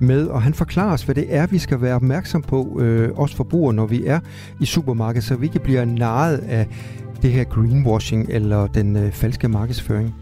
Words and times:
med, 0.01 0.27
og 0.27 0.43
han 0.43 0.55
forklarer 0.55 0.93
os, 0.93 1.03
hvad 1.03 1.15
det 1.15 1.35
er, 1.35 1.47
vi 1.47 1.59
skal 1.59 1.81
være 1.81 1.95
opmærksom 1.95 2.43
på, 2.43 2.81
øh, 2.81 3.09
os 3.17 3.35
forbrugere, 3.35 3.75
når 3.75 3.87
vi 3.87 4.07
er 4.07 4.21
i 4.61 4.65
supermarkedet, 4.65 5.25
så 5.25 5.37
vi 5.37 5.47
ikke 5.47 5.59
bliver 5.59 5.85
narret 5.85 6.39
af 6.39 6.67
det 7.23 7.33
her 7.33 7.45
greenwashing 7.45 8.27
eller 8.29 8.67
den 8.67 8.97
øh, 8.97 9.13
falske 9.13 9.49
markedsføring. 9.49 10.15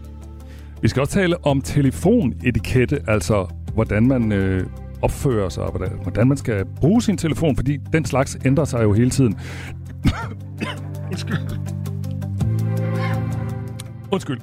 Vi 0.85 0.89
skal 0.89 1.01
også 1.01 1.13
tale 1.13 1.45
om 1.45 1.61
telefonetikette, 1.61 2.99
altså 3.07 3.45
hvordan 3.73 4.07
man 4.07 4.31
øh, 4.31 4.65
opfører 5.01 5.49
sig, 5.49 5.63
hvordan, 5.63 5.89
hvordan 6.03 6.27
man 6.27 6.37
skal 6.37 6.65
bruge 6.65 7.01
sin 7.01 7.17
telefon, 7.17 7.55
fordi 7.55 7.77
den 7.93 8.05
slags 8.05 8.37
ændrer 8.45 8.65
sig 8.65 8.83
jo 8.83 8.93
hele 8.93 9.09
tiden. 9.09 9.35
Undskyld. 11.11 11.37
Undskyld. 14.11 14.39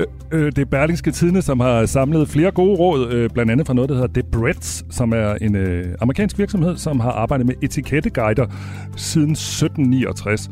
Øh, 0.00 0.06
øh, 0.32 0.46
det 0.46 0.58
er 0.58 0.64
Berlingske 0.64 1.10
Tidene, 1.10 1.42
som 1.42 1.60
har 1.60 1.86
samlet 1.86 2.28
flere 2.28 2.50
gode 2.50 2.78
råd, 2.78 3.12
øh, 3.12 3.30
blandt 3.30 3.52
andet 3.52 3.66
fra 3.66 3.74
noget, 3.74 3.88
der 3.90 3.94
hedder 3.94 4.20
The 4.20 4.30
Breads, 4.32 4.94
som 4.94 5.12
er 5.12 5.34
en 5.34 5.56
øh, 5.56 5.94
amerikansk 6.00 6.38
virksomhed, 6.38 6.76
som 6.76 7.00
har 7.00 7.10
arbejdet 7.10 7.46
med 7.46 7.54
etiketteguider 7.62 8.46
siden 8.96 9.32
1769. 9.32 10.50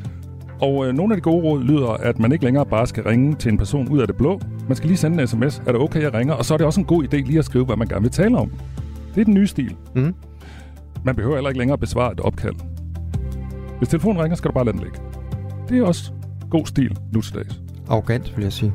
Og 0.63 0.87
øh, 0.87 0.95
nogle 0.95 1.15
af 1.15 1.17
de 1.17 1.23
gode 1.23 1.43
råd 1.43 1.63
lyder, 1.65 1.89
at 1.89 2.19
man 2.19 2.33
ikke 2.33 2.45
længere 2.45 2.67
bare 2.67 2.87
skal 2.87 3.03
ringe 3.03 3.35
til 3.35 3.53
en 3.53 3.59
person 3.59 3.89
ud 3.89 3.99
af 3.99 4.07
det 4.07 4.17
blå. 4.17 4.41
Man 4.69 4.77
skal 4.77 4.89
lige 4.89 4.99
sende 4.99 5.23
en 5.23 5.29
sms. 5.29 5.63
Er 5.67 5.73
det 5.73 5.81
okay, 5.81 6.03
jeg 6.03 6.15
ringer? 6.15 6.35
Og 6.35 6.45
så 6.45 6.55
er 6.55 6.59
det 6.59 6.67
også 6.67 6.81
en 6.81 6.87
god 6.87 7.05
idé 7.05 7.17
lige 7.17 7.39
at 7.39 7.45
skrive, 7.45 7.65
hvad 7.65 7.77
man 7.77 7.89
gerne 7.89 8.03
vil 8.03 8.11
tale 8.11 8.39
om. 8.39 8.53
Det 9.15 9.21
er 9.21 9.25
den 9.25 9.35
nye 9.35 9.47
stil. 9.47 9.77
Mm. 9.95 10.15
Man 11.05 11.17
behøver 11.17 11.37
heller 11.37 11.51
ikke 11.51 11.59
længere 11.59 11.79
besvare 11.79 12.13
et 12.13 12.21
opkald. 12.21 12.55
Hvis 13.79 13.89
telefonen 13.89 14.23
ringer, 14.23 14.37
skal 14.37 14.49
du 14.49 14.55
bare 14.55 14.65
lade 14.65 14.77
den 14.77 14.85
ligge. 14.85 14.99
Det 15.69 15.79
er 15.79 15.87
også 15.87 16.13
god 16.51 16.67
stil 16.67 16.97
nu 17.13 17.21
til 17.21 17.35
dags. 17.35 17.61
Arrogant, 17.89 18.37
vil 18.37 18.43
jeg 18.43 18.53
sige. 18.53 18.73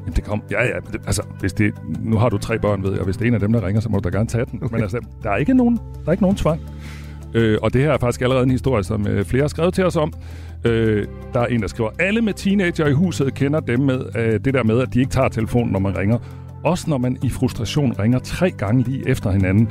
Jamen, 0.00 0.16
det 0.16 0.24
kom. 0.24 0.42
Ja, 0.50 0.62
ja. 0.62 0.80
Det, 0.92 1.00
altså, 1.06 1.22
hvis 1.40 1.52
det, 1.52 1.74
nu 2.04 2.16
har 2.16 2.28
du 2.28 2.38
tre 2.38 2.58
børn, 2.58 2.82
ved 2.82 2.90
jeg, 2.90 2.98
og 2.98 3.04
hvis 3.04 3.16
det 3.16 3.24
er 3.24 3.28
en 3.28 3.34
af 3.34 3.40
dem, 3.40 3.52
der 3.52 3.66
ringer, 3.66 3.80
så 3.80 3.88
må 3.88 3.98
du 3.98 4.08
da 4.08 4.16
gerne 4.16 4.28
tage 4.28 4.44
den. 4.50 4.62
Okay. 4.62 4.74
Men 4.74 4.82
altså, 4.82 4.98
der 5.22 5.30
er 5.30 5.36
ikke 5.36 5.54
nogen, 5.54 5.76
der 5.76 6.06
er 6.06 6.10
ikke 6.12 6.22
nogen 6.22 6.36
tvang. 6.36 6.60
Øh, 7.34 7.58
og 7.62 7.72
det 7.72 7.80
her 7.80 7.92
er 7.92 7.98
faktisk 7.98 8.22
allerede 8.22 8.44
en 8.44 8.50
historie, 8.50 8.84
som 8.84 9.06
øh, 9.06 9.24
flere 9.24 9.42
har 9.42 9.48
skrevet 9.48 9.74
til 9.74 9.84
os 9.84 9.96
om. 9.96 10.12
Øh, 10.64 11.06
der 11.34 11.40
er 11.40 11.46
en, 11.46 11.62
der 11.62 11.68
skriver, 11.68 11.90
alle 11.98 12.20
med 12.20 12.32
teenager 12.32 12.86
i 12.86 12.92
huset 12.92 13.34
kender 13.34 13.60
dem 13.60 13.80
med 13.80 14.00
øh, 14.16 14.40
det 14.44 14.54
der 14.54 14.62
med, 14.62 14.80
at 14.80 14.94
de 14.94 14.98
ikke 14.98 15.10
tager 15.10 15.28
telefonen, 15.28 15.72
når 15.72 15.78
man 15.78 15.98
ringer. 15.98 16.18
Også 16.64 16.90
når 16.90 16.98
man 16.98 17.18
i 17.22 17.30
frustration 17.30 17.92
ringer 17.98 18.18
tre 18.18 18.50
gange 18.50 18.82
lige 18.82 19.08
efter 19.08 19.30
hinanden. 19.30 19.68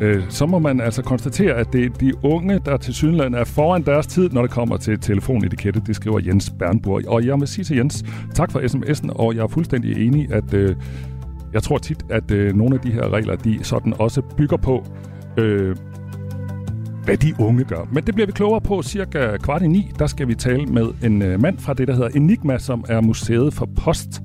Øh, 0.00 0.22
så 0.28 0.46
må 0.46 0.58
man 0.58 0.80
altså 0.80 1.02
konstatere, 1.02 1.54
at 1.54 1.72
det 1.72 1.84
er 1.84 1.88
de 1.88 2.12
unge, 2.24 2.60
der 2.64 2.76
til 2.76 2.94
Sydland 2.94 3.34
er 3.34 3.44
foran 3.44 3.82
deres 3.82 4.06
tid, 4.06 4.30
når 4.30 4.42
det 4.42 4.50
kommer 4.50 4.76
til 4.76 4.98
telefonetikette. 4.98 5.82
Det 5.86 5.96
skriver 5.96 6.20
Jens 6.26 6.52
Bernburg. 6.58 7.08
Og 7.08 7.26
jeg 7.26 7.40
vil 7.40 7.48
sige 7.48 7.64
til 7.64 7.76
Jens, 7.76 8.04
tak 8.34 8.52
for 8.52 8.60
sms'en, 8.60 9.12
og 9.12 9.34
jeg 9.34 9.42
er 9.42 9.48
fuldstændig 9.48 10.06
enig, 10.06 10.32
at 10.32 10.54
øh, 10.54 10.76
jeg 11.52 11.62
tror 11.62 11.78
tit, 11.78 12.04
at 12.10 12.30
øh, 12.30 12.56
nogle 12.56 12.74
af 12.74 12.80
de 12.80 12.90
her 12.90 13.12
regler, 13.12 13.36
de 13.36 13.58
sådan 13.62 13.94
også 13.98 14.22
bygger 14.36 14.56
på, 14.56 14.86
øh, 15.36 15.76
hvad 17.10 17.18
de 17.18 17.34
unge 17.38 17.64
gør. 17.64 17.88
Men 17.92 18.04
det 18.04 18.14
bliver 18.14 18.26
vi 18.26 18.32
klogere 18.32 18.60
på 18.60 18.82
cirka 18.82 19.36
kvart 19.36 19.62
i 19.62 19.66
ni. 19.66 19.92
Der 19.98 20.06
skal 20.06 20.28
vi 20.28 20.34
tale 20.34 20.66
med 20.66 20.88
en 21.04 21.22
øh, 21.22 21.40
mand 21.40 21.58
fra 21.58 21.74
det, 21.74 21.88
der 21.88 21.94
hedder 21.94 22.08
Enigma, 22.08 22.58
som 22.58 22.84
er 22.88 23.00
museet 23.00 23.54
for 23.54 23.68
post 23.76 24.22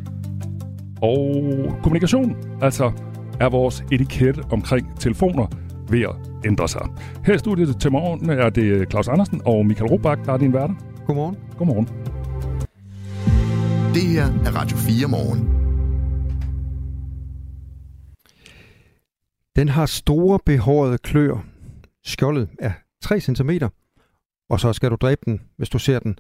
og 1.01 1.43
kommunikation. 1.83 2.35
Altså 2.61 2.91
er 3.39 3.49
vores 3.49 3.83
etikette 3.91 4.43
omkring 4.51 4.99
telefoner 4.99 5.47
ved 5.89 6.01
at 6.01 6.15
ændre 6.45 6.67
sig. 6.67 6.81
Her 7.25 7.33
i 7.33 7.37
studiet 7.37 7.79
til 7.79 7.91
morgen 7.91 8.29
er 8.29 8.49
det 8.49 8.89
Claus 8.91 9.07
Andersen 9.07 9.41
og 9.45 9.65
Michael 9.65 9.91
Robach, 9.91 10.21
der 10.25 10.33
er 10.33 10.37
din 10.37 10.53
værter. 10.53 10.75
Godmorgen. 11.07 11.37
Godmorgen. 11.57 11.87
Det 13.93 14.03
her 14.03 14.25
er 14.25 14.55
Radio 14.61 14.77
4 14.77 15.07
morgen. 15.07 15.49
Den 19.55 19.69
har 19.69 19.85
store 19.85 20.39
behårede 20.45 20.97
klør, 20.97 21.54
Skjoldet 22.05 22.49
er 22.59 22.71
3 23.01 23.19
cm, 23.19 23.49
og 24.49 24.59
så 24.59 24.73
skal 24.73 24.91
du 24.91 24.95
dræbe 24.95 25.21
den, 25.25 25.41
hvis 25.57 25.69
du 25.69 25.79
ser 25.79 25.99
den. 25.99 26.17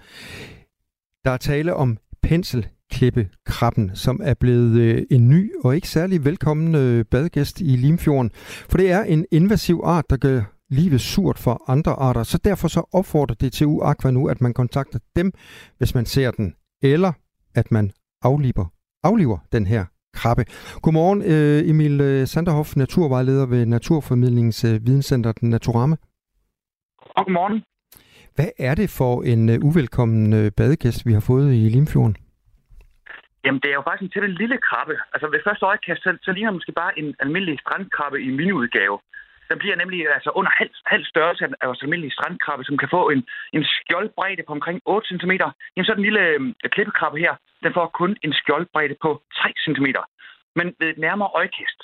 Der 1.25 1.31
er 1.31 1.37
tale 1.37 1.73
om 1.73 1.97
penselklippekrabben, 2.21 3.95
som 3.95 4.21
er 4.23 4.33
blevet 4.33 4.79
øh, 4.79 5.03
en 5.11 5.29
ny 5.29 5.51
og 5.63 5.75
ikke 5.75 5.89
særlig 5.89 6.25
velkommen 6.25 6.75
øh, 6.75 7.05
badegæst 7.05 7.61
i 7.61 7.75
Limfjorden. 7.75 8.31
For 8.69 8.77
det 8.77 8.91
er 8.91 9.03
en 9.03 9.25
invasiv 9.31 9.81
art, 9.83 10.09
der 10.09 10.17
gør 10.17 10.41
livet 10.69 11.01
surt 11.01 11.39
for 11.39 11.63
andre 11.67 11.91
arter, 11.91 12.23
så 12.23 12.37
derfor 12.37 12.67
så 12.67 12.89
opfordrer 12.91 13.35
DTU 13.35 13.81
Aqua 13.81 14.11
nu, 14.11 14.27
at 14.27 14.41
man 14.41 14.53
kontakter 14.53 14.99
dem, 15.15 15.33
hvis 15.77 15.95
man 15.95 16.05
ser 16.05 16.31
den, 16.31 16.55
eller 16.81 17.13
at 17.55 17.71
man 17.71 17.91
afliver, 18.21 18.65
afliver 19.03 19.37
den 19.51 19.67
her 19.67 19.85
krabbe. 20.19 20.43
Godmorgen, 20.83 21.21
øh, 21.33 21.69
Emil 21.71 22.01
øh, 22.01 22.27
Sanderhoff, 22.27 22.69
naturvejleder 22.75 23.45
ved 23.53 23.65
Naturformidlingens 23.65 24.63
øh, 24.69 24.75
Videnscenter 24.85 25.33
Naturama. 25.41 25.95
Og 27.17 27.25
godmorgen. 27.25 27.63
Hvad 28.35 28.49
er 28.59 28.75
det 28.75 28.89
for 28.99 29.13
en 29.31 29.63
uvelkommen 29.63 30.51
badegæst, 30.57 31.05
vi 31.07 31.13
har 31.13 31.23
fået 31.31 31.47
i 31.53 31.69
Limfjorden? 31.75 32.15
Jamen, 33.45 33.61
det 33.63 33.69
er 33.69 33.79
jo 33.79 33.87
faktisk 33.87 34.03
en 34.03 34.13
til 34.13 34.29
en 34.29 34.39
lille 34.41 34.57
krabbe. 34.67 34.95
Altså, 35.13 35.25
ved 35.33 35.45
første 35.47 35.65
øjekast, 35.71 36.01
så, 36.03 36.09
så 36.25 36.31
ligner 36.31 36.49
det 36.49 36.59
måske 36.59 36.79
bare 36.83 36.93
en 36.99 37.09
almindelig 37.23 37.55
strandkrabbe 37.63 38.17
i 38.27 38.29
miniudgave. 38.39 38.97
Den 39.49 39.57
bliver 39.61 39.75
nemlig 39.81 39.99
altså 40.17 40.31
under 40.39 40.51
halv, 40.59 40.73
halv 40.93 41.05
størrelse 41.13 41.43
af 41.61 41.67
vores 41.69 41.83
almindelige 41.83 42.15
strandkrabbe, 42.17 42.63
som 42.63 42.77
kan 42.81 42.89
få 42.95 43.01
en, 43.13 43.21
en 43.57 43.63
skjoldbredde 43.75 44.43
på 44.47 44.53
omkring 44.57 44.77
8 44.85 45.07
cm. 45.09 45.31
Jamen 45.73 45.87
så 45.87 45.93
den 45.97 46.07
lille 46.07 46.23
øh, 46.33 46.39
klippekrabbe 46.73 47.17
her, 47.25 47.33
den 47.63 47.73
får 47.73 47.87
kun 47.99 48.17
en 48.25 48.33
skjoldbredde 48.33 48.95
på 49.01 49.09
3 49.41 49.53
cm. 49.65 49.87
Men 50.57 50.75
ved 50.79 50.87
et 50.89 50.97
nærmere 50.97 51.29
øjekast, 51.39 51.79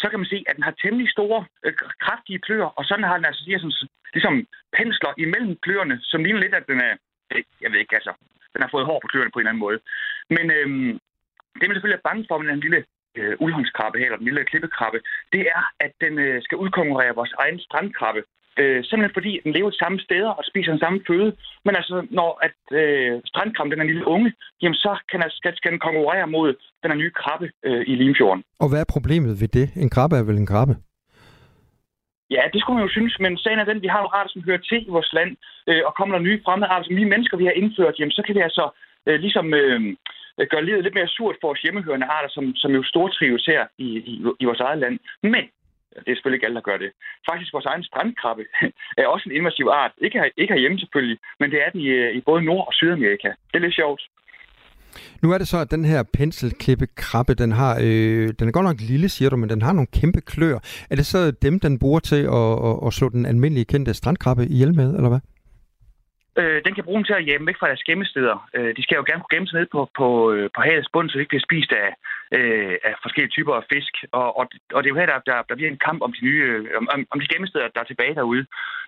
så 0.00 0.06
kan 0.10 0.18
man 0.20 0.32
se, 0.32 0.44
at 0.48 0.56
den 0.56 0.64
har 0.68 0.74
temmelig 0.82 1.08
store, 1.10 1.44
øh, 1.64 1.72
kraftige 2.04 2.38
kløer, 2.38 2.70
og 2.78 2.84
sådan 2.84 3.04
har 3.04 3.16
den 3.16 3.26
altså 3.26 3.42
siger, 3.44 3.58
sådan, 3.58 3.88
ligesom 4.16 4.34
pensler 4.78 5.12
imellem 5.24 5.56
kløerne, 5.64 5.96
som 6.02 6.24
ligner 6.24 6.40
lidt, 6.40 6.54
at 6.54 6.66
den 6.66 6.80
er, 6.88 6.94
øh, 7.32 7.42
jeg 7.62 7.72
ved 7.72 7.78
ikke, 7.78 7.94
altså, 7.94 8.12
den 8.52 8.62
har 8.62 8.70
fået 8.72 8.86
hår 8.86 8.98
på 9.00 9.08
kløerne 9.10 9.30
på 9.30 9.38
en 9.38 9.42
eller 9.42 9.50
anden 9.50 9.66
måde. 9.66 9.78
Men 10.36 10.46
øhm, 10.56 10.92
det 11.58 11.64
man 11.66 11.74
selvfølgelig 11.76 12.06
bange 12.08 12.24
for 12.28 12.38
med 12.38 12.48
den 12.52 12.60
lille 12.60 12.80
øh, 13.18 13.34
uldhåndskrabbe 13.44 13.98
her, 13.98 14.06
eller 14.06 14.22
den 14.22 14.28
lille 14.30 14.44
klippekrabbe, 14.50 15.00
det 15.32 15.42
er, 15.56 15.62
at 15.84 15.92
den 16.00 16.18
øh, 16.18 16.42
skal 16.42 16.58
udkonkurrere 16.58 17.14
vores 17.20 17.34
egen 17.42 17.58
strandkrabbe. 17.66 18.22
Øh, 18.60 18.84
simpelthen 18.84 19.16
fordi 19.18 19.32
den 19.44 19.52
lever 19.52 19.70
de 19.70 19.78
samme 19.78 19.98
steder 20.06 20.30
og 20.38 20.44
spiser 20.50 20.70
den 20.70 20.84
samme 20.84 21.00
føde. 21.08 21.30
Men 21.64 21.76
altså, 21.80 22.06
når 22.10 22.30
at 22.46 22.58
øh, 22.80 23.20
strandkrabben 23.30 23.72
den 23.72 23.80
er 23.80 23.90
lille 23.92 24.06
unge, 24.14 24.32
jamen 24.62 24.74
så 24.74 24.92
kan 25.10 25.22
skal, 25.30 25.56
skal 25.56 25.70
den 25.70 25.80
konkurrere 25.88 26.26
mod 26.26 26.48
den 26.82 26.90
her 26.90 26.98
nye 27.02 27.10
krabbe 27.10 27.50
øh, 27.64 27.82
i 27.86 27.94
Limfjorden. 27.94 28.44
Og 28.62 28.68
hvad 28.68 28.80
er 28.80 28.94
problemet 28.96 29.40
ved 29.40 29.48
det? 29.48 29.66
En 29.76 29.90
krabbe 29.90 30.16
er 30.16 30.22
vel 30.22 30.36
en 30.36 30.52
krabbe? 30.52 30.74
Ja, 32.30 32.42
det 32.52 32.60
skulle 32.60 32.76
man 32.76 32.86
jo 32.86 32.92
synes, 32.96 33.14
men 33.20 33.38
sagen 33.38 33.58
er 33.58 33.64
den, 33.64 33.82
vi 33.82 33.86
har 33.94 34.00
jo 34.04 34.08
arter, 34.18 34.30
som 34.32 34.42
hører 34.48 34.62
til 34.70 34.80
i 34.86 34.90
vores 34.96 35.12
land, 35.12 35.36
øh, 35.68 35.82
og 35.86 35.92
kommer 35.94 36.14
der 36.16 36.24
nye 36.24 36.40
fremmede 36.44 36.70
arter, 36.70 36.84
som 36.86 36.96
vi 36.96 37.04
mennesker 37.04 37.36
vi 37.36 37.44
har 37.44 37.56
indført, 37.60 37.98
jamen 37.98 38.16
så 38.18 38.22
kan 38.26 38.34
vi 38.34 38.40
altså 38.40 38.64
øh, 39.06 39.20
ligesom 39.24 39.54
øh, 39.54 39.80
gøre 40.50 40.64
livet 40.64 40.82
lidt 40.82 40.94
mere 40.94 41.08
surt 41.16 41.36
for 41.40 41.48
vores 41.48 41.62
hjemmehørende 41.62 42.06
arter, 42.06 42.30
som, 42.36 42.44
som 42.54 42.70
jo 42.72 42.82
stortrives 42.82 43.46
her 43.46 43.62
i, 43.78 43.88
i, 44.10 44.14
i 44.40 44.44
vores 44.44 44.60
eget 44.60 44.78
land. 44.78 44.98
Men 45.22 45.44
det 46.04 46.10
er 46.10 46.16
selvfølgelig 46.16 46.38
ikke 46.38 46.48
alle, 46.48 46.60
der 46.60 46.70
gør 46.70 46.78
det. 46.84 46.90
Faktisk 47.30 47.52
vores 47.52 47.70
egen 47.72 47.84
strandkrabbe 47.88 48.44
er 49.00 49.06
også 49.06 49.24
en 49.28 49.36
invasiv 49.38 49.66
art. 49.82 49.92
Ikke, 50.04 50.18
her, 50.18 50.28
ikke 50.36 50.52
herhjemme 50.54 50.78
selvfølgelig, 50.78 51.18
men 51.40 51.50
det 51.52 51.58
er 51.64 51.70
den 51.70 51.80
i, 51.80 51.90
i 52.18 52.20
både 52.28 52.42
Nord- 52.42 52.68
og 52.68 52.74
Sydamerika. 52.74 53.28
Det 53.50 53.56
er 53.56 53.66
lidt 53.66 53.80
sjovt. 53.82 54.02
Nu 55.22 55.32
er 55.32 55.38
det 55.38 55.48
så, 55.48 55.58
at 55.58 55.70
den 55.70 55.84
her 55.84 56.02
penselklippekrabbe, 56.02 57.34
den, 57.34 57.52
har, 57.52 57.74
øh, 57.82 58.28
den 58.38 58.48
er 58.48 58.52
godt 58.52 58.66
nok 58.66 58.80
lille, 58.80 59.08
siger 59.08 59.30
du, 59.30 59.36
men 59.36 59.50
den 59.50 59.62
har 59.62 59.72
nogle 59.72 59.86
kæmpe 59.86 60.20
klør. 60.20 60.58
Er 60.90 60.96
det 60.96 61.06
så 61.06 61.30
dem, 61.30 61.60
den 61.60 61.78
bruger 61.78 62.00
til 62.00 62.22
at, 62.38 62.52
at, 62.68 62.86
at 62.86 62.92
slå 62.92 63.08
den 63.08 63.26
almindelige 63.26 63.64
kendte 63.64 63.94
strandkrabbe 63.94 64.46
ihjel 64.46 64.74
med, 64.74 64.96
eller 64.96 65.08
hvad? 65.08 65.20
Øh, 66.40 66.58
den 66.66 66.74
kan 66.74 66.84
bruge 66.84 66.98
dem 66.98 67.04
til 67.08 67.18
at 67.18 67.26
hjemme 67.28 67.46
væk 67.46 67.58
fra 67.58 67.70
deres 67.70 67.86
gemmesteder. 67.88 68.36
Øh, 68.56 68.70
de 68.76 68.82
skal 68.82 68.96
jo 68.96 69.04
gerne 69.06 69.22
kunne 69.22 69.34
gemme 69.34 69.48
sig 69.48 69.58
ned 69.58 69.68
på, 69.74 69.80
på, 70.00 70.08
øh, 70.32 70.46
på 70.56 70.60
havets 70.66 70.92
bund, 70.92 71.08
så 71.08 71.14
de 71.14 71.22
ikke 71.22 71.34
bliver 71.34 71.48
spist 71.48 71.72
af, 71.84 71.90
øh, 72.36 72.74
af 72.88 72.94
forskellige 73.04 73.34
typer 73.36 73.54
af 73.54 73.64
fisk. 73.72 73.94
Og, 74.20 74.28
og, 74.38 74.44
og 74.74 74.78
det 74.80 74.88
er 74.88 74.94
jo 74.94 75.00
her, 75.00 75.12
der, 75.12 75.18
der, 75.30 75.36
der 75.48 75.54
bliver 75.56 75.70
en 75.70 75.84
kamp 75.88 75.98
om 76.06 76.12
de 76.16 76.24
nye 76.28 76.42
øh, 76.48 76.64
om, 76.94 77.00
om 77.12 77.20
de 77.20 77.32
gemmesteder, 77.32 77.68
der 77.74 77.80
er 77.80 77.90
tilbage 77.90 78.14
derude. 78.20 78.44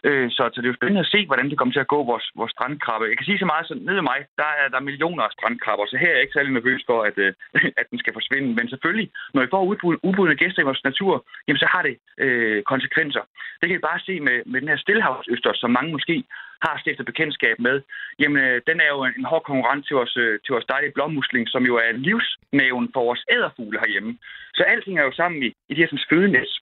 Øh, 0.08 0.30
så, 0.36 0.42
så 0.52 0.56
det 0.60 0.66
er 0.66 0.72
jo 0.72 0.80
spændende 0.80 1.04
at 1.06 1.12
se, 1.14 1.20
hvordan 1.26 1.48
det 1.50 1.58
kommer 1.58 1.74
til 1.74 1.86
at 1.86 1.92
gå 1.94 2.00
vores, 2.10 2.26
vores 2.40 2.52
strandkrabbe. 2.56 3.10
Jeg 3.10 3.16
kan 3.18 3.28
sige 3.28 3.42
så 3.42 3.48
meget, 3.52 3.66
så 3.66 3.74
nede 3.88 4.02
mig, 4.10 4.18
der 4.40 4.50
er 4.62 4.68
der 4.68 4.86
millioner 4.88 5.22
af 5.24 5.32
strandkrabber, 5.36 5.84
så 5.86 5.96
her 6.02 6.10
er 6.10 6.16
jeg 6.16 6.24
ikke 6.24 6.36
særlig 6.36 6.52
nervøs 6.52 6.82
for, 6.90 6.98
at, 7.08 7.16
øh, 7.24 7.32
at 7.80 7.86
den 7.90 7.98
skal 7.98 8.16
forsvinde. 8.18 8.48
Men 8.58 8.68
selvfølgelig, 8.68 9.08
når 9.34 9.42
vi 9.42 9.48
får 9.54 9.62
ubudne 10.08 10.40
gæster 10.42 10.62
i 10.62 10.68
vores 10.70 10.84
natur, 10.84 11.14
jamen 11.46 11.62
så 11.64 11.68
har 11.74 11.82
det 11.88 11.94
øh, 12.24 12.62
konsekvenser. 12.72 13.24
Det 13.60 13.66
kan 13.66 13.76
vi 13.76 13.88
bare 13.90 14.00
se 14.08 14.14
med, 14.20 14.36
med 14.50 14.60
den 14.60 14.68
her 14.68 14.76
stillehavsøster, 14.84 15.52
som 15.54 15.70
mange 15.70 15.92
måske 15.92 16.24
har 16.64 16.74
stiftet 16.82 17.06
bekendtskab 17.10 17.56
med, 17.66 17.76
jamen 18.20 18.38
øh, 18.46 18.56
den 18.68 18.76
er 18.84 18.90
jo 18.94 19.00
en, 19.04 19.24
hård 19.30 19.44
konkurrent 19.50 19.82
til 19.86 19.94
vores, 19.98 20.14
øh, 20.24 20.32
til 20.44 20.52
vores 20.54 20.70
dejlige 20.72 20.94
blommusling, 20.96 21.44
som 21.54 21.62
jo 21.70 21.74
er 21.84 21.90
livsnaven 22.06 22.86
for 22.94 23.02
vores 23.08 23.22
æderfugle 23.34 23.78
herhjemme. 23.82 24.12
Så 24.58 24.62
alting 24.72 24.94
er 24.98 25.04
jo 25.08 25.12
sammen 25.20 25.38
i, 25.46 25.48
i 25.68 25.72
det 25.74 25.82
her 25.82 25.92
som 25.92 26.04
fødenæs. 26.10 26.52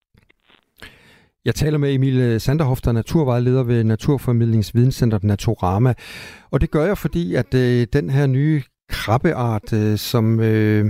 Jeg 1.48 1.54
taler 1.54 1.78
med 1.78 1.94
Emil 1.94 2.18
øh, 2.20 2.40
Sanderhoff, 2.40 2.80
der 2.80 2.90
er 2.90 3.00
naturvejleder 3.02 3.64
ved 3.64 3.84
Naturformidlingsvidenscenter 3.84 5.18
Naturama. 5.22 5.94
Og 6.52 6.60
det 6.60 6.70
gør 6.70 6.84
jeg, 6.84 6.98
fordi 6.98 7.34
at 7.34 7.54
øh, 7.54 7.86
den 7.92 8.10
her 8.10 8.26
nye 8.26 8.62
krabbeart, 8.88 9.72
øh, 9.72 9.96
som 9.96 10.40
øh, 10.40 10.84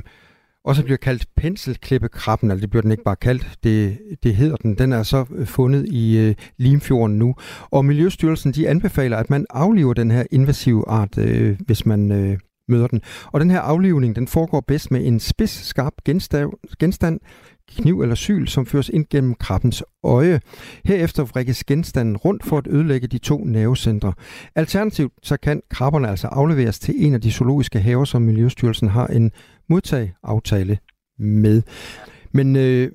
også 0.66 0.82
bliver 0.82 0.96
kaldt 0.96 1.26
penselklippekrabben, 1.36 2.50
altså 2.50 2.60
det 2.60 2.70
bliver 2.70 2.82
den 2.82 2.90
ikke 2.90 3.04
bare 3.04 3.16
kaldt, 3.16 3.58
det, 3.64 3.98
det 4.22 4.34
hedder 4.34 4.56
den, 4.56 4.78
den 4.78 4.92
er 4.92 5.02
så 5.02 5.24
øh, 5.34 5.46
fundet 5.46 5.86
i 5.88 6.18
øh, 6.18 6.34
Limfjorden 6.56 7.18
nu. 7.18 7.34
Og 7.70 7.84
Miljøstyrelsen 7.84 8.52
de 8.52 8.68
anbefaler, 8.68 9.16
at 9.16 9.30
man 9.30 9.46
afliver 9.50 9.94
den 9.94 10.10
her 10.10 10.24
invasive 10.30 10.88
art, 10.88 11.18
øh, 11.18 11.58
hvis 11.66 11.86
man 11.86 12.12
øh, 12.12 12.38
møder 12.68 12.86
den. 12.86 13.00
Og 13.32 13.40
den 13.40 13.50
her 13.50 13.60
aflivning, 13.60 14.16
den 14.16 14.28
foregår 14.28 14.60
bedst 14.60 14.90
med 14.90 15.06
en 15.06 15.20
spids, 15.20 15.50
skarp 15.50 15.92
genstand, 16.04 16.52
genstand 16.78 17.20
kniv 17.68 18.00
eller 18.00 18.14
syl, 18.14 18.46
som 18.46 18.66
føres 18.66 18.88
ind 18.88 19.06
gennem 19.10 19.34
krabbens 19.34 19.82
øje. 20.04 20.40
Herefter 20.84 21.24
vrikkes 21.24 21.64
genstanden 21.64 22.16
rundt 22.16 22.44
for 22.44 22.58
at 22.58 22.66
ødelægge 22.70 23.06
de 23.06 23.18
to 23.18 23.44
nervecentre. 23.44 24.12
Alternativt 24.54 25.12
så 25.22 25.36
kan 25.36 25.62
krabberne 25.70 26.08
altså 26.08 26.26
afleveres 26.26 26.78
til 26.78 26.94
en 26.98 27.14
af 27.14 27.20
de 27.20 27.32
zoologiske 27.32 27.80
haver, 27.80 28.04
som 28.04 28.22
Miljøstyrelsen 28.22 28.88
har 28.88 29.06
en 29.06 29.32
modtageaftale 29.68 30.78
med. 31.18 31.62
Men 32.32 32.56
øh, 32.56 32.88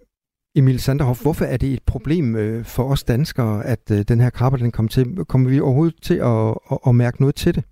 Emil 0.56 0.79
Sanderhoff, 0.79 1.21
hvorfor 1.21 1.45
er 1.45 1.57
det 1.57 1.73
et 1.73 1.83
problem 1.88 2.35
øh, 2.35 2.65
for 2.75 2.83
os 2.94 3.03
danskere, 3.03 3.65
at 3.65 3.83
øh, 3.91 4.00
den 4.12 4.19
her 4.19 4.29
krabbe 4.29 4.57
den 4.57 4.71
kommer 4.71 4.89
til? 4.89 5.06
Kommer 5.29 5.50
vi 5.50 5.59
overhovedet 5.59 5.97
til 6.01 6.18
at, 6.31 6.41
at, 6.71 6.77
at 6.88 6.95
mærke 6.95 7.21
noget 7.21 7.35
til 7.35 7.56
det? 7.56 7.63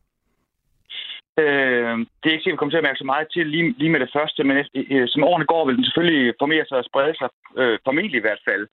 Øh, 1.42 1.96
det 2.20 2.28
er 2.28 2.36
ikke 2.36 2.44
sikkert, 2.44 2.58
vi 2.58 2.62
kommer 2.62 2.74
til 2.74 2.84
at 2.84 2.88
mærke 2.90 3.04
så 3.04 3.10
meget 3.14 3.28
til 3.34 3.48
lige, 3.48 3.76
lige 3.82 3.94
med 3.94 4.00
det 4.00 4.12
første, 4.18 4.44
men 4.44 4.56
øh, 4.76 5.08
som 5.08 5.24
årene 5.30 5.46
går, 5.52 5.66
vil 5.66 5.76
den 5.78 5.86
selvfølgelig 5.86 6.34
formere 6.42 6.66
sig 6.66 6.78
og 6.78 6.88
sprede 6.90 7.16
sig, 7.20 7.30
øh, 7.62 7.76
formentlig 7.88 8.18
i 8.20 8.26
hvert 8.28 8.44
fald. 8.50 8.64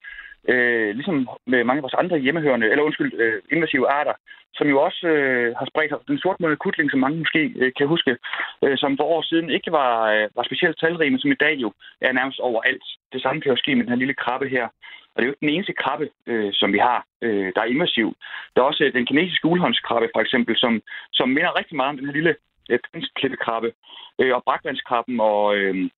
Øh, 0.48 0.94
ligesom 0.94 1.28
med 1.46 1.64
mange 1.64 1.78
af 1.78 1.82
vores 1.82 2.00
andre 2.02 2.18
hjemmehørende, 2.18 2.70
eller 2.70 2.84
undskyld, 2.84 3.12
øh, 3.20 3.42
invasive 3.52 3.88
arter, 3.88 4.12
som 4.54 4.66
jo 4.68 4.76
også 4.86 5.06
øh, 5.06 5.56
har 5.58 5.66
spredt 5.70 5.90
sig. 5.90 5.98
Den 6.08 6.18
sortmånede 6.18 6.62
kutling, 6.64 6.90
som 6.90 7.00
mange 7.00 7.18
måske 7.18 7.42
øh, 7.56 7.72
kan 7.78 7.86
huske, 7.86 8.16
øh, 8.64 8.78
som 8.78 8.96
for 8.96 9.04
år 9.04 9.22
siden 9.22 9.50
ikke 9.50 9.72
var, 9.72 9.92
øh, 10.14 10.28
var 10.36 10.42
specielt 10.42 10.78
talrig, 10.78 11.12
men 11.12 11.20
som 11.20 11.32
i 11.32 11.42
dag 11.44 11.54
jo 11.64 11.72
er 12.00 12.12
nærmest 12.12 12.40
overalt. 12.40 12.84
Det 13.12 13.22
samme 13.22 13.40
kan 13.40 13.50
jo 13.50 13.56
ske 13.56 13.74
med 13.74 13.84
den 13.84 13.92
her 13.92 14.02
lille 14.02 14.14
krabbe 14.14 14.48
her. 14.48 14.66
Og 15.12 15.16
det 15.16 15.22
er 15.22 15.26
jo 15.26 15.32
ikke 15.32 15.46
den 15.46 15.54
eneste 15.54 15.72
krabbe, 15.72 16.08
øh, 16.26 16.52
som 16.52 16.72
vi 16.72 16.78
har, 16.78 17.04
øh, 17.22 17.52
der 17.54 17.60
er 17.60 17.72
invasiv. 17.74 18.16
Der 18.52 18.62
er 18.62 18.66
også 18.66 18.84
øh, 18.84 18.92
den 18.92 19.06
kinesiske 19.06 19.48
ulhåndskrabbe, 19.48 20.08
for 20.14 20.20
eksempel, 20.20 20.56
som, 20.56 20.82
som 21.12 21.28
minder 21.28 21.58
rigtig 21.58 21.76
meget 21.76 21.88
om 21.88 21.96
den 21.96 22.06
her 22.06 22.12
lille 22.12 22.34
øh, 22.70 22.78
klippekrabbe, 23.16 23.72
øh, 24.20 24.34
og 24.34 24.42
brakvandskrabben 24.44 25.20
og... 25.20 25.56
Øh, 25.56 25.90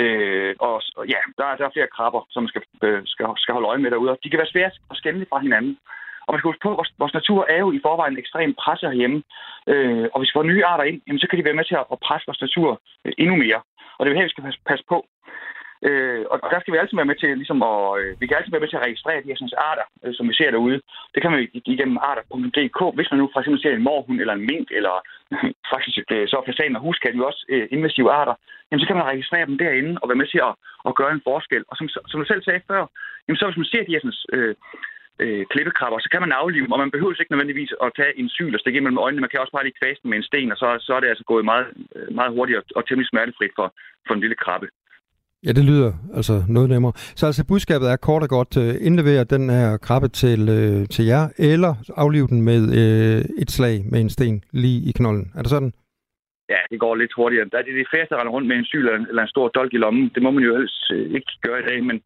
Øh, 0.00 0.54
og, 0.58 0.82
og 0.96 1.04
ja, 1.14 1.20
der, 1.38 1.56
der 1.58 1.64
er 1.66 1.74
flere 1.74 1.94
krabber, 1.96 2.22
som 2.30 2.42
man 2.42 2.48
skal, 2.48 2.62
øh, 2.82 3.02
skal, 3.12 3.26
skal 3.36 3.52
holde 3.54 3.68
øje 3.68 3.78
med 3.78 3.90
derude. 3.90 4.10
Og 4.10 4.18
De 4.24 4.30
kan 4.30 4.38
være 4.38 4.52
svære 4.54 4.70
at 4.90 4.96
skænde 4.96 5.26
fra 5.30 5.38
hinanden. 5.38 5.78
Og 6.26 6.32
man 6.32 6.38
skal 6.38 6.48
huske 6.48 6.64
på, 6.64 6.70
at 6.70 6.76
vores, 6.80 6.92
vores 6.98 7.14
natur 7.14 7.46
er 7.54 7.58
jo 7.64 7.72
i 7.72 7.80
forvejen 7.86 8.18
ekstremt 8.18 8.56
presset 8.62 8.90
herhjemme. 8.90 9.22
Øh, 9.72 10.06
og 10.12 10.18
hvis 10.18 10.30
vi 10.30 10.36
får 10.38 10.50
nye 10.50 10.64
arter 10.64 10.84
ind, 10.84 11.00
jamen, 11.06 11.20
så 11.20 11.26
kan 11.28 11.38
de 11.38 11.44
være 11.44 11.58
med 11.58 11.64
til 11.64 11.74
at, 11.80 11.86
at 11.92 11.98
presse 12.06 12.26
vores 12.26 12.40
natur 12.46 12.80
øh, 13.04 13.12
endnu 13.18 13.36
mere. 13.36 13.60
Og 13.96 14.00
det 14.00 14.10
er 14.10 14.16
her, 14.16 14.28
vi 14.28 14.34
skal 14.34 14.44
passe, 14.44 14.60
passe 14.70 14.84
på. 14.88 14.98
Øh, 15.88 16.24
og 16.32 16.36
der 16.52 16.60
skal 16.60 16.72
vi 16.72 16.78
altid 16.78 16.96
være 16.96 17.10
med 17.10 17.18
til, 17.20 17.30
ligesom 17.42 17.60
at, 17.72 17.80
øh, 18.00 18.20
vi 18.20 18.26
kan 18.26 18.36
altid 18.36 18.52
være 18.52 18.64
med 18.64 18.70
til 18.70 18.80
at 18.80 18.86
registrere 18.86 19.22
de 19.22 19.30
her 19.30 19.38
sådan, 19.38 19.58
arter, 19.70 19.86
øh, 20.04 20.14
som 20.16 20.28
vi 20.28 20.34
ser 20.34 20.50
derude. 20.50 20.78
Det 21.14 21.20
kan 21.22 21.30
man 21.30 21.40
jo 21.40 21.46
igennem 21.74 21.98
arter.dk. 22.10 22.80
Hvis 22.96 23.10
man 23.10 23.18
nu 23.20 23.26
for 23.32 23.40
eksempel 23.40 23.62
ser 23.62 23.74
en 23.74 23.86
morhund 23.88 24.20
eller 24.20 24.34
en 24.34 24.46
mink, 24.50 24.68
eller 24.78 24.94
faktisk 25.74 26.06
øh, 26.16 26.28
så 26.28 26.36
fasan 26.46 26.76
og 26.76 26.82
huskat 26.82 27.14
jo 27.18 27.26
også 27.26 27.42
øh, 27.48 27.68
invasive 27.70 28.10
arter, 28.20 28.34
jamen 28.68 28.80
så 28.80 28.86
kan 28.86 28.96
man 28.96 29.10
registrere 29.12 29.46
dem 29.46 29.58
derinde 29.58 29.92
og 30.02 30.08
være 30.08 30.20
med 30.22 30.28
til 30.30 30.40
at, 30.48 30.54
at 30.88 30.94
gøre 31.00 31.12
en 31.12 31.26
forskel. 31.28 31.62
Og 31.70 31.76
som, 31.76 31.86
som 32.10 32.20
du 32.20 32.26
selv 32.26 32.42
sagde 32.44 32.66
før, 32.70 32.82
jamen 33.24 33.38
så 33.38 33.44
hvis 33.46 33.60
man 33.62 33.72
ser 33.72 33.84
de 33.84 33.94
her 33.94 34.02
sådan, 34.04 34.18
øh, 34.36 34.54
øh, 35.22 35.46
klippekrabber, 35.52 35.98
så 35.98 36.08
kan 36.12 36.22
man 36.24 36.32
aflive 36.40 36.64
dem, 36.64 36.72
og 36.72 36.78
man 36.78 36.90
behøver 36.90 37.10
altså 37.10 37.22
ikke 37.22 37.32
nødvendigvis 37.32 37.72
at 37.84 37.92
tage 37.98 38.18
en 38.20 38.28
syl 38.28 38.54
og 38.54 38.60
stikke 38.60 38.76
ind 38.76 38.84
mellem 38.86 39.04
øjnene. 39.04 39.20
Man 39.20 39.30
kan 39.30 39.40
også 39.40 39.54
bare 39.56 39.66
lige 39.66 39.80
kvæste 39.80 40.08
med 40.08 40.16
en 40.18 40.28
sten, 40.28 40.52
og 40.52 40.58
så, 40.62 40.68
så 40.86 40.90
er 40.94 41.00
det 41.00 41.12
altså 41.12 41.24
gået 41.24 41.44
meget, 41.44 41.66
øh, 41.96 42.08
meget 42.18 42.32
hurtigt 42.36 42.58
og, 42.58 42.64
og 42.76 42.82
temmelig 42.82 43.08
smertefrit 43.08 43.52
for, 43.58 43.68
for 44.06 44.14
en 44.14 44.20
lille 44.24 44.42
krabbe. 44.44 44.68
Ja, 45.44 45.52
det 45.52 45.64
lyder 45.64 45.92
altså 46.14 46.44
noget 46.48 46.68
nemmere. 46.68 46.92
Så 46.96 47.26
altså 47.26 47.46
budskabet 47.46 47.90
er 47.90 47.96
kort 47.96 48.22
og 48.22 48.28
godt, 48.28 48.56
uh, 48.56 48.86
indlevere 48.86 49.24
den 49.24 49.50
her 49.50 49.76
krabbe 49.76 50.08
til, 50.08 50.40
uh, 50.56 50.86
til 50.94 51.04
jer, 51.04 51.24
eller 51.38 51.72
aflive 51.96 52.26
den 52.26 52.42
med 52.42 52.60
uh, 52.80 53.42
et 53.42 53.50
slag 53.50 53.76
med 53.92 54.00
en 54.00 54.10
sten 54.10 54.42
lige 54.52 54.88
i 54.88 54.92
knollen. 54.92 55.32
Er 55.36 55.42
det 55.42 55.50
sådan? 55.50 55.72
Ja, 56.48 56.60
det 56.70 56.80
går 56.80 56.94
lidt 56.94 57.12
hurtigere. 57.16 57.48
Der 57.52 57.58
er 57.58 57.62
det 57.62 57.74
de 57.80 57.90
færreste, 57.92 58.14
der 58.14 58.20
render 58.20 58.32
rundt 58.32 58.48
med 58.48 58.56
en 58.56 58.64
syl 58.64 58.78
eller 58.78 58.98
en, 58.98 59.06
eller 59.10 59.22
en 59.22 59.34
stor 59.34 59.48
dolk 59.48 59.72
i 59.74 59.76
lommen. 59.76 60.10
Det 60.14 60.22
må 60.22 60.30
man 60.30 60.44
jo 60.44 60.56
helst 60.58 60.82
uh, 60.94 61.14
ikke 61.16 61.32
gøre 61.46 61.60
i 61.60 61.66
dag, 61.70 61.78
men 61.88 61.96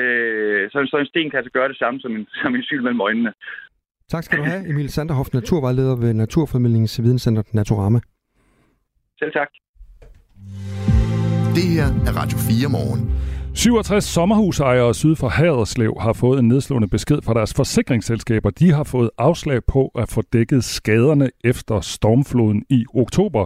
uh, 0.00 0.62
så, 0.72 0.76
så 0.90 0.96
en 1.00 1.10
sten 1.12 1.30
kan 1.30 1.38
altså 1.38 1.52
gøre 1.58 1.68
det 1.68 1.78
samme 1.78 2.00
som 2.00 2.12
en, 2.16 2.26
som 2.42 2.54
en 2.54 2.62
syl 2.62 2.82
mellem 2.82 3.00
øjnene. 3.00 3.32
Tak 4.08 4.22
skal 4.24 4.38
du 4.38 4.44
have, 4.44 4.68
Emil 4.70 4.88
Sanderhoff, 4.88 5.28
naturvejleder 5.34 5.96
ved 5.96 6.14
Naturformidlingens 6.14 7.02
Videnscenter 7.02 7.42
Naturama. 7.52 8.00
Selv 9.18 9.32
tak. 9.32 9.48
Det 11.56 11.64
her 11.64 11.86
er 11.86 12.16
Radio 12.16 12.38
4 12.38 12.68
morgen. 12.68 13.10
67 13.54 14.04
sommerhusejere 14.04 14.94
syd 14.94 15.16
for 15.16 15.28
Haderslev 15.28 15.96
har 16.00 16.12
fået 16.12 16.38
en 16.38 16.48
nedslående 16.48 16.88
besked 16.88 17.18
fra 17.22 17.34
deres 17.34 17.54
forsikringsselskaber. 17.54 18.50
De 18.50 18.72
har 18.72 18.84
fået 18.84 19.10
afslag 19.18 19.64
på 19.64 19.90
at 19.94 20.10
få 20.10 20.22
dækket 20.32 20.64
skaderne 20.64 21.30
efter 21.44 21.80
stormfloden 21.80 22.64
i 22.70 22.84
oktober, 22.94 23.44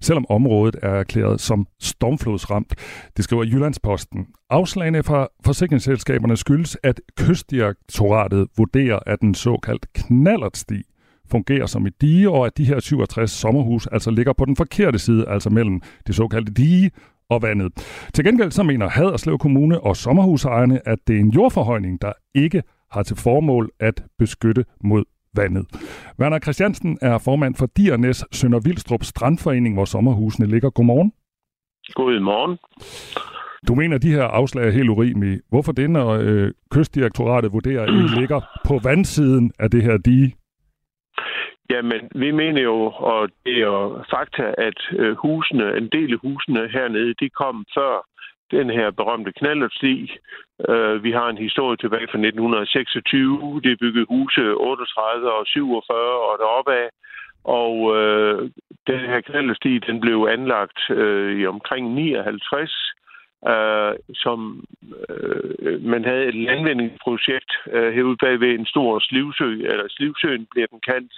selvom 0.00 0.26
området 0.28 0.76
er 0.82 0.90
erklæret 0.90 1.40
som 1.40 1.66
stormflodsramt. 1.80 2.74
Det 3.16 3.24
skriver 3.24 3.44
Jyllandsposten. 3.44 4.26
Afslagene 4.50 5.02
fra 5.02 5.28
forsikringsselskaberne 5.44 6.36
skyldes, 6.36 6.76
at 6.82 7.00
kystdirektoratet 7.16 8.46
vurderer, 8.58 8.98
at 9.06 9.20
den 9.20 9.34
såkaldt 9.34 9.86
knallertsti 9.92 10.82
fungerer 11.30 11.66
som 11.66 11.86
et 11.86 12.00
dige, 12.00 12.30
og 12.30 12.46
at 12.46 12.58
de 12.58 12.64
her 12.64 12.80
67 12.80 13.30
sommerhus 13.30 13.86
altså 13.86 14.10
ligger 14.10 14.32
på 14.32 14.44
den 14.44 14.56
forkerte 14.56 14.98
side, 14.98 15.28
altså 15.28 15.50
mellem 15.50 15.80
det 16.06 16.14
såkaldte 16.14 16.52
dige 16.52 16.90
og 17.30 17.42
vandet. 17.42 17.72
Til 18.14 18.24
gengæld 18.24 18.50
så 18.50 18.62
mener 18.62 18.88
Haderslev 18.88 19.38
Kommune 19.38 19.80
og 19.80 19.96
sommerhusejerne, 19.96 20.88
at 20.88 20.98
det 21.06 21.16
er 21.16 21.20
en 21.20 21.30
jordforhøjning, 21.30 22.02
der 22.02 22.12
ikke 22.34 22.62
har 22.90 23.02
til 23.02 23.16
formål 23.16 23.70
at 23.80 24.04
beskytte 24.18 24.64
mod 24.84 25.04
vandet. 25.34 25.66
Werner 26.20 26.38
Christiansen 26.38 26.98
er 27.02 27.18
formand 27.18 27.54
for 27.54 27.66
Diernes 27.76 28.24
Sønder 28.32 28.60
Vildstrup 28.60 29.04
Strandforening, 29.04 29.74
hvor 29.74 29.84
sommerhusene 29.84 30.46
ligger. 30.46 30.70
Godmorgen. 30.70 31.12
Godmorgen. 31.94 32.58
Du 33.68 33.74
mener, 33.74 33.96
at 33.96 34.02
de 34.02 34.10
her 34.10 34.22
afslag 34.22 34.66
er 34.66 34.70
helt 34.70 34.88
urimelige. 34.88 35.40
Hvorfor 35.48 35.72
det, 35.72 35.90
når 35.90 36.08
øh, 36.08 36.52
kystdirektoratet 36.70 37.52
vurderer, 37.52 37.82
at 37.82 37.88
I 37.88 38.20
ligger 38.20 38.40
på 38.64 38.80
vandsiden 38.82 39.52
af 39.58 39.70
det 39.70 39.82
her 39.82 39.96
dige? 39.96 40.34
Jamen, 41.70 42.08
vi 42.14 42.30
mener 42.30 42.62
jo, 42.62 42.92
og 42.96 43.28
det 43.44 43.54
er 43.56 43.66
jo 43.66 44.04
fakta, 44.10 44.54
at 44.58 44.80
øh, 44.92 45.16
husene, 45.16 45.76
en 45.76 45.88
del 45.88 46.12
af 46.12 46.18
husene 46.18 46.68
hernede, 46.68 47.14
de 47.20 47.28
kom 47.30 47.66
før 47.74 48.06
den 48.50 48.70
her 48.70 48.90
berømte 48.90 49.32
knallertsti. 49.32 50.12
Øh, 50.68 51.04
vi 51.04 51.10
har 51.12 51.28
en 51.28 51.38
historie 51.38 51.76
tilbage 51.76 52.08
fra 52.10 52.18
1926. 52.18 53.60
Det 53.64 53.72
er 53.72 53.76
bygget 53.80 54.06
huse 54.08 54.54
38 54.54 55.32
og 55.32 55.46
47 55.46 55.98
og 56.28 56.38
deroppe 56.38 56.72
af. 56.72 56.88
Og 57.44 57.96
øh, 57.96 58.50
den 58.86 59.00
her 59.00 59.20
knallertsti, 59.20 59.78
den 59.78 60.00
blev 60.00 60.28
anlagt 60.30 60.90
øh, 60.90 61.40
i 61.40 61.46
omkring 61.46 61.94
59, 61.94 62.92
øh, 63.52 63.94
som 64.14 64.64
øh, 65.08 65.82
man 65.82 66.04
havde 66.04 66.24
et 66.26 66.34
landvindingsprojekt 66.34 67.52
øh, 67.72 67.94
herude 67.94 68.16
bagved 68.16 68.54
en 68.54 68.66
stor 68.66 68.98
slivsø, 68.98 69.50
eller 69.70 69.86
slivsøen 69.88 70.46
bliver 70.50 70.66
den 70.66 70.80
kaldt, 70.80 71.12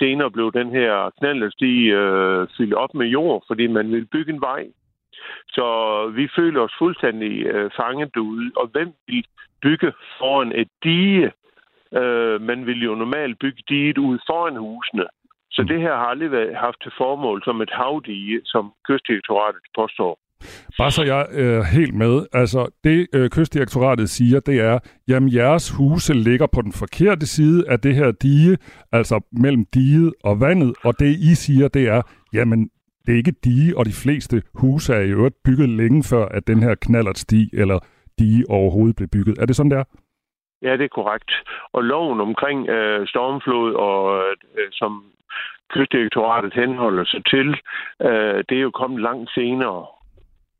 Senere 0.00 0.30
blev 0.30 0.52
den 0.52 0.70
her 0.70 1.10
knallersti 1.18 1.72
øh, 2.00 2.48
fyldt 2.56 2.74
op 2.74 2.94
med 2.94 3.06
jord, 3.06 3.44
fordi 3.46 3.66
man 3.66 3.92
ville 3.92 4.06
bygge 4.14 4.32
en 4.32 4.40
vej. 4.40 4.62
Så 5.48 5.66
vi 6.16 6.28
føler 6.36 6.60
os 6.60 6.74
fuldstændig 6.78 7.32
øh, 7.46 7.70
fanget 7.76 8.14
derude. 8.14 8.50
Og 8.56 8.66
hvem 8.72 8.92
vil 9.06 9.24
bygge 9.62 9.92
foran 10.18 10.52
et 10.52 10.68
dige? 10.84 11.32
Øh, 12.00 12.40
man 12.40 12.66
vil 12.66 12.82
jo 12.84 12.94
normalt 12.94 13.38
bygge 13.38 13.62
diget 13.68 13.98
ud 13.98 14.18
foran 14.28 14.56
husene. 14.56 15.06
Så 15.50 15.62
det 15.62 15.80
her 15.80 15.94
har 15.96 16.06
aldrig 16.06 16.30
været, 16.30 16.56
haft 16.56 16.82
til 16.82 16.92
formål 16.98 17.42
som 17.44 17.60
et 17.60 17.70
havdige, 17.72 18.40
som 18.44 18.72
kystdirektoratet 18.88 19.62
påstår. 19.74 20.18
Bare 20.78 20.90
så 20.90 21.02
jeg 21.02 21.26
øh, 21.32 21.52
er 21.52 21.58
øh, 21.58 21.64
helt 21.64 21.94
med. 21.94 22.26
Altså, 22.32 22.68
det 22.84 23.06
øh, 23.14 23.30
kystdirektoratet 23.30 24.10
siger, 24.10 24.40
det 24.40 24.60
er, 24.60 24.78
jamen 25.08 25.34
jeres 25.34 25.70
huse 25.70 26.14
ligger 26.14 26.46
på 26.46 26.62
den 26.62 26.72
forkerte 26.72 27.26
side 27.26 27.68
af 27.68 27.80
det 27.80 27.94
her 27.94 28.10
dige, 28.10 28.58
altså 28.92 29.20
mellem 29.32 29.64
diget 29.74 30.12
og 30.24 30.40
vandet, 30.40 30.74
og 30.84 30.98
det 30.98 31.06
I 31.30 31.34
siger, 31.34 31.68
det 31.68 31.88
er, 31.88 32.02
jamen 32.32 32.70
det 33.06 33.12
er 33.12 33.16
ikke 33.16 33.34
dige, 33.44 33.78
og 33.78 33.84
de 33.86 33.92
fleste 34.04 34.42
huse 34.54 34.94
er 34.94 35.00
i 35.00 35.10
øvrigt 35.10 35.34
bygget 35.44 35.68
længe 35.68 36.02
før, 36.10 36.24
at 36.26 36.46
den 36.46 36.62
her 36.62 36.74
knallertsti 36.74 37.50
eller 37.52 37.78
dige 38.18 38.44
overhovedet 38.48 38.96
blev 38.96 39.08
bygget. 39.08 39.38
Er 39.38 39.46
det 39.46 39.56
sådan, 39.56 39.70
der? 39.70 39.84
Ja, 40.62 40.72
det 40.76 40.84
er 40.84 40.98
korrekt. 41.00 41.30
Og 41.72 41.84
loven 41.84 42.20
omkring 42.20 42.68
øh, 42.68 43.06
stormflod, 43.06 43.74
og 43.74 44.22
øh, 44.58 44.68
som 44.72 45.04
kystdirektoratet 45.70 46.54
henholder 46.54 47.04
sig 47.04 47.22
til, 47.32 47.48
øh, 48.02 48.44
det 48.48 48.56
er 48.58 48.62
jo 48.68 48.70
kommet 48.70 49.00
langt 49.02 49.30
senere. 49.30 49.86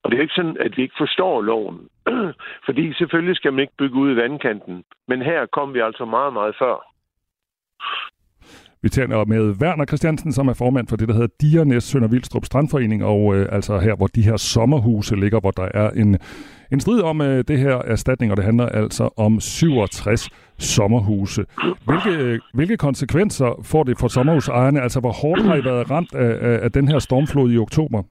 Og 0.03 0.11
det 0.11 0.17
er 0.17 0.23
ikke 0.23 0.35
sådan, 0.35 0.57
at 0.61 0.77
vi 0.77 0.83
ikke 0.83 0.95
forstår 0.99 1.43
loven. 1.43 1.89
Fordi 2.67 2.93
selvfølgelig 2.93 3.37
skal 3.37 3.53
man 3.53 3.61
ikke 3.61 3.79
bygge 3.79 3.97
ud 3.97 4.13
i 4.13 4.17
vandkanten. 4.17 4.85
Men 5.09 5.23
her 5.23 5.47
kom 5.47 5.75
vi 5.75 5.81
altså 5.81 6.05
meget, 6.05 6.33
meget 6.33 6.55
før. 6.59 6.77
Vi 8.83 8.89
taler 8.89 9.25
med 9.25 9.55
Werner 9.63 9.85
Christiansen, 9.85 10.33
som 10.33 10.49
er 10.49 10.55
formand 10.55 10.89
for 10.89 10.97
det, 10.97 11.09
der 11.09 11.15
hedder 11.15 11.35
Diernes 11.41 11.85
Sønder 11.85 12.09
Vildstrup 12.09 12.45
Strandforening, 12.45 13.05
og 13.05 13.37
øh, 13.37 13.49
altså 13.53 13.79
her, 13.79 13.95
hvor 13.95 14.07
de 14.07 14.23
her 14.23 14.37
sommerhuse 14.37 15.17
ligger, 15.17 15.41
hvor 15.41 15.51
der 15.51 15.69
er 15.75 15.91
en, 15.91 16.19
en 16.73 16.81
strid 16.81 17.03
om 17.03 17.21
øh, 17.21 17.45
det 17.49 17.59
her 17.59 17.77
erstatning, 17.77 18.33
og 18.33 18.37
det 18.37 18.45
handler 18.45 18.67
altså 18.67 19.09
om 19.17 19.41
67 19.41 20.29
sommerhuse. 20.59 21.45
Hvilke, 21.85 22.11
øh, 22.11 22.39
hvilke 22.55 22.77
konsekvenser 22.77 23.63
får 23.65 23.83
det 23.83 23.99
for 23.99 24.09
sommerhusejerne? 24.09 24.81
Altså, 24.81 25.01
hvor 25.01 25.13
hårdt 25.13 25.43
har 25.43 25.57
I 25.57 25.65
været 25.65 25.91
ramt 25.91 26.15
af, 26.15 26.51
af, 26.51 26.65
af 26.65 26.73
den 26.73 26.89
her 26.89 26.99
stormflod 26.99 27.53
i 27.53 27.59
oktober? 27.59 28.03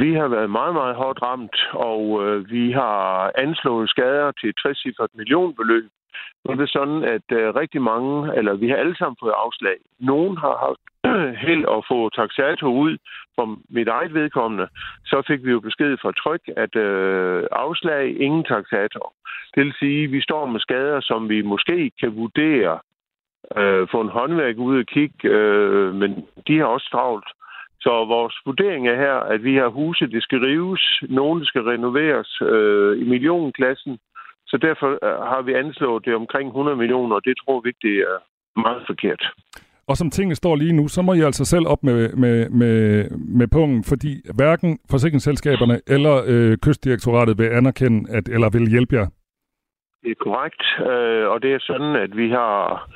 Vi 0.00 0.14
har 0.14 0.28
været 0.28 0.50
meget, 0.50 0.74
meget 0.74 0.96
hårdt 0.96 1.22
ramt, 1.22 1.56
og 1.72 2.02
øh, 2.24 2.50
vi 2.50 2.72
har 2.72 3.32
anslået 3.38 3.90
skader 3.90 4.32
til 4.40 4.54
60 4.62 4.84
millionbeløb. 5.14 5.90
Nu 6.44 6.50
er 6.52 6.54
det 6.54 6.70
sådan, 6.70 7.04
at 7.04 7.28
øh, 7.32 7.54
rigtig 7.54 7.82
mange, 7.82 8.36
eller 8.36 8.54
vi 8.54 8.68
har 8.68 8.76
alle 8.76 8.96
sammen 8.96 9.16
fået 9.20 9.34
afslag. 9.44 9.76
Nogen 10.00 10.36
har 10.36 10.54
haft 10.66 10.84
held 11.46 11.64
at 11.76 11.84
få 11.90 12.08
taxator 12.08 12.68
ud 12.68 12.96
fra 13.34 13.44
mit 13.68 13.88
eget 13.88 14.14
vedkommende. 14.14 14.66
Så 15.04 15.22
fik 15.26 15.44
vi 15.44 15.50
jo 15.50 15.60
besked 15.60 15.96
fra 16.02 16.12
Tryk, 16.12 16.44
at 16.56 16.76
øh, 16.76 17.44
afslag 17.52 18.20
ingen 18.20 18.44
taxator. 18.44 19.12
Det 19.54 19.64
vil 19.64 19.74
sige, 19.78 20.04
at 20.04 20.12
vi 20.12 20.20
står 20.20 20.46
med 20.46 20.60
skader, 20.60 21.00
som 21.00 21.28
vi 21.28 21.42
måske 21.42 21.90
kan 22.00 22.16
vurdere, 22.16 22.78
øh, 23.56 23.88
få 23.90 24.00
en 24.00 24.08
håndværk 24.08 24.56
ud 24.56 24.78
og 24.78 24.86
kigge, 24.86 25.28
øh, 25.28 25.94
men 25.94 26.26
de 26.46 26.58
har 26.58 26.64
også 26.64 26.88
travlt. 26.90 27.28
Så 27.84 27.92
vores 28.14 28.36
vurdering 28.46 28.88
er 28.88 28.96
her, 28.96 29.16
at 29.34 29.44
vi 29.44 29.54
har 29.56 29.68
huse, 29.68 30.06
det 30.06 30.22
skal 30.22 30.38
rives, 30.38 31.02
nogle 31.08 31.46
skal 31.46 31.62
renoveres 31.62 32.30
øh, 32.42 33.02
i 33.02 33.04
millionklassen. 33.12 33.98
Så 34.46 34.56
derfor 34.56 34.88
øh, 35.06 35.18
har 35.32 35.42
vi 35.42 35.52
anslået 35.52 36.04
det 36.04 36.14
omkring 36.14 36.46
100 36.48 36.76
millioner, 36.76 37.14
og 37.16 37.24
det 37.24 37.34
tror 37.36 37.60
vi 37.60 37.68
ikke, 37.68 37.88
det 37.88 37.96
er 38.10 38.18
meget 38.60 38.82
forkert. 38.86 39.22
Og 39.86 39.96
som 39.96 40.10
tingene 40.10 40.34
står 40.34 40.56
lige 40.56 40.72
nu, 40.72 40.88
så 40.88 41.02
må 41.02 41.12
I 41.12 41.20
altså 41.20 41.44
selv 41.44 41.66
op 41.66 41.82
med, 41.82 42.12
med, 42.12 42.48
med, 42.50 43.10
med 43.38 43.48
pungen, 43.48 43.84
fordi 43.84 44.12
hverken 44.34 44.78
forsikringsselskaberne 44.90 45.80
eller 45.86 46.14
øh, 46.26 46.56
kystdirektoratet 46.58 47.38
vil 47.38 47.48
anerkende, 47.58 48.10
at, 48.16 48.28
eller 48.28 48.48
vil 48.50 48.70
hjælpe 48.70 48.94
jer. 48.96 49.06
Det 50.02 50.10
er 50.10 50.24
korrekt, 50.26 50.62
øh, 50.90 51.28
og 51.32 51.42
det 51.42 51.52
er 51.52 51.58
sådan, 51.60 51.96
at 51.96 52.16
vi 52.16 52.30
har 52.30 52.88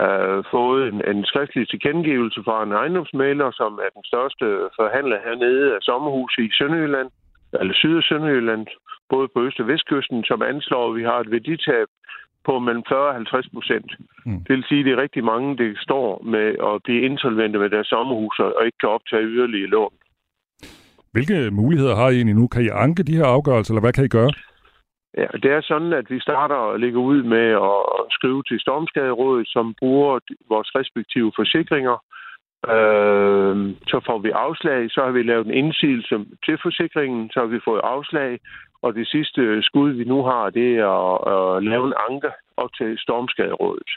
øh, 0.00 0.44
fået 0.50 0.82
en, 0.92 0.98
en 1.12 1.24
skriftlig 1.24 1.68
tilkendegivelse 1.68 2.40
fra 2.44 2.62
en 2.62 2.72
ejendomsmaler, 2.72 3.50
som 3.60 3.72
er 3.84 3.90
den 3.96 4.04
største 4.04 4.46
forhandler 4.78 5.18
hernede 5.26 5.74
af 5.76 5.80
sommerhus 5.82 6.32
i 6.38 6.48
Sønderjylland, 6.58 7.10
eller 7.60 7.74
Syd- 7.74 7.96
og 7.96 8.02
Sønderjylland, 8.02 8.66
både 9.08 9.28
på 9.34 9.38
Øst- 9.46 9.60
og 9.60 9.66
Vestkysten, 9.68 10.24
som 10.24 10.42
anslår, 10.42 10.90
at 10.90 10.96
vi 10.96 11.02
har 11.02 11.18
et 11.20 11.30
værditab 11.30 11.88
på 12.46 12.58
mellem 12.58 12.84
40 12.88 13.08
og 13.08 13.14
50 13.14 13.48
procent. 13.54 13.90
Mm. 14.26 14.40
Det 14.46 14.52
vil 14.56 14.64
sige, 14.68 14.80
at 14.80 14.86
det 14.86 14.92
er 14.92 15.02
rigtig 15.02 15.24
mange, 15.24 15.48
der 15.56 15.72
står 15.76 16.22
med 16.34 16.46
at 16.68 16.74
blive 16.84 17.02
insolvente 17.02 17.58
med 17.58 17.70
deres 17.70 17.86
sommerhus 17.86 18.38
og 18.38 18.66
ikke 18.66 18.78
kan 18.78 18.88
optage 18.88 19.24
yderligere 19.34 19.70
lån. 19.76 19.94
Hvilke 21.12 21.50
muligheder 21.50 21.94
har 21.94 22.08
I 22.10 22.14
egentlig 22.14 22.34
nu? 22.34 22.46
Kan 22.46 22.62
I 22.62 22.68
anke 22.68 23.02
de 23.02 23.16
her 23.16 23.24
afgørelser, 23.24 23.72
eller 23.72 23.80
hvad 23.80 23.92
kan 23.92 24.04
I 24.04 24.08
gøre? 24.08 24.32
Ja, 25.16 25.26
det 25.42 25.50
er 25.52 25.60
sådan, 25.60 25.92
at 25.92 26.10
vi 26.10 26.20
starter 26.20 26.54
og 26.54 26.80
lægger 26.80 27.00
ud 27.00 27.22
med 27.22 27.46
at 27.70 28.06
skrive 28.10 28.42
til 28.42 28.60
Stormskaderådet, 28.60 29.48
som 29.48 29.74
bruger 29.78 30.18
vores 30.48 30.74
respektive 30.74 31.32
forsikringer. 31.36 31.96
Øh, 32.74 33.54
så 33.86 34.00
får 34.06 34.18
vi 34.18 34.30
afslag, 34.30 34.90
så 34.90 35.00
har 35.04 35.10
vi 35.10 35.22
lavet 35.22 35.46
en 35.46 35.54
indsigelse 35.54 36.24
til 36.46 36.58
forsikringen, 36.62 37.30
så 37.30 37.40
har 37.40 37.46
vi 37.46 37.60
fået 37.64 37.80
afslag, 37.84 38.40
og 38.82 38.94
det 38.94 39.08
sidste 39.08 39.62
skud, 39.62 39.90
vi 39.90 40.04
nu 40.04 40.22
har, 40.22 40.50
det 40.50 40.78
er 40.78 40.88
at, 40.88 41.18
at 41.56 41.64
lave 41.64 41.86
en 41.86 41.94
anke 42.10 42.30
op 42.56 42.72
til 42.78 42.98
Stormskaderådet. 42.98 43.90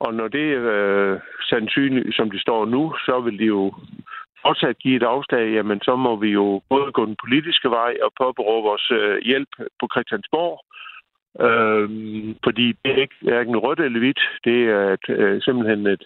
Og 0.00 0.14
når 0.14 0.28
det 0.28 0.52
er 0.52 0.64
øh, 0.64 1.20
sandsynligt, 1.42 2.16
som 2.16 2.30
det 2.30 2.40
står 2.40 2.64
nu, 2.64 2.94
så 3.06 3.20
vil 3.20 3.38
de 3.38 3.44
jo 3.44 3.74
fortsat 4.42 4.78
give 4.78 4.96
et 4.96 5.02
afslag, 5.02 5.44
jamen 5.56 5.80
så 5.82 5.96
må 5.96 6.16
vi 6.16 6.30
jo 6.40 6.62
både 6.68 6.92
gå 6.92 7.06
den 7.06 7.16
politiske 7.24 7.70
vej 7.70 7.92
og 8.02 8.10
påberåbe 8.22 8.68
vores 8.68 8.90
øh, 8.90 9.18
hjælp 9.28 9.52
på 9.80 9.84
Christiansborg. 9.92 10.56
Øh, 11.46 11.88
fordi 12.44 12.66
det 12.82 12.90
er 12.92 13.02
ikke 13.04 13.20
hverken 13.22 13.56
rødt 13.56 13.80
eller 13.80 13.98
hvidt. 13.98 14.22
Det 14.44 14.58
er 14.78 14.86
et, 14.96 15.06
øh, 15.08 15.42
simpelthen 15.42 15.86
et 15.86 16.04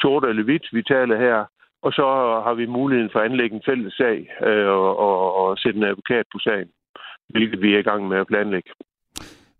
sort 0.00 0.24
eller 0.24 0.42
hvidt, 0.42 0.66
vi 0.72 0.82
taler 0.82 1.16
her. 1.26 1.38
Og 1.82 1.92
så 1.92 2.06
har 2.46 2.54
vi 2.54 2.66
muligheden 2.66 3.10
for 3.12 3.18
at 3.20 3.30
anlægge 3.30 3.56
en 3.56 3.62
fælles 3.66 3.94
sag 3.94 4.18
øh, 4.48 4.68
og, 4.68 4.98
og, 4.98 5.34
og 5.40 5.58
sætte 5.58 5.78
en 5.78 5.84
advokat 5.84 6.26
på 6.32 6.38
sagen, 6.38 6.68
hvilket 7.28 7.62
vi 7.62 7.74
er 7.74 7.78
i 7.78 7.88
gang 7.90 8.08
med 8.08 8.18
at 8.18 8.26
planlægge. 8.26 8.70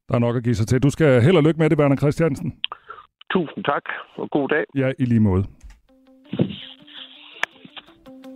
Der 0.08 0.14
er 0.14 0.18
nok 0.18 0.36
at 0.36 0.44
give 0.44 0.54
sig 0.54 0.66
til. 0.66 0.82
Du 0.82 0.90
skal 0.90 1.22
held 1.22 1.36
og 1.36 1.42
lykke 1.42 1.58
med 1.60 1.70
det, 1.70 1.78
Werner 1.78 1.96
Christiansen. 1.96 2.60
Tusind 3.32 3.64
tak, 3.64 3.82
og 4.16 4.30
god 4.30 4.48
dag. 4.48 4.64
Ja, 4.74 4.92
i 4.98 5.04
lige 5.04 5.20
måde. 5.20 5.44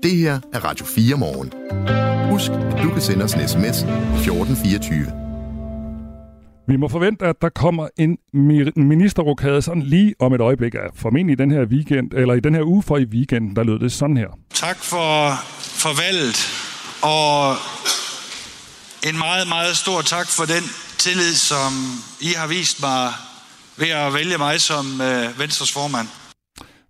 Det 0.02 0.16
her 0.16 0.40
er 0.52 0.64
Radio 0.64 0.86
4 0.86 1.16
morgen. 1.16 1.52
Husk, 2.30 2.50
at 2.50 2.82
du 2.82 2.90
kan 2.90 3.02
sende 3.02 3.24
os 3.24 3.34
en 3.34 3.48
sms 3.48 3.78
1424. 3.82 5.06
Vi 6.68 6.76
må 6.76 6.88
forvente, 6.88 7.24
at 7.26 7.36
der 7.42 7.48
kommer 7.48 7.88
en 7.98 8.18
ministerrokade 8.76 9.62
sådan 9.62 9.82
lige 9.82 10.14
om 10.20 10.34
et 10.34 10.40
øjeblik. 10.40 10.74
Ja, 10.74 10.80
formentlig 10.94 11.32
i 11.32 11.36
den 11.36 11.50
her 11.50 11.64
weekend, 11.64 12.12
eller 12.12 12.34
i 12.34 12.40
den 12.40 12.54
her 12.54 12.62
uge 12.62 12.82
for 12.82 12.96
i 12.98 13.04
weekenden, 13.04 13.56
der 13.56 13.62
lød 13.62 13.78
det 13.78 13.92
sådan 13.92 14.16
her. 14.16 14.28
Tak 14.54 14.76
for, 14.76 15.30
for 15.58 16.02
valget, 16.02 16.38
og 17.02 17.56
en 19.08 19.18
meget, 19.18 19.48
meget 19.48 19.76
stor 19.76 20.00
tak 20.00 20.28
for 20.28 20.44
den 20.44 20.64
tillid, 20.98 21.34
som 21.34 21.72
I 22.20 22.32
har 22.36 22.46
vist 22.46 22.82
mig 22.82 23.12
ved 23.76 23.88
at 23.88 24.14
vælge 24.14 24.38
mig 24.38 24.60
som 24.60 25.00
øh, 25.00 25.38
Venstres 25.38 25.72
formand. 25.72 26.08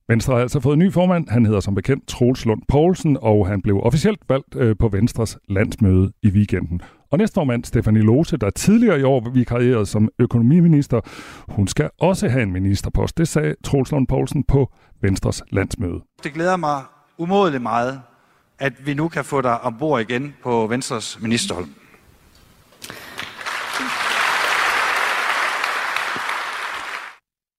Venstre 0.08 0.34
har 0.34 0.40
altså 0.40 0.60
fået 0.60 0.74
en 0.74 0.78
ny 0.78 0.92
formand. 0.92 1.28
Han 1.28 1.46
hedder 1.46 1.60
som 1.60 1.74
bekendt 1.74 2.08
Troels 2.08 2.46
Lund 2.46 2.62
Poulsen, 2.68 3.18
og 3.22 3.48
han 3.48 3.62
blev 3.62 3.80
officielt 3.82 4.20
valgt 4.28 4.56
øh, 4.56 4.76
på 4.78 4.88
Venstres 4.88 5.38
landsmøde 5.48 6.12
i 6.22 6.30
weekenden. 6.30 6.80
Og 7.10 7.18
næstformand 7.18 7.64
Stefanie 7.64 8.02
Lose, 8.02 8.36
der 8.36 8.50
tidligere 8.50 9.00
i 9.00 9.02
år 9.02 9.30
vikarierede 9.30 9.86
som 9.86 10.08
økonomiminister, 10.18 11.00
hun 11.48 11.68
skal 11.68 11.90
også 12.00 12.28
have 12.28 12.42
en 12.42 12.52
ministerpost. 12.52 13.18
Det 13.18 13.28
sagde 13.28 13.54
Troels 13.64 13.90
Lund 13.90 14.06
Poulsen 14.06 14.44
på 14.44 14.72
Venstres 15.02 15.42
landsmøde. 15.50 16.00
Det 16.22 16.32
glæder 16.32 16.56
mig 16.56 16.82
umådeligt 17.18 17.62
meget, 17.62 18.00
at 18.58 18.86
vi 18.86 18.94
nu 18.94 19.08
kan 19.08 19.24
få 19.24 19.40
dig 19.40 19.60
ombord 19.60 20.00
igen 20.00 20.34
på 20.42 20.66
Venstres 20.66 21.18
ministerhold. 21.22 21.66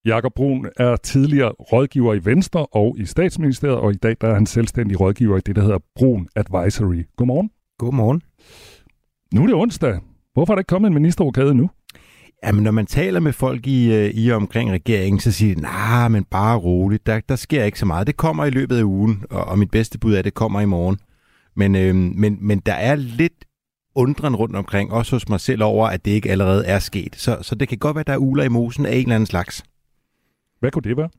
Jakob 0.05 0.33
Brun 0.35 0.69
er 0.77 0.95
tidligere 0.95 1.49
rådgiver 1.49 2.13
i 2.13 2.25
Venstre 2.25 2.65
og 2.65 2.95
i 2.99 3.05
statsministeriet, 3.05 3.77
og 3.77 3.91
i 3.91 3.95
dag 3.95 4.15
der 4.21 4.27
er 4.27 4.33
han 4.33 4.45
selvstændig 4.45 4.99
rådgiver 4.99 5.37
i 5.37 5.41
det, 5.45 5.55
der 5.55 5.61
hedder 5.61 5.79
Brun 5.95 6.27
Advisory. 6.35 7.05
Godmorgen. 7.17 7.49
Godmorgen. 7.79 8.21
Nu 9.33 9.41
er 9.41 9.45
det 9.45 9.55
onsdag. 9.55 9.99
Hvorfor 10.33 10.53
er 10.53 10.55
der 10.55 10.59
ikke 10.59 10.67
kommet 10.67 10.87
en 10.87 10.93
ministerrokade 10.93 11.55
nu? 11.55 11.69
Jamen, 12.45 12.63
når 12.63 12.71
man 12.71 12.85
taler 12.85 13.19
med 13.19 13.33
folk 13.33 13.67
i, 13.67 13.93
øh, 13.93 14.09
i 14.09 14.31
omkring 14.31 14.71
regeringen, 14.71 15.19
så 15.19 15.31
siger 15.31 15.55
de, 15.55 15.61
nej, 15.61 16.07
men 16.07 16.23
bare 16.23 16.57
roligt, 16.57 17.05
der, 17.05 17.19
der 17.29 17.35
sker 17.35 17.63
ikke 17.63 17.79
så 17.79 17.85
meget. 17.85 18.07
Det 18.07 18.17
kommer 18.17 18.45
i 18.45 18.49
løbet 18.49 18.77
af 18.77 18.83
ugen, 18.83 19.23
og, 19.29 19.45
og 19.45 19.59
mit 19.59 19.71
bedste 19.71 19.99
bud 19.99 20.13
er, 20.13 20.19
at 20.19 20.25
det 20.25 20.33
kommer 20.33 20.61
i 20.61 20.65
morgen. 20.65 20.97
Men, 21.55 21.75
øh, 21.75 21.95
men, 21.95 22.37
men 22.41 22.59
der 22.59 22.73
er 22.73 22.95
lidt 22.95 23.45
undren 23.95 24.35
rundt 24.35 24.55
omkring, 24.55 24.91
også 24.91 25.15
hos 25.15 25.29
mig 25.29 25.39
selv 25.39 25.63
over, 25.63 25.87
at 25.87 26.05
det 26.05 26.11
ikke 26.11 26.31
allerede 26.31 26.65
er 26.65 26.79
sket. 26.79 27.15
Så, 27.15 27.37
så 27.41 27.55
det 27.55 27.67
kan 27.67 27.77
godt 27.77 27.95
være, 27.95 28.01
at 28.01 28.07
der 28.07 28.13
er 28.13 28.17
uler 28.17 28.43
i 28.43 28.49
mosen 28.49 28.85
af 28.85 28.95
en 28.95 29.01
eller 29.01 29.15
anden 29.15 29.27
slags. 29.27 29.63
Hvad 30.63 30.71
kunne 30.71 30.83
det 30.83 30.97
være? 30.97 31.09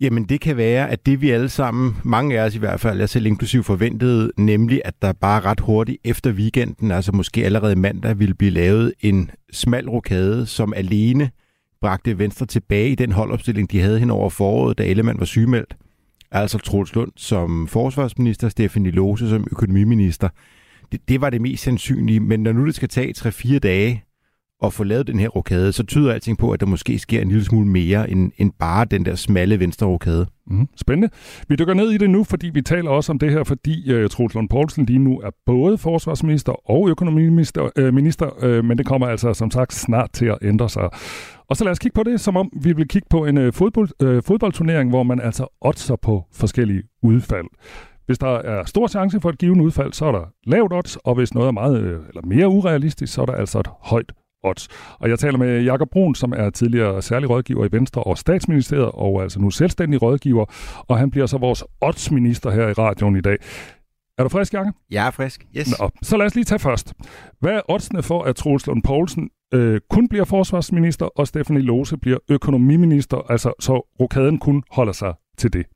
Jamen 0.00 0.24
det 0.24 0.40
kan 0.40 0.56
være, 0.56 0.90
at 0.90 1.06
det 1.06 1.20
vi 1.20 1.30
alle 1.30 1.48
sammen, 1.48 1.96
mange 2.04 2.40
af 2.40 2.46
os 2.46 2.54
i 2.54 2.58
hvert 2.58 2.80
fald, 2.80 2.98
jeg 2.98 3.08
selv 3.08 3.26
inklusiv 3.26 3.62
forventede, 3.64 4.32
nemlig 4.36 4.82
at 4.84 4.94
der 5.02 5.12
bare 5.12 5.40
ret 5.40 5.60
hurtigt 5.60 5.98
efter 6.04 6.32
weekenden, 6.32 6.90
altså 6.90 7.12
måske 7.12 7.44
allerede 7.44 7.76
mandag, 7.76 8.18
ville 8.18 8.34
blive 8.34 8.50
lavet 8.50 8.92
en 9.00 9.30
smal 9.52 9.88
rokade, 9.88 10.46
som 10.46 10.72
alene 10.76 11.30
bragte 11.80 12.18
Venstre 12.18 12.46
tilbage 12.46 12.90
i 12.90 12.94
den 12.94 13.12
holdopstilling, 13.12 13.70
de 13.70 13.80
havde 13.80 13.98
hen 13.98 14.10
over 14.10 14.30
foråret, 14.30 14.78
da 14.78 14.84
Ellemann 14.84 15.18
var 15.18 15.26
sygemeldt. 15.26 15.76
altså 16.30 16.58
Troels 16.58 16.94
Lund 16.94 17.12
som 17.16 17.68
forsvarsminister, 17.68 18.48
Stefanie 18.48 18.90
Lose 18.90 19.28
som 19.28 19.46
økonomiminister. 19.50 20.28
Det, 20.92 21.08
det 21.08 21.20
var 21.20 21.30
det 21.30 21.40
mest 21.40 21.62
sandsynlige, 21.62 22.20
men 22.20 22.42
når 22.42 22.52
nu 22.52 22.66
det 22.66 22.74
skal 22.74 22.88
tage 22.88 23.14
3-4 23.18 23.58
dage 23.58 24.04
at 24.64 24.72
få 24.72 24.84
lavet 24.84 25.06
den 25.06 25.18
her 25.18 25.28
rokade, 25.28 25.72
så 25.72 25.82
tyder 25.82 26.12
alting 26.12 26.38
på, 26.38 26.50
at 26.50 26.60
der 26.60 26.66
måske 26.66 26.98
sker 26.98 27.20
en 27.22 27.28
lille 27.28 27.44
smule 27.44 27.66
mere 27.68 28.10
end, 28.10 28.32
end 28.38 28.52
bare 28.58 28.84
den 28.84 29.04
der 29.04 29.14
smalle 29.14 29.60
venstre 29.60 29.86
rokade. 29.86 30.26
Mm, 30.46 30.68
spændende. 30.76 31.08
Vi 31.48 31.56
dykker 31.56 31.74
ned 31.74 31.90
i 31.90 31.98
det 31.98 32.10
nu, 32.10 32.24
fordi 32.24 32.50
vi 32.54 32.62
taler 32.62 32.90
også 32.90 33.12
om 33.12 33.18
det 33.18 33.30
her, 33.30 33.44
fordi 33.44 33.94
uh, 33.94 34.10
Troels 34.10 34.34
Lund 34.34 34.48
Poulsen 34.48 34.84
lige 34.84 34.98
nu 34.98 35.20
er 35.20 35.30
både 35.46 35.78
forsvarsminister 35.78 36.70
og 36.70 36.88
økonomiminister, 36.88 37.70
uh, 37.80 37.94
minister, 37.94 38.58
uh, 38.58 38.64
men 38.64 38.78
det 38.78 38.86
kommer 38.86 39.06
altså 39.06 39.34
som 39.34 39.50
sagt 39.50 39.74
snart 39.74 40.12
til 40.12 40.26
at 40.26 40.38
ændre 40.42 40.68
sig. 40.68 40.88
Og 41.48 41.56
så 41.56 41.64
lad 41.64 41.72
os 41.72 41.78
kigge 41.78 41.94
på 41.94 42.02
det, 42.02 42.20
som 42.20 42.36
om 42.36 42.50
vi 42.62 42.72
vil 42.72 42.88
kigge 42.88 43.06
på 43.10 43.26
en 43.26 43.38
uh, 43.38 43.52
fodbold, 43.52 43.88
uh, 44.04 44.22
fodboldturnering, 44.22 44.90
hvor 44.90 45.02
man 45.02 45.20
altså 45.20 45.46
oddser 45.60 45.96
på 45.96 46.24
forskellige 46.32 46.82
udfald. 47.02 47.46
Hvis 48.06 48.18
der 48.18 48.28
er 48.28 48.64
stor 48.64 48.86
chance 48.86 49.20
for 49.20 49.30
et 49.30 49.38
givet 49.38 49.60
udfald, 49.60 49.92
så 49.92 50.04
er 50.04 50.12
der 50.12 50.24
lavt 50.46 50.72
odds, 50.72 50.96
og 50.96 51.14
hvis 51.14 51.34
noget 51.34 51.48
er 51.48 51.52
meget 51.52 51.78
eller 51.82 52.26
mere 52.26 52.48
urealistisk, 52.48 53.12
så 53.12 53.22
er 53.22 53.26
der 53.26 53.32
altså 53.32 53.58
et 53.58 53.68
højt 53.80 54.12
odds. 54.42 54.68
Og 54.98 55.08
jeg 55.08 55.18
taler 55.18 55.38
med 55.38 55.62
Jakob 55.62 55.90
Brun, 55.90 56.14
som 56.14 56.32
er 56.36 56.50
tidligere 56.50 57.02
særlig 57.02 57.30
rådgiver 57.30 57.64
i 57.64 57.68
Venstre 57.72 58.02
og 58.02 58.18
Statsministeriet, 58.18 58.90
og 58.94 59.22
altså 59.22 59.40
nu 59.40 59.50
selvstændig 59.50 60.02
rådgiver, 60.02 60.44
og 60.88 60.98
han 60.98 61.10
bliver 61.10 61.26
så 61.26 61.38
vores 61.38 61.64
oddsminister 61.80 62.50
her 62.50 62.68
i 62.68 62.72
radioen 62.72 63.16
i 63.16 63.20
dag. 63.20 63.36
Er 64.18 64.22
du 64.22 64.28
frisk, 64.28 64.54
Jakob? 64.54 64.74
Jeg 64.90 65.06
er 65.06 65.10
frisk, 65.10 65.46
yes. 65.56 65.80
Nå, 65.80 65.90
så 66.02 66.16
lad 66.16 66.26
os 66.26 66.34
lige 66.34 66.44
tage 66.44 66.58
først. 66.58 66.92
Hvad 67.40 67.52
er 67.52 67.60
oddsene 67.68 68.02
for, 68.02 68.22
at 68.22 68.36
Troels 68.36 68.66
Lund 68.66 68.82
Poulsen 68.82 69.30
øh, 69.54 69.80
kun 69.90 70.08
bliver 70.08 70.24
forsvarsminister, 70.24 71.06
og 71.06 71.28
Stephanie 71.28 71.62
Lose 71.62 71.96
bliver 71.96 72.18
økonomiminister, 72.28 73.30
altså 73.30 73.52
så 73.60 73.96
rokaden 74.00 74.38
kun 74.38 74.62
holder 74.70 74.92
sig 74.92 75.14
til 75.38 75.52
det? 75.52 75.66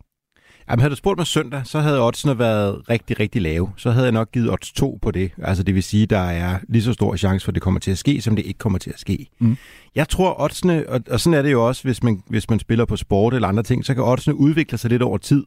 Jamen, 0.71 0.81
havde 0.81 0.91
du 0.91 0.97
spurgt 0.97 1.19
mig 1.19 1.27
søndag, 1.27 1.63
så 1.65 1.81
havde 1.81 2.03
oddsene 2.03 2.39
været 2.39 2.91
rigtig, 2.91 3.21
rigtig 3.21 3.43
lave. 3.43 3.71
Så 3.77 3.91
havde 3.91 4.05
jeg 4.05 4.13
nok 4.13 4.33
givet 4.33 4.51
odds 4.51 4.73
2 4.73 4.99
på 5.03 5.11
det. 5.11 5.33
Altså 5.43 5.63
det 5.63 5.75
vil 5.75 5.83
sige, 5.83 6.07
der 6.07 6.19
er 6.19 6.59
lige 6.69 6.83
så 6.83 6.93
stor 6.93 7.17
chance 7.17 7.45
for, 7.45 7.51
at 7.51 7.55
det 7.55 7.63
kommer 7.63 7.81
til 7.81 7.91
at 7.91 7.99
ske, 7.99 8.21
som 8.21 8.37
det 8.37 8.47
ikke 8.47 8.59
kommer 8.59 8.79
til 8.79 8.91
at 8.91 9.01
ske. 9.01 9.27
Mm. 9.39 9.57
Jeg 9.95 10.09
tror, 10.09 10.41
oddsene, 10.41 10.89
og, 10.89 11.01
og 11.11 11.21
sådan 11.21 11.39
er 11.39 11.43
det 11.43 11.53
jo 11.53 11.67
også, 11.67 11.83
hvis 11.83 12.03
man, 12.03 12.23
hvis 12.27 12.51
man 12.51 12.59
spiller 12.59 12.85
på 12.85 12.97
sport 12.97 13.35
eller 13.35 13.49
andre 13.49 13.63
ting, 13.63 13.85
så 13.85 13.95
kan 13.95 14.03
oddsene 14.03 14.35
udvikle 14.35 14.79
sig 14.79 14.91
lidt 14.91 15.03
over 15.03 15.19
tid. 15.19 15.45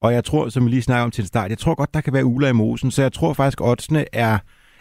Og 0.00 0.12
jeg 0.12 0.24
tror, 0.24 0.48
som 0.48 0.64
vi 0.64 0.70
lige 0.70 0.82
snakker 0.82 1.04
om 1.04 1.10
til 1.10 1.22
en 1.22 1.28
start, 1.28 1.50
jeg 1.50 1.58
tror 1.58 1.74
godt, 1.74 1.94
der 1.94 2.00
kan 2.00 2.12
være 2.12 2.24
uler 2.24 2.48
i 2.48 2.52
mosen, 2.52 2.90
så 2.90 3.02
jeg 3.02 3.12
tror 3.12 3.32
faktisk, 3.32 3.60
oddsene 3.60 4.04
er, 4.12 4.38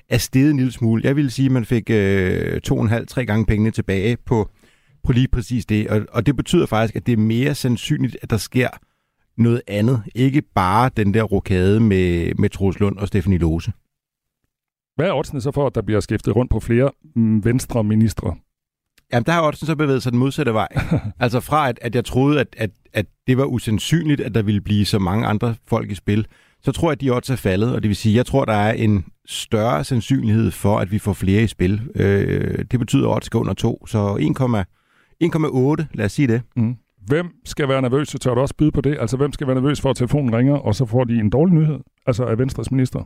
er 0.09 0.17
steget 0.17 0.51
en 0.51 0.57
lille 0.57 0.71
smule. 0.71 1.01
Jeg 1.05 1.15
vil 1.15 1.31
sige, 1.31 1.45
at 1.45 1.51
man 1.51 1.65
fik 1.65 1.89
øh, 1.89 2.61
to 2.61 2.77
og 2.77 2.81
en 2.81 2.89
halv, 2.89 3.07
tre 3.07 3.25
gange 3.25 3.45
pengene 3.45 3.71
tilbage 3.71 4.17
på, 4.25 4.49
på 5.03 5.11
lige 5.11 5.27
præcis 5.27 5.65
det. 5.65 5.87
Og, 5.87 6.01
og 6.11 6.25
det 6.25 6.35
betyder 6.35 6.65
faktisk, 6.65 6.95
at 6.95 7.05
det 7.05 7.13
er 7.13 7.17
mere 7.17 7.55
sandsynligt, 7.55 8.17
at 8.21 8.29
der 8.29 8.37
sker 8.37 8.67
noget 9.37 9.61
andet. 9.67 10.03
Ikke 10.15 10.41
bare 10.41 10.89
den 10.97 11.13
der 11.13 11.23
rokade 11.23 11.79
med, 11.79 12.33
med 12.35 12.49
Troels 12.49 12.79
Lund 12.79 12.97
og 12.97 13.07
Stefanie 13.07 13.37
Lose. 13.37 13.71
Hvad 14.95 15.07
er 15.07 15.13
oddsene 15.13 15.41
så 15.41 15.51
for, 15.51 15.67
at 15.67 15.75
der 15.75 15.81
bliver 15.81 15.99
skiftet 15.99 16.35
rundt 16.35 16.51
på 16.51 16.59
flere 16.59 16.91
mm, 17.15 17.45
venstre 17.45 17.83
ministre? 17.83 18.35
Jamen, 19.13 19.25
der 19.25 19.31
har 19.31 19.47
oddsen 19.47 19.67
så 19.67 19.75
bevæget 19.75 20.03
sig 20.03 20.11
den 20.11 20.19
modsatte 20.19 20.53
vej. 20.53 20.67
altså 21.19 21.39
fra, 21.39 21.69
at, 21.69 21.79
at 21.81 21.95
jeg 21.95 22.05
troede, 22.05 22.39
at, 22.39 22.47
at, 22.57 22.69
at 22.93 23.05
det 23.27 23.37
var 23.37 23.45
usandsynligt, 23.45 24.21
at 24.21 24.35
der 24.35 24.41
ville 24.41 24.61
blive 24.61 24.85
så 24.85 24.99
mange 24.99 25.27
andre 25.27 25.55
folk 25.67 25.91
i 25.91 25.95
spil, 25.95 26.27
så 26.61 26.71
tror 26.71 26.87
jeg, 26.87 26.91
at 26.91 27.01
de 27.01 27.09
odds 27.09 27.29
er 27.29 27.35
faldet, 27.35 27.75
og 27.75 27.83
det 27.83 27.89
vil 27.89 27.95
sige, 27.95 28.15
jeg 28.15 28.25
tror, 28.25 28.45
der 28.45 28.53
er 28.53 28.73
en 28.73 29.05
større 29.25 29.83
sandsynlighed 29.83 30.51
for, 30.51 30.79
at 30.79 30.91
vi 30.91 30.99
får 30.99 31.13
flere 31.13 31.43
i 31.43 31.47
spil. 31.47 31.81
Øh, 31.95 32.65
det 32.71 32.79
betyder, 32.79 33.09
at 33.09 33.15
odds 33.15 33.29
går 33.29 33.39
under 33.39 33.53
2, 33.53 33.85
så 33.87 34.15
1,8, 35.81 35.85
lad 35.93 36.05
os 36.05 36.11
sige 36.11 36.27
det. 36.27 36.41
Mm. 36.55 36.75
Hvem 37.07 37.31
skal 37.45 37.67
være 37.67 37.81
nervøs, 37.81 38.07
så 38.07 38.17
tør 38.17 38.33
du 38.35 38.41
også 38.41 38.55
byde 38.57 38.71
på 38.71 38.81
det? 38.81 38.97
Altså, 38.99 39.17
hvem 39.17 39.33
skal 39.33 39.47
være 39.47 39.55
nervøs 39.55 39.81
for, 39.81 39.89
at 39.89 39.95
telefonen 39.95 40.35
ringer, 40.35 40.55
og 40.55 40.75
så 40.75 40.85
får 40.85 41.03
de 41.03 41.13
en 41.13 41.29
dårlig 41.29 41.55
nyhed? 41.55 41.79
Altså, 42.05 42.25
af 42.25 42.37
Venstres 42.39 42.71
minister? 42.71 43.03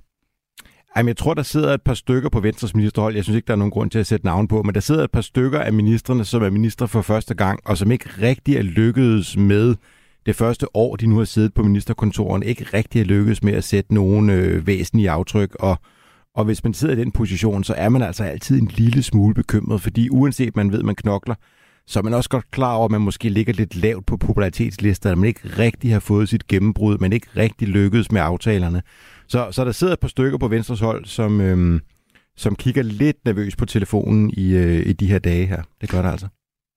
Jamen, 0.97 1.07
jeg 1.07 1.17
tror, 1.17 1.33
der 1.33 1.43
sidder 1.43 1.73
et 1.73 1.81
par 1.81 1.93
stykker 1.93 2.29
på 2.29 2.39
Venstres 2.39 2.75
ministerhold. 2.75 3.15
Jeg 3.15 3.23
synes 3.23 3.35
ikke, 3.35 3.47
der 3.47 3.53
er 3.53 3.57
nogen 3.57 3.71
grund 3.71 3.91
til 3.91 3.99
at 3.99 4.07
sætte 4.07 4.25
navn 4.25 4.47
på, 4.47 4.63
men 4.63 4.75
der 4.75 4.79
sidder 4.79 5.03
et 5.03 5.11
par 5.11 5.21
stykker 5.21 5.59
af 5.59 5.73
ministerne, 5.73 6.25
som 6.25 6.43
er 6.43 6.49
minister 6.49 6.85
for 6.85 7.01
første 7.01 7.33
gang, 7.35 7.59
og 7.65 7.77
som 7.77 7.91
ikke 7.91 8.09
rigtig 8.21 8.55
er 8.55 8.61
lykkedes 8.61 9.37
med 9.37 9.75
det 10.25 10.35
første 10.35 10.75
år, 10.75 10.95
de 10.95 11.07
nu 11.07 11.17
har 11.17 11.25
siddet 11.25 11.53
på 11.53 11.63
ministerkontoren, 11.63 12.43
ikke 12.43 12.65
rigtig 12.73 13.01
er 13.01 13.05
lykkedes 13.05 13.43
med 13.43 13.53
at 13.53 13.63
sætte 13.63 13.93
nogen 13.93 14.29
øh, 14.29 14.67
væsentlige 14.67 15.09
aftryk. 15.09 15.55
Og, 15.59 15.77
og 16.35 16.45
hvis 16.45 16.63
man 16.63 16.73
sidder 16.73 16.93
i 16.93 16.99
den 16.99 17.11
position, 17.11 17.63
så 17.63 17.73
er 17.73 17.89
man 17.89 18.01
altså 18.01 18.23
altid 18.23 18.61
en 18.61 18.71
lille 18.75 19.03
smule 19.03 19.33
bekymret, 19.35 19.81
fordi 19.81 20.09
uanset 20.09 20.55
man 20.55 20.71
ved, 20.71 20.83
man 20.83 20.95
knokler, 20.95 21.35
så 21.89 21.99
er 21.99 22.03
man 22.03 22.13
også 22.13 22.29
godt 22.29 22.51
klar 22.51 22.73
over, 22.73 22.85
at 22.85 22.91
man 22.91 23.01
måske 23.01 23.29
ligger 23.29 23.53
lidt 23.53 23.75
lavt 23.75 24.05
på 24.05 24.17
popularitetslisterne, 24.17 25.11
at 25.11 25.17
man 25.17 25.27
ikke 25.27 25.41
rigtig 25.57 25.91
har 25.93 25.99
fået 25.99 26.29
sit 26.29 26.47
gennembrud, 26.47 26.97
men 26.97 27.13
ikke 27.13 27.27
rigtig 27.37 27.67
lykkedes 27.67 28.11
med 28.11 28.21
aftalerne. 28.21 28.81
Så, 29.27 29.47
så 29.51 29.65
der 29.65 29.71
sidder 29.71 29.93
et 29.93 29.99
par 29.99 30.07
stykker 30.07 30.37
på 30.37 30.47
Venstres 30.47 30.79
hold, 30.79 31.05
som, 31.05 31.41
øhm, 31.41 31.79
som 32.37 32.55
kigger 32.55 32.83
lidt 32.83 33.17
nervøs 33.25 33.55
på 33.55 33.65
telefonen 33.65 34.29
i, 34.37 34.55
øh, 34.55 34.85
i 34.85 34.93
de 34.93 35.07
her 35.07 35.19
dage 35.19 35.45
her. 35.45 35.61
Det 35.81 35.89
gør 35.89 36.01
der 36.01 36.09
altså. 36.09 36.27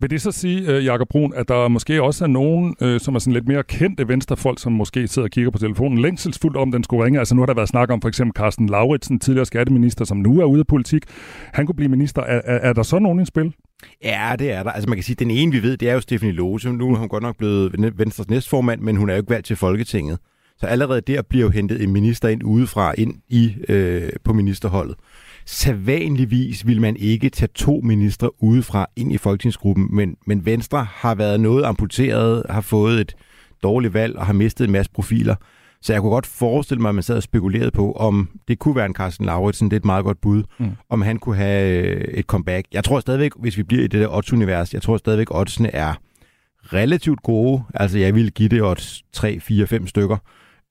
Vil 0.01 0.11
det 0.11 0.23
så 0.23 0.33
sige, 0.33 0.73
øh, 0.73 0.85
Jakob 0.85 1.09
Brun, 1.09 1.33
at 1.37 1.49
der 1.49 1.69
måske 1.69 2.03
også 2.03 2.25
er 2.25 2.29
nogen, 2.29 2.75
øh, 2.81 3.01
som 3.01 3.15
er 3.15 3.19
sådan 3.19 3.33
lidt 3.33 3.49
mere 3.49 3.63
kendte 3.63 4.09
venstrefolk, 4.09 4.59
som 4.59 4.73
måske 4.73 5.09
sidder 5.09 5.27
og 5.27 5.31
kigger 5.31 5.51
på 5.51 5.59
telefonen 5.59 5.99
længselsfuldt 5.99 6.57
om, 6.57 6.73
den 6.73 6.85
skulle 6.85 7.05
ringe? 7.05 7.19
Altså 7.19 7.35
nu 7.35 7.41
har 7.41 7.47
der 7.47 7.55
været 7.55 7.69
snak 7.69 7.91
om 7.91 8.01
for 8.01 8.09
eksempel 8.09 8.37
Carsten 8.37 8.67
Lauritsen, 8.67 9.21
tidligere 9.21 9.47
skatteminister, 9.47 10.05
som 10.05 10.17
nu 10.17 10.41
er 10.41 10.45
ude 10.45 10.61
af 10.61 10.67
politik. 10.67 11.03
Han 11.53 11.67
kunne 11.67 11.77
blive 11.77 11.89
minister. 11.89 12.23
Er, 12.23 12.41
er, 12.45 12.59
er 12.69 12.73
der 12.73 12.83
så 12.83 12.99
nogen 12.99 13.21
i 13.21 13.27
spil? 13.27 13.53
Ja, 14.05 14.37
det 14.39 14.51
er 14.51 14.63
der. 14.63 14.71
Altså 14.71 14.89
man 14.89 14.97
kan 14.97 15.03
sige, 15.03 15.15
at 15.15 15.19
den 15.19 15.31
ene, 15.31 15.53
vi 15.53 15.63
ved, 15.63 15.77
det 15.77 15.89
er 15.89 15.95
jo 15.95 16.01
Stefanie 16.01 16.35
Lose. 16.35 16.73
Nu 16.73 16.93
er 16.93 16.99
hun 16.99 17.09
godt 17.09 17.23
nok 17.23 17.37
blevet 17.37 17.99
Venstres 17.99 18.29
næstformand, 18.29 18.81
men 18.81 18.97
hun 18.97 19.09
er 19.09 19.15
jo 19.15 19.19
ikke 19.19 19.31
valgt 19.31 19.47
til 19.47 19.57
Folketinget. 19.57 20.19
Så 20.57 20.67
allerede 20.67 21.01
der 21.01 21.23
bliver 21.23 21.45
jo 21.45 21.51
hentet 21.51 21.83
en 21.83 21.93
minister 21.93 22.29
ind 22.29 22.43
udefra 22.45 22.95
ind 22.99 23.15
i 23.29 23.55
øh, 23.69 24.11
på 24.25 24.33
ministerholdet. 24.33 24.97
Sædvanligvis 25.47 26.67
vil 26.67 26.81
man 26.81 26.97
ikke 26.97 27.29
tage 27.29 27.49
to 27.55 27.81
ministre 27.85 28.43
udefra 28.43 28.87
ind 28.97 29.13
i 29.13 29.19
folketingsgruppen, 29.19 29.89
men, 29.91 30.17
men 30.27 30.47
Venstre 30.47 30.87
har 30.91 31.15
været 31.15 31.41
noget 31.41 31.65
amputeret, 31.65 32.43
har 32.51 32.61
fået 32.61 33.01
et 33.01 33.15
dårligt 33.63 33.95
valg 33.95 34.17
og 34.17 34.27
har 34.27 34.33
mistet 34.33 34.65
en 34.65 34.73
masse 34.73 34.91
profiler. 34.93 35.35
Så 35.83 35.93
jeg 35.93 36.03
kunne 36.03 36.13
godt 36.13 36.27
forestille 36.27 36.81
mig, 36.81 36.89
at 36.89 36.95
man 36.95 37.03
sad 37.03 37.17
og 37.17 37.23
spekulerede 37.23 37.71
på, 37.71 37.93
om 37.93 38.29
det 38.49 38.59
kunne 38.59 38.77
være 38.77 38.87
en 38.87 38.95
Carsten 38.95 39.27
Lauritsen, 39.27 39.71
det 39.71 39.77
er 39.77 39.81
et 39.81 39.85
meget 39.85 40.05
godt 40.05 40.21
bud, 40.21 40.43
mm. 40.59 40.71
om 40.89 41.03
han 41.03 41.19
kunne 41.19 41.37
have 41.37 41.87
øh, 41.87 42.01
et 42.01 42.25
comeback. 42.25 42.67
Jeg 42.73 42.85
tror 42.85 43.01
stadigvæk, 43.01 43.33
hvis 43.39 43.57
vi 43.57 43.63
bliver 43.63 43.85
i 43.85 43.87
det 43.87 44.01
der 44.01 44.09
odds-univers, 44.09 44.75
jeg 44.75 44.83
tror 44.83 44.97
stadigvæk, 44.97 45.27
at 45.31 45.37
oddsene 45.37 45.75
er 45.75 45.95
relativt 46.73 47.23
gode. 47.23 47.63
Altså, 47.75 47.99
jeg 47.99 48.15
vil 48.15 48.33
give 48.33 48.49
det 48.49 48.63
odds 48.63 49.03
3, 49.13 49.41
4, 49.41 49.67
5 49.67 49.87
stykker. 49.87 50.17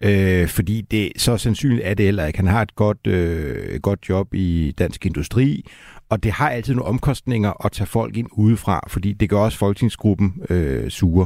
Øh, 0.03 0.47
fordi 0.47 0.81
det 0.81 1.11
så 1.17 1.37
sandsynligt 1.37 1.81
er 1.83 1.93
det 1.93 2.05
heller 2.05 2.25
ikke. 2.25 2.39
Han 2.39 2.47
har 2.47 2.61
et 2.61 2.75
godt, 2.75 3.07
øh, 3.07 3.79
godt 3.79 4.09
job 4.09 4.33
i 4.33 4.73
dansk 4.77 5.05
industri, 5.05 5.65
og 6.09 6.23
det 6.23 6.31
har 6.31 6.49
altid 6.49 6.73
nogle 6.73 6.89
omkostninger 6.89 7.65
at 7.65 7.71
tage 7.71 7.87
folk 7.87 8.17
ind 8.17 8.27
udefra, 8.31 8.83
fordi 8.87 9.13
det 9.13 9.29
gør 9.29 9.37
også 9.37 9.57
folketingsgruppen 9.57 10.41
øh, 10.49 10.89
sure. 10.89 11.25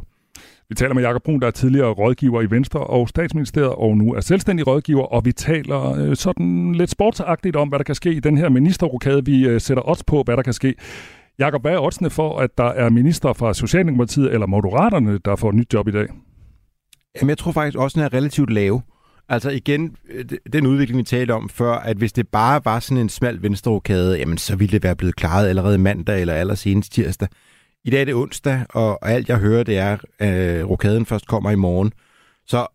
Vi 0.70 0.76
taler 0.76 0.94
med 0.94 1.04
Jakob 1.04 1.24
Brun, 1.24 1.40
der 1.40 1.48
er 1.48 1.52
tidligere 1.52 1.92
rådgiver 1.92 2.42
i 2.42 2.50
Venstre 2.50 2.80
og 2.80 3.10
Statsministeriet, 3.10 3.70
og 3.72 3.98
nu 3.98 4.14
er 4.14 4.20
selvstændig 4.20 4.68
rådgiver, 4.68 5.04
og 5.04 5.26
vi 5.26 5.32
taler 5.32 5.92
øh, 5.92 6.16
sådan 6.16 6.76
lidt 6.76 6.90
sportsagtigt 6.90 7.56
om, 7.56 7.68
hvad 7.68 7.80
der 7.80 7.84
kan 7.84 7.96
ske 7.96 8.14
i 8.14 8.20
den 8.20 8.38
her 8.38 8.50
ministerrokade. 8.50 9.26
Vi 9.26 9.48
øh, 9.48 9.62
sætter 9.62 9.90
odds 9.90 10.04
på, 10.04 10.24
hvad 10.24 10.38
der 10.38 10.44
kan 10.44 10.54
ske. 10.54 10.76
Jakob, 11.40 11.62
hvad 11.62 11.74
er 11.74 11.80
oddsene 11.80 12.10
for, 12.10 12.40
at 12.40 12.58
der 12.58 12.64
er 12.64 12.90
minister 12.90 13.34
fra 13.34 13.54
Socialdemokratiet 13.54 14.34
eller 14.34 14.48
Moderaterne, 14.48 15.20
der 15.26 15.36
får 15.36 15.50
et 15.50 15.56
nyt 15.56 15.74
job 15.74 15.88
i 15.88 15.92
dag? 15.92 16.08
Jamen, 17.16 17.30
jeg 17.30 17.38
tror 17.38 17.52
faktisk 17.52 17.78
også, 17.78 17.96
den 18.00 18.06
er 18.06 18.14
relativt 18.14 18.50
lave. 18.50 18.82
Altså 19.30 19.50
igen, 19.50 19.96
øh, 20.10 20.26
den 20.54 20.68
udvikling, 20.68 20.98
vi 20.98 21.04
talte 21.04 21.32
om 21.32 21.50
før, 21.50 21.74
at 21.74 21.98
hvis 21.98 22.14
det 22.14 22.28
bare 22.28 22.62
var 22.66 22.80
sådan 22.80 23.02
en 23.02 23.10
smal 23.10 23.42
venstreokade, 23.42 24.18
jamen 24.18 24.38
så 24.38 24.56
ville 24.56 24.72
det 24.72 24.84
være 24.84 24.96
blevet 24.96 25.16
klaret 25.16 25.48
allerede 25.48 25.78
mandag 25.78 26.22
eller 26.22 26.34
allersenest 26.34 26.92
tirsdag. 26.92 27.28
I 27.86 27.90
dag 27.90 28.02
er 28.02 28.06
det 28.06 28.16
onsdag, 28.16 28.66
og 28.70 29.10
alt 29.10 29.30
jeg 29.30 29.38
hører, 29.38 29.64
det 29.64 29.78
er, 29.78 29.98
at 30.20 30.60
øh, 30.60 30.70
rokaden 30.70 31.06
først 31.06 31.28
kommer 31.28 31.52
i 31.52 31.56
morgen. 31.56 31.92
Så 32.46 32.68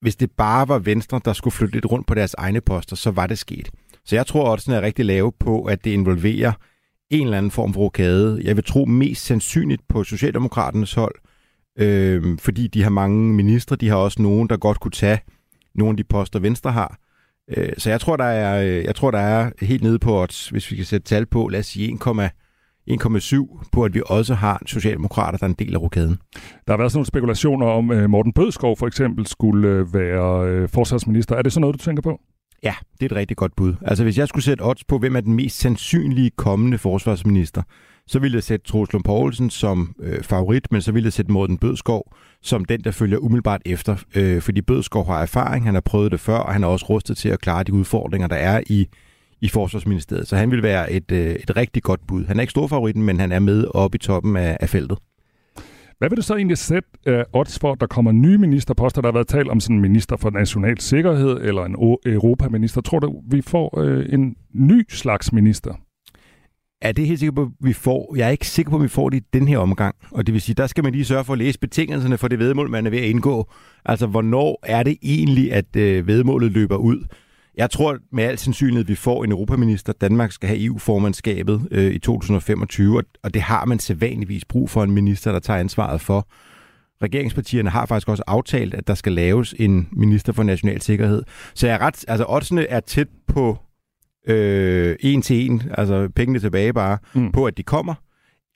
hvis 0.00 0.16
det 0.16 0.30
bare 0.30 0.68
var 0.68 0.78
Venstre, 0.78 1.20
der 1.24 1.32
skulle 1.32 1.52
flytte 1.52 1.74
lidt 1.74 1.86
rundt 1.86 2.06
på 2.06 2.14
deres 2.14 2.34
egne 2.34 2.60
poster, 2.60 2.96
så 2.96 3.10
var 3.10 3.26
det 3.26 3.38
sket. 3.38 3.70
Så 4.04 4.16
jeg 4.16 4.26
tror 4.26 4.52
at 4.52 4.62
den 4.66 4.74
er 4.74 4.82
rigtig 4.82 5.04
lave 5.04 5.32
på, 5.32 5.64
at 5.64 5.84
det 5.84 5.90
involverer 5.90 6.52
en 7.10 7.26
eller 7.26 7.38
anden 7.38 7.50
form 7.50 7.74
for 7.74 7.80
rokade. 7.80 8.40
Jeg 8.44 8.56
vil 8.56 8.64
tro 8.64 8.84
mest 8.84 9.24
sandsynligt 9.24 9.82
på 9.88 10.04
Socialdemokraternes 10.04 10.94
hold, 10.94 11.14
øh, 11.78 12.38
fordi 12.38 12.66
de 12.66 12.82
har 12.82 12.90
mange 12.90 13.34
ministre, 13.34 13.76
de 13.76 13.88
har 13.88 13.96
også 13.96 14.22
nogen, 14.22 14.48
der 14.48 14.56
godt 14.56 14.80
kunne 14.80 14.92
tage 14.92 15.20
nogle 15.74 15.92
af 15.92 15.96
de 15.96 16.04
poster, 16.04 16.38
Venstre 16.38 16.72
har. 16.72 16.98
Øh, 17.56 17.72
så 17.78 17.90
jeg 17.90 18.00
tror, 18.00 18.16
der 18.16 18.24
er, 18.24 18.62
øh, 18.62 18.84
jeg 18.84 18.94
tror, 18.94 19.10
der 19.10 19.18
er 19.18 19.50
helt 19.60 19.82
nede 19.82 19.98
på 19.98 20.22
odds, 20.22 20.48
hvis 20.48 20.70
vi 20.70 20.76
kan 20.76 20.84
sætte 20.84 21.06
tal 21.06 21.26
på, 21.26 21.48
lad 21.48 21.60
os 21.60 21.66
sige 21.66 21.88
1,7 22.90 23.68
på, 23.72 23.84
at 23.84 23.94
vi 23.94 24.02
også 24.06 24.34
har 24.34 24.62
socialdemokrater, 24.66 25.38
der 25.38 25.44
er 25.44 25.48
en 25.48 25.56
del 25.58 25.74
af 25.74 25.80
rokaden. 25.80 26.18
Der 26.66 26.72
har 26.72 26.76
været 26.76 26.92
sådan 26.92 26.98
nogle 26.98 27.06
spekulationer 27.06 27.66
om, 27.66 27.90
at 27.90 28.10
Morten 28.10 28.32
Bødskov 28.32 28.76
for 28.76 28.86
eksempel 28.86 29.26
skulle 29.26 29.86
være 29.92 30.68
forsvarsminister. 30.68 31.36
Er 31.36 31.42
det 31.42 31.52
så 31.52 31.60
noget, 31.60 31.74
du 31.74 31.78
tænker 31.78 32.02
på? 32.02 32.20
Ja, 32.62 32.74
det 33.00 33.02
er 33.02 33.06
et 33.06 33.18
rigtig 33.18 33.36
godt 33.36 33.56
bud. 33.56 33.74
Altså 33.82 34.04
hvis 34.04 34.18
jeg 34.18 34.28
skulle 34.28 34.44
sætte 34.44 34.62
odds 34.62 34.84
på, 34.84 34.98
hvem 34.98 35.16
er 35.16 35.20
den 35.20 35.34
mest 35.34 35.58
sandsynlige 35.58 36.30
kommende 36.36 36.78
forsvarsminister, 36.78 37.62
så 38.06 38.18
ville 38.18 38.34
jeg 38.34 38.42
sætte 38.42 38.66
Troels 38.66 38.92
Lund 38.92 39.04
Poulsen 39.04 39.50
som 39.50 39.94
øh, 40.00 40.22
favorit, 40.22 40.72
men 40.72 40.82
så 40.82 40.92
ville 40.92 41.06
jeg 41.06 41.12
sætte 41.12 41.32
Morten 41.32 41.58
Bødskov 41.58 42.14
som 42.42 42.64
den, 42.64 42.84
der 42.84 42.90
følger 42.90 43.18
umiddelbart 43.18 43.62
efter. 43.64 43.96
Øh, 44.14 44.42
fordi 44.42 44.62
Bødskov 44.62 45.06
har 45.06 45.22
erfaring, 45.22 45.64
han 45.64 45.74
har 45.74 45.80
prøvet 45.80 46.12
det 46.12 46.20
før, 46.20 46.36
og 46.38 46.52
han 46.52 46.64
er 46.64 46.68
også 46.68 46.86
rustet 46.86 47.16
til 47.16 47.28
at 47.28 47.40
klare 47.40 47.64
de 47.64 47.72
udfordringer, 47.72 48.28
der 48.28 48.36
er 48.36 48.60
i, 48.66 48.86
i 49.40 49.48
Forsvarsministeriet. 49.48 50.28
Så 50.28 50.36
han 50.36 50.50
vil 50.50 50.62
være 50.62 50.92
et, 50.92 51.12
øh, 51.12 51.34
et 51.34 51.56
rigtig 51.56 51.82
godt 51.82 52.06
bud. 52.06 52.24
Han 52.24 52.36
er 52.36 52.40
ikke 52.40 52.50
stor 52.50 52.66
favoritten, 52.66 53.02
men 53.02 53.20
han 53.20 53.32
er 53.32 53.38
med 53.38 53.64
oppe 53.74 53.96
i 53.96 53.98
toppen 53.98 54.36
af, 54.36 54.56
af 54.60 54.68
feltet. 54.68 54.98
Hvad 55.98 56.08
vil 56.08 56.16
du 56.16 56.22
så 56.22 56.36
egentlig 56.36 56.58
sætte 56.58 56.88
uh, 57.06 57.40
odds 57.40 57.58
for, 57.58 57.72
at 57.72 57.80
der 57.80 57.86
kommer 57.86 58.12
nye 58.12 58.38
ministerposter? 58.38 59.02
Der 59.02 59.08
har 59.08 59.12
været 59.12 59.28
talt 59.28 59.48
om 59.48 59.60
sådan 59.60 59.76
en 59.76 59.82
minister 59.82 60.16
for 60.16 60.30
national 60.30 60.80
sikkerhed 60.80 61.40
eller 61.40 61.64
en 61.64 61.76
europaminister. 62.06 62.80
Tror 62.80 62.98
du, 62.98 63.22
vi 63.30 63.42
får 63.42 63.78
uh, 63.78 64.04
en 64.08 64.36
ny 64.54 64.84
slags 64.88 65.32
minister? 65.32 65.74
Ja, 66.84 66.92
det 66.92 67.02
er 67.02 67.06
helt 67.06 67.18
sikkert 67.18 67.34
på, 67.34 67.42
at 67.42 67.48
vi 67.60 67.72
får. 67.72 68.14
Jeg 68.16 68.26
er 68.26 68.30
ikke 68.30 68.46
sikker 68.46 68.70
på, 68.70 68.76
at 68.76 68.82
vi 68.82 68.88
får 68.88 69.08
det 69.08 69.16
i 69.16 69.24
den 69.32 69.48
her 69.48 69.58
omgang. 69.58 69.94
Og 70.10 70.26
det 70.26 70.32
vil 70.32 70.40
sige, 70.40 70.54
der 70.54 70.66
skal 70.66 70.84
man 70.84 70.92
lige 70.92 71.04
sørge 71.04 71.24
for 71.24 71.32
at 71.32 71.38
læse 71.38 71.58
betingelserne 71.58 72.18
for 72.18 72.28
det 72.28 72.38
vedmål, 72.38 72.70
man 72.70 72.86
er 72.86 72.90
ved 72.90 72.98
at 72.98 73.04
indgå. 73.04 73.50
Altså, 73.84 74.06
hvornår 74.06 74.58
er 74.62 74.82
det 74.82 74.96
egentlig, 75.02 75.52
at 75.52 75.76
øh, 75.76 76.06
vedmålet 76.06 76.52
løber 76.52 76.76
ud? 76.76 77.04
Jeg 77.56 77.70
tror 77.70 77.98
med 78.12 78.24
al 78.24 78.38
sandsynlighed, 78.38 78.84
at 78.84 78.88
vi 78.88 78.94
får 78.94 79.24
en 79.24 79.32
europaminister. 79.32 79.92
Danmark 79.92 80.32
skal 80.32 80.48
have 80.48 80.64
EU-formandskabet 80.64 81.68
øh, 81.70 81.92
i 81.92 81.98
2025, 81.98 83.02
og 83.22 83.34
det 83.34 83.42
har 83.42 83.64
man 83.64 83.78
sædvanligvis 83.78 84.44
brug 84.44 84.70
for 84.70 84.82
en 84.82 84.90
minister, 84.90 85.32
der 85.32 85.38
tager 85.38 85.60
ansvaret 85.60 86.00
for. 86.00 86.28
Regeringspartierne 87.02 87.70
har 87.70 87.86
faktisk 87.86 88.08
også 88.08 88.22
aftalt, 88.26 88.74
at 88.74 88.86
der 88.86 88.94
skal 88.94 89.12
laves 89.12 89.54
en 89.58 89.88
minister 89.92 90.32
for 90.32 90.42
national 90.42 90.80
sikkerhed. 90.80 91.22
Så 91.54 91.66
jeg 91.66 91.74
er 91.74 91.78
ret, 91.78 92.04
altså 92.08 92.24
oddsene 92.28 92.66
er 92.66 92.80
tæt 92.80 93.08
på 93.26 93.58
øh, 94.28 94.96
en 95.00 95.22
til 95.22 95.50
en, 95.50 95.62
altså 95.78 96.08
pengene 96.14 96.38
tilbage 96.38 96.72
bare, 96.72 96.98
mm. 97.14 97.32
på 97.32 97.44
at 97.44 97.56
de 97.56 97.62
kommer. 97.62 97.94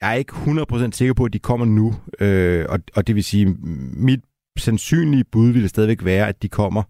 Jeg 0.01 0.09
er 0.09 0.15
ikke 0.15 0.33
100% 0.33 0.91
sikker 0.91 1.13
på, 1.13 1.25
at 1.25 1.33
de 1.33 1.39
kommer 1.39 1.65
nu, 1.65 1.95
øh, 2.19 2.65
og, 2.69 2.79
og 2.95 3.07
det 3.07 3.15
vil 3.15 3.23
sige, 3.23 3.45
mit 3.93 4.19
sandsynlige 4.57 5.23
bud 5.31 5.49
vil 5.49 5.69
stadigvæk 5.69 6.05
være, 6.05 6.27
at 6.27 6.41
de 6.41 6.49
kommer 6.49 6.83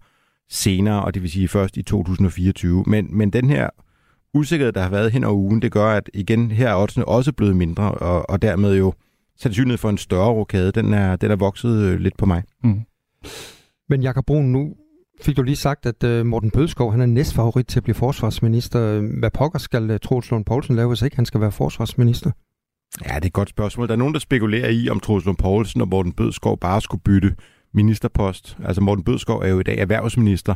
senere, 0.50 1.04
og 1.04 1.14
det 1.14 1.22
vil 1.22 1.30
sige 1.30 1.48
først 1.48 1.76
i 1.76 1.82
2024. 1.82 2.84
Men, 2.86 3.16
men 3.16 3.30
den 3.30 3.50
her 3.50 3.70
usikkerhed, 4.34 4.72
der 4.72 4.82
har 4.82 4.90
været 4.90 5.12
hen 5.12 5.24
over 5.24 5.36
ugen, 5.36 5.62
det 5.62 5.72
gør, 5.72 5.86
at 5.86 6.10
igen, 6.14 6.50
her 6.50 6.68
er 6.68 6.76
oddsene 6.76 7.08
også 7.08 7.32
blevet 7.32 7.56
mindre, 7.56 7.90
og, 7.92 8.30
og 8.30 8.42
dermed 8.42 8.76
jo 8.76 8.92
sandsynlighed 9.36 9.78
for 9.78 9.90
en 9.90 9.98
større 9.98 10.32
rokade, 10.32 10.72
den 10.72 10.94
er, 10.94 11.16
den 11.16 11.30
er 11.30 11.36
vokset 11.36 11.82
øh, 11.82 12.00
lidt 12.00 12.16
på 12.16 12.26
mig. 12.26 12.42
Mm. 12.64 12.80
Men 13.88 14.02
Jakob 14.02 14.26
Brun, 14.26 14.44
nu 14.44 14.74
fik 15.22 15.36
du 15.36 15.42
lige 15.42 15.56
sagt, 15.56 15.86
at 15.86 16.04
uh, 16.04 16.26
Morten 16.26 16.50
Bødskov 16.50 16.90
han 16.90 17.00
er 17.00 17.06
næstfavorit 17.06 17.66
til 17.66 17.78
at 17.78 17.82
blive 17.82 17.94
forsvarsminister. 17.94 19.00
Hvad 19.18 19.30
pokker 19.30 19.58
skal 19.58 19.90
uh, 19.90 19.96
Troels 20.02 20.30
Lund 20.30 20.44
Poulsen 20.44 20.76
lave, 20.76 20.88
hvis 20.88 21.02
ikke 21.02 21.16
han 21.16 21.26
skal 21.26 21.40
være 21.40 21.52
forsvarsminister? 21.52 22.30
Ja, 23.04 23.14
det 23.14 23.22
er 23.22 23.26
et 23.26 23.32
godt 23.32 23.48
spørgsmål. 23.48 23.88
Der 23.88 23.94
er 23.94 23.98
nogen, 23.98 24.14
der 24.14 24.20
spekulerer 24.20 24.68
i, 24.68 24.88
om 24.88 25.00
Troels 25.00 25.24
Lund 25.24 25.36
Poulsen 25.36 25.80
og 25.80 25.88
Morten 25.88 26.12
Bødskov 26.12 26.58
bare 26.58 26.80
skulle 26.80 27.02
bytte 27.02 27.34
ministerpost. 27.74 28.56
Altså 28.64 28.82
Morten 28.82 29.04
Bødskov 29.04 29.40
er 29.40 29.48
jo 29.48 29.60
i 29.60 29.62
dag 29.62 29.78
erhvervsminister, 29.78 30.54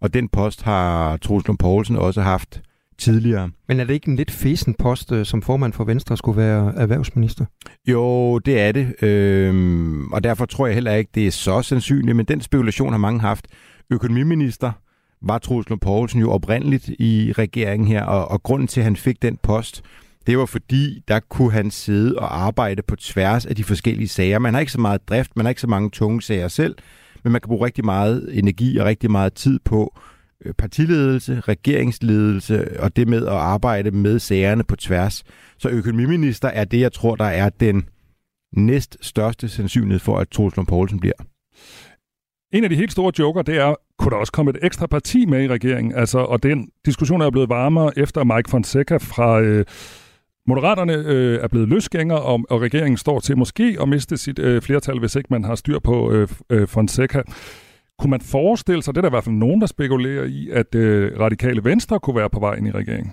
og 0.00 0.14
den 0.14 0.28
post 0.28 0.62
har 0.62 1.16
Troels 1.16 1.46
Lund 1.46 1.58
Poulsen 1.58 1.96
også 1.96 2.22
haft 2.22 2.62
tidligere. 2.98 3.50
Men 3.68 3.80
er 3.80 3.84
det 3.84 3.94
ikke 3.94 4.08
en 4.08 4.16
lidt 4.16 4.30
fesen 4.30 4.74
post, 4.74 5.12
øh, 5.12 5.26
som 5.26 5.42
formand 5.42 5.72
for 5.72 5.84
Venstre 5.84 6.16
skulle 6.16 6.36
være 6.36 6.74
erhvervsminister? 6.76 7.44
Jo, 7.88 8.38
det 8.38 8.60
er 8.60 8.72
det. 8.72 9.02
Øhm, 9.02 10.12
og 10.12 10.24
derfor 10.24 10.46
tror 10.46 10.66
jeg 10.66 10.74
heller 10.74 10.92
ikke, 10.92 11.10
det 11.14 11.26
er 11.26 11.30
så 11.30 11.62
sandsynligt. 11.62 12.16
Men 12.16 12.26
den 12.26 12.40
spekulation 12.40 12.92
har 12.92 12.98
mange 12.98 13.20
haft. 13.20 13.46
Økonomiminister 13.90 14.72
var 15.22 15.38
Troels 15.38 15.68
Lund 15.68 15.80
Poulsen 15.80 16.20
jo 16.20 16.30
oprindeligt 16.30 16.88
i 16.88 17.32
regeringen 17.38 17.88
her, 17.88 18.02
og, 18.04 18.28
og 18.28 18.42
grunden 18.42 18.68
til, 18.68 18.80
at 18.80 18.84
han 18.84 18.96
fik 18.96 19.22
den 19.22 19.38
post, 19.42 19.82
det 20.26 20.38
var 20.38 20.46
fordi, 20.46 21.02
der 21.08 21.20
kunne 21.20 21.52
han 21.52 21.70
sidde 21.70 22.18
og 22.18 22.38
arbejde 22.38 22.82
på 22.82 22.96
tværs 22.96 23.46
af 23.46 23.56
de 23.56 23.64
forskellige 23.64 24.08
sager. 24.08 24.38
Man 24.38 24.54
har 24.54 24.60
ikke 24.60 24.72
så 24.72 24.80
meget 24.80 25.08
drift, 25.08 25.36
man 25.36 25.46
har 25.46 25.50
ikke 25.50 25.60
så 25.60 25.66
mange 25.66 25.90
tunge 25.90 26.22
sager 26.22 26.48
selv, 26.48 26.76
men 27.24 27.32
man 27.32 27.40
kan 27.40 27.48
bruge 27.48 27.66
rigtig 27.66 27.84
meget 27.84 28.38
energi 28.38 28.76
og 28.76 28.86
rigtig 28.86 29.10
meget 29.10 29.34
tid 29.34 29.58
på 29.64 29.98
øh, 30.44 30.52
partiledelse, 30.54 31.40
regeringsledelse 31.40 32.80
og 32.80 32.96
det 32.96 33.08
med 33.08 33.26
at 33.26 33.32
arbejde 33.32 33.90
med 33.90 34.18
sagerne 34.18 34.64
på 34.64 34.76
tværs. 34.76 35.24
Så 35.58 35.68
økonomiminister 35.68 36.48
er 36.48 36.64
det, 36.64 36.80
jeg 36.80 36.92
tror, 36.92 37.16
der 37.16 37.24
er 37.24 37.48
den 37.48 37.88
næst 38.56 38.96
største 39.00 39.48
sandsynlighed 39.48 40.00
for, 40.00 40.18
at 40.18 40.28
Troels 40.28 40.56
Lund 40.56 40.66
Poulsen 40.66 41.00
bliver. 41.00 41.14
En 42.52 42.64
af 42.64 42.70
de 42.70 42.76
helt 42.76 42.92
store 42.92 43.12
joker, 43.18 43.42
det 43.42 43.56
er, 43.56 43.74
kunne 43.98 44.10
der 44.10 44.16
også 44.16 44.32
komme 44.32 44.50
et 44.50 44.58
ekstra 44.62 44.86
parti 44.86 45.26
med 45.26 45.44
i 45.44 45.48
regeringen? 45.48 45.94
Altså, 45.94 46.18
og 46.18 46.42
den 46.42 46.68
diskussion 46.84 47.20
er 47.20 47.30
blevet 47.30 47.48
varmere 47.48 47.98
efter 47.98 48.24
Mike 48.24 48.50
Fonseca 48.50 48.96
fra 48.96 49.40
øh, 49.40 49.64
Moderaterne 50.46 50.92
øh, 50.92 51.38
er 51.42 51.48
blevet 51.48 51.68
løsgængere, 51.68 52.22
og, 52.22 52.44
og 52.50 52.60
regeringen 52.60 52.96
står 52.96 53.20
til 53.20 53.38
måske 53.38 53.76
at 53.80 53.88
miste 53.88 54.16
sit 54.16 54.38
øh, 54.38 54.62
flertal, 54.62 54.98
hvis 54.98 55.16
ikke 55.16 55.28
man 55.30 55.44
har 55.44 55.54
styr 55.54 55.78
på 55.78 56.12
øh, 56.12 56.28
øh, 56.50 56.68
Fonseca. 56.68 57.22
Kunne 57.98 58.10
man 58.10 58.20
forestille 58.20 58.82
sig, 58.82 58.94
det 58.94 58.98
er 58.98 59.02
der 59.02 59.08
i 59.08 59.10
hvert 59.10 59.24
fald 59.24 59.34
nogen, 59.34 59.60
der 59.60 59.66
spekulerer 59.66 60.24
i, 60.24 60.48
at 60.52 60.74
øh, 60.74 61.20
radikale 61.20 61.64
venstre 61.64 62.00
kunne 62.00 62.16
være 62.16 62.30
på 62.30 62.40
vej 62.40 62.54
ind 62.54 62.68
i 62.68 62.70
regeringen? 62.70 63.12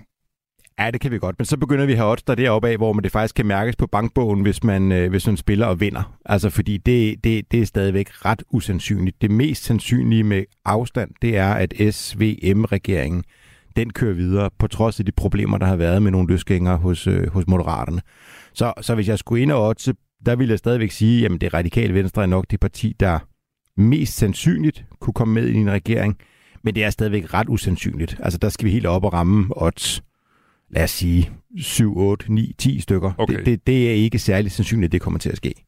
Ja, 0.78 0.90
det 0.90 1.00
kan 1.00 1.10
vi 1.10 1.18
godt. 1.18 1.38
Men 1.38 1.46
så 1.46 1.56
begynder 1.56 1.86
vi 1.86 1.92
at 1.92 1.98
have 1.98 2.10
odds 2.10 2.22
der 2.22 2.34
deroppe 2.34 2.68
af, 2.68 2.76
hvor 2.76 2.92
man 2.92 3.04
det 3.04 3.12
faktisk 3.12 3.34
kan 3.34 3.46
mærkes 3.46 3.76
på 3.76 3.86
bankbogen, 3.86 4.42
hvis 4.42 4.64
man, 4.64 4.92
øh, 4.92 5.10
hvis 5.10 5.26
man 5.26 5.36
spiller 5.36 5.66
og 5.66 5.80
vinder. 5.80 6.16
Altså, 6.24 6.50
fordi 6.50 6.76
det, 6.76 7.24
det, 7.24 7.52
det 7.52 7.62
er 7.62 7.66
stadigvæk 7.66 8.24
ret 8.24 8.42
usandsynligt. 8.50 9.22
Det 9.22 9.30
mest 9.30 9.64
sandsynlige 9.64 10.24
med 10.24 10.44
afstand, 10.64 11.10
det 11.22 11.36
er, 11.36 11.52
at 11.54 11.74
SVM-regeringen 11.90 13.24
den 13.76 13.92
kører 13.92 14.14
videre, 14.14 14.50
på 14.58 14.66
trods 14.66 15.00
af 15.00 15.06
de 15.06 15.12
problemer, 15.12 15.58
der 15.58 15.66
har 15.66 15.76
været 15.76 16.02
med 16.02 16.10
nogle 16.10 16.28
løsgængere 16.28 16.76
hos, 16.76 17.06
øh, 17.06 17.30
hos 17.30 17.46
Moderaterne. 17.46 18.00
Så, 18.52 18.72
så 18.80 18.94
hvis 18.94 19.08
jeg 19.08 19.18
skulle 19.18 19.42
ind 19.42 19.52
og 19.52 19.68
otte, 19.68 19.94
der 20.26 20.36
vil 20.36 20.48
jeg 20.48 20.58
stadigvæk 20.58 20.90
sige, 20.90 21.24
at 21.24 21.40
det 21.40 21.54
radikale 21.54 21.94
venstre 21.94 22.22
er 22.22 22.26
nok 22.26 22.44
det 22.50 22.60
parti, 22.60 22.96
der 23.00 23.18
mest 23.76 24.16
sandsynligt 24.16 24.84
kunne 25.00 25.14
komme 25.14 25.34
med 25.34 25.48
i 25.48 25.54
en 25.54 25.70
regering, 25.70 26.18
men 26.62 26.74
det 26.74 26.84
er 26.84 26.90
stadigvæk 26.90 27.34
ret 27.34 27.48
usandsynligt. 27.48 28.16
Altså 28.20 28.38
der 28.38 28.48
skal 28.48 28.66
vi 28.66 28.70
helt 28.70 28.86
op 28.86 29.04
og 29.04 29.12
ramme 29.12 29.46
odds, 29.50 30.02
lad 30.70 30.84
os 30.84 30.90
sige 30.90 31.30
7, 31.58 31.98
8, 31.98 32.32
9, 32.32 32.54
10 32.58 32.80
stykker. 32.80 33.12
Okay. 33.18 33.36
Det, 33.36 33.46
det, 33.46 33.66
det 33.66 33.90
er 33.90 33.94
ikke 33.94 34.18
særlig 34.18 34.52
sandsynligt, 34.52 34.88
at 34.88 34.92
det 34.92 35.00
kommer 35.00 35.18
til 35.18 35.30
at 35.30 35.36
ske. 35.36 35.64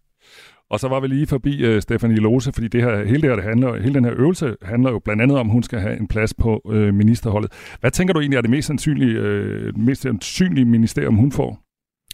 Og 0.70 0.80
så 0.80 0.88
var 0.88 1.00
vi 1.00 1.06
lige 1.06 1.26
forbi 1.26 1.64
øh, 1.64 1.82
Stefanie 1.82 2.16
Lose, 2.16 2.52
fordi 2.52 2.68
det 2.68 2.82
her, 2.82 3.04
hele, 3.04 3.22
det 3.22 3.30
her, 3.30 3.36
det 3.36 3.44
handler, 3.44 3.82
hele 3.82 3.94
den 3.94 4.04
her 4.04 4.12
øvelse 4.16 4.54
handler 4.62 4.90
jo 4.90 4.98
blandt 4.98 5.22
andet 5.22 5.38
om, 5.38 5.46
at 5.46 5.52
hun 5.52 5.62
skal 5.62 5.80
have 5.80 6.00
en 6.00 6.08
plads 6.08 6.34
på 6.34 6.70
øh, 6.70 6.94
ministerholdet. 6.94 7.52
Hvad 7.80 7.90
tænker 7.90 8.14
du 8.14 8.20
egentlig 8.20 8.36
er 8.36 8.40
det 8.40 8.50
mest 8.50 8.66
sandsynlige, 8.66 9.12
øh, 9.12 9.78
mest 9.78 10.02
sandsynlige 10.02 10.64
ministerium, 10.64 11.14
hun 11.14 11.32
får? 11.32 11.60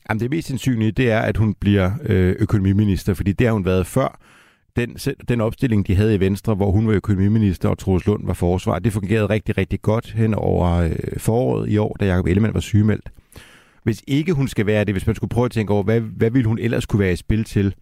Jamen, 0.09 0.21
det 0.21 0.31
mest 0.31 0.49
sandsynlige, 0.49 0.93
det 0.93 1.11
er, 1.11 1.21
at 1.21 1.37
hun 1.37 1.55
bliver 1.61 1.91
øh, 2.05 2.37
økonomiminister, 2.39 3.15
fordi 3.15 3.33
det 3.33 3.47
har 3.47 3.55
hun 3.55 3.65
været 3.65 3.87
før. 3.87 4.21
Den, 4.77 4.97
den 5.29 5.41
opstilling, 5.41 5.87
de 5.87 5.95
havde 5.95 6.15
i 6.15 6.21
Venstre, 6.21 6.55
hvor 6.55 6.71
hun 6.71 6.87
var 6.87 6.93
økonomiminister 6.93 7.69
og 7.69 7.79
Troels 7.79 8.07
Lund 8.07 8.27
var 8.27 8.33
forsvar, 8.33 8.79
det 8.79 8.93
fungerede 8.93 9.27
rigtig, 9.27 9.59
rigtig 9.59 9.83
godt 9.83 10.13
hen 10.13 10.35
over 10.35 10.71
øh, 10.71 10.97
foråret 11.19 11.71
i 11.71 11.77
år, 11.77 11.97
da 12.01 12.07
Jacob 12.07 12.27
Ellemann 12.27 12.55
var 12.55 12.61
sygemeldt. 12.61 13.11
Hvis 13.85 14.03
ikke 14.07 14.33
hun 14.33 14.49
skal 14.49 14.67
være 14.67 14.85
det, 14.85 14.95
hvis 14.95 15.07
man 15.07 15.17
skulle 15.17 15.29
prøve 15.29 15.45
at 15.45 15.51
tænke 15.51 15.73
over, 15.73 15.83
hvad, 15.83 16.01
hvad 16.01 16.31
ville 16.31 16.49
hun 16.49 16.59
ellers 16.59 16.87
kunne 16.87 17.01
være 17.01 17.13
i 17.13 17.17
spil 17.17 17.45
til, 17.45 17.75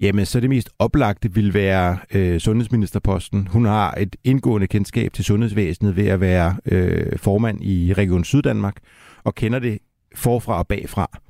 Jamen, 0.00 0.26
så 0.26 0.40
det 0.40 0.50
mest 0.50 0.70
oplagte 0.78 1.34
vil 1.34 1.54
være 1.54 1.98
øh, 2.14 2.40
sundhedsministerposten. 2.40 3.46
Hun 3.46 3.64
har 3.64 3.94
et 3.94 4.16
indgående 4.24 4.66
kendskab 4.66 5.12
til 5.12 5.24
sundhedsvæsenet 5.24 5.96
ved 5.96 6.06
at 6.06 6.20
være 6.20 6.56
øh, 6.66 7.18
formand 7.18 7.64
i 7.64 7.92
Region 7.92 8.24
Syddanmark 8.24 8.76
og 9.24 9.34
kender 9.34 9.58
det 9.58 9.78
forfra 10.14 10.58
og 10.58 10.66
bagfra. 10.66 11.20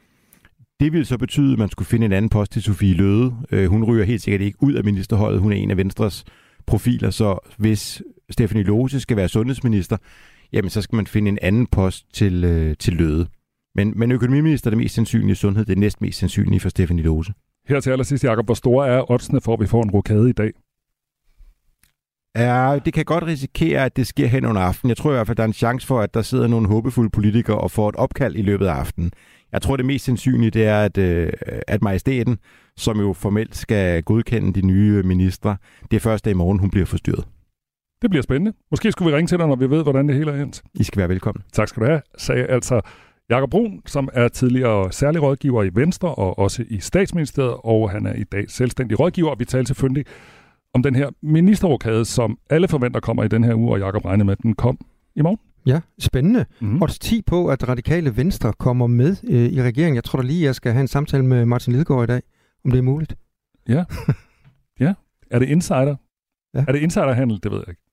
Det 0.80 0.92
vil 0.92 1.06
så 1.06 1.18
betyde, 1.18 1.52
at 1.52 1.58
man 1.58 1.68
skulle 1.68 1.88
finde 1.88 2.06
en 2.06 2.12
anden 2.12 2.28
post 2.28 2.52
til 2.52 2.62
Sofie 2.62 2.94
Løde. 2.94 3.34
Øh, 3.50 3.66
hun 3.66 3.84
ryger 3.84 4.04
helt 4.04 4.22
sikkert 4.22 4.40
ikke 4.40 4.62
ud 4.62 4.72
af 4.72 4.84
ministerholdet. 4.84 5.40
Hun 5.40 5.52
er 5.52 5.56
en 5.56 5.70
af 5.70 5.76
Venstres 5.76 6.24
profiler, 6.66 7.10
så 7.10 7.38
hvis 7.58 8.02
Stefanie 8.30 8.64
Lose 8.64 9.00
skal 9.00 9.16
være 9.16 9.28
sundhedsminister, 9.28 9.96
jamen 10.52 10.70
så 10.70 10.82
skal 10.82 10.96
man 10.96 11.06
finde 11.06 11.28
en 11.28 11.38
anden 11.42 11.66
post 11.66 12.06
til, 12.14 12.44
øh, 12.44 12.76
til 12.78 12.92
Løde. 12.92 13.26
Men, 13.74 13.92
men 13.96 14.12
økonomiminister 14.12 14.68
er 14.68 14.70
det 14.70 14.78
mest 14.78 14.94
sandsynlige, 14.94 15.36
sundhed 15.36 15.64
det 15.64 15.78
næst 15.78 16.00
mest 16.00 16.18
sandsynlige 16.18 16.60
for 16.60 16.68
Stefanie 16.68 17.04
Lose. 17.04 17.32
Her 17.68 17.80
til 17.80 17.90
allersidst, 17.90 18.24
Jacob, 18.24 18.44
hvor 18.44 18.54
store 18.54 18.88
er 18.88 19.10
oddsene 19.10 19.40
for, 19.40 19.54
at 19.54 19.60
vi 19.60 19.66
får 19.66 19.82
en 19.82 19.90
rokade 19.90 20.30
i 20.30 20.32
dag? 20.32 20.52
Ja, 22.36 22.78
det 22.84 22.92
kan 22.92 23.04
godt 23.04 23.24
risikere, 23.24 23.84
at 23.84 23.96
det 23.96 24.06
sker 24.06 24.26
hen 24.26 24.44
under 24.44 24.62
aften. 24.62 24.88
Jeg 24.88 24.96
tror 24.96 25.10
i 25.10 25.14
hvert 25.14 25.26
fald, 25.26 25.36
der 25.36 25.42
er 25.42 25.46
en 25.46 25.52
chance 25.52 25.86
for, 25.86 26.00
at 26.00 26.14
der 26.14 26.22
sidder 26.22 26.46
nogle 26.46 26.68
håbefulde 26.68 27.10
politikere 27.10 27.58
og 27.58 27.70
får 27.70 27.88
et 27.88 27.96
opkald 27.96 28.36
i 28.36 28.42
løbet 28.42 28.66
af 28.66 28.72
aftenen. 28.72 29.12
Jeg 29.52 29.62
tror, 29.62 29.76
det 29.76 29.86
mest 29.86 30.04
sandsynlige 30.04 30.50
det 30.50 30.66
er, 30.66 30.80
at, 30.80 30.98
øh, 30.98 31.32
at 31.68 31.82
majestæten, 31.82 32.38
som 32.76 33.00
jo 33.00 33.12
formelt 33.12 33.56
skal 33.56 34.02
godkende 34.02 34.60
de 34.60 34.66
nye 34.66 35.02
ministre, 35.02 35.56
det 35.90 35.96
er 35.96 36.00
først 36.00 36.26
i 36.26 36.32
morgen, 36.32 36.58
hun 36.58 36.70
bliver 36.70 36.86
forstyrret. 36.86 37.24
Det 38.02 38.10
bliver 38.10 38.22
spændende. 38.22 38.52
Måske 38.70 38.92
skulle 38.92 39.10
vi 39.10 39.16
ringe 39.16 39.28
til 39.28 39.38
dig, 39.38 39.48
når 39.48 39.56
vi 39.56 39.70
ved, 39.70 39.82
hvordan 39.82 40.08
det 40.08 40.16
hele 40.16 40.30
er 40.30 40.42
endt. 40.42 40.62
I 40.74 40.84
skal 40.84 40.98
være 40.98 41.08
velkommen. 41.08 41.42
Tak 41.52 41.68
skal 41.68 41.82
du 41.82 41.86
have, 41.86 42.02
sagde 42.18 42.44
altså 42.46 42.80
Jakob 43.30 43.50
Brun, 43.50 43.82
som 43.86 44.08
er 44.12 44.28
tidligere 44.28 44.92
særlig 44.92 45.22
rådgiver 45.22 45.62
i 45.62 45.70
Venstre 45.74 46.14
og 46.14 46.38
også 46.38 46.64
i 46.68 46.80
statsministeriet, 46.80 47.54
og 47.64 47.90
han 47.90 48.06
er 48.06 48.14
i 48.14 48.24
dag 48.24 48.50
selvstændig 48.50 49.00
rådgiver, 49.00 49.30
og 49.30 49.38
vi 49.38 49.44
taler 49.44 49.64
selvfølgelig 49.64 50.04
om 50.74 50.82
den 50.82 50.94
her 50.94 51.10
ministerrokade, 51.22 52.04
som 52.04 52.38
alle 52.50 52.68
forventer 52.68 53.00
kommer 53.00 53.24
i 53.24 53.28
den 53.28 53.44
her 53.44 53.54
uge, 53.54 53.72
og 53.72 53.78
Jakob 53.78 54.04
regner 54.04 54.24
med, 54.24 54.32
at 54.32 54.42
den 54.42 54.54
kom 54.54 54.78
i 55.14 55.22
morgen. 55.22 55.38
Ja, 55.66 55.80
spændende. 55.98 56.46
Mm. 56.60 56.82
Odds 56.82 56.98
10 56.98 57.22
på, 57.22 57.46
at 57.46 57.68
radikale 57.68 58.16
venstre 58.16 58.52
kommer 58.52 58.86
med 58.86 59.16
øh, 59.24 59.52
i 59.52 59.62
regeringen. 59.62 59.94
Jeg 59.94 60.04
tror 60.04 60.20
da 60.20 60.26
lige, 60.26 60.44
jeg 60.44 60.54
skal 60.54 60.72
have 60.72 60.80
en 60.80 60.88
samtale 60.88 61.24
med 61.24 61.44
Martin 61.46 61.72
Lidegaard 61.72 62.04
i 62.04 62.06
dag, 62.06 62.22
om 62.64 62.70
det 62.70 62.78
er 62.78 62.82
muligt. 62.82 63.16
Ja. 63.68 63.84
ja. 64.80 64.94
Er 65.30 65.38
det 65.38 65.48
insider? 65.48 65.96
Ja. 66.54 66.64
Er 66.68 66.72
det 66.72 66.80
insiderhandel? 66.80 67.40
Det 67.42 67.50
ved 67.50 67.58
jeg 67.58 67.68
ikke. 67.68 67.83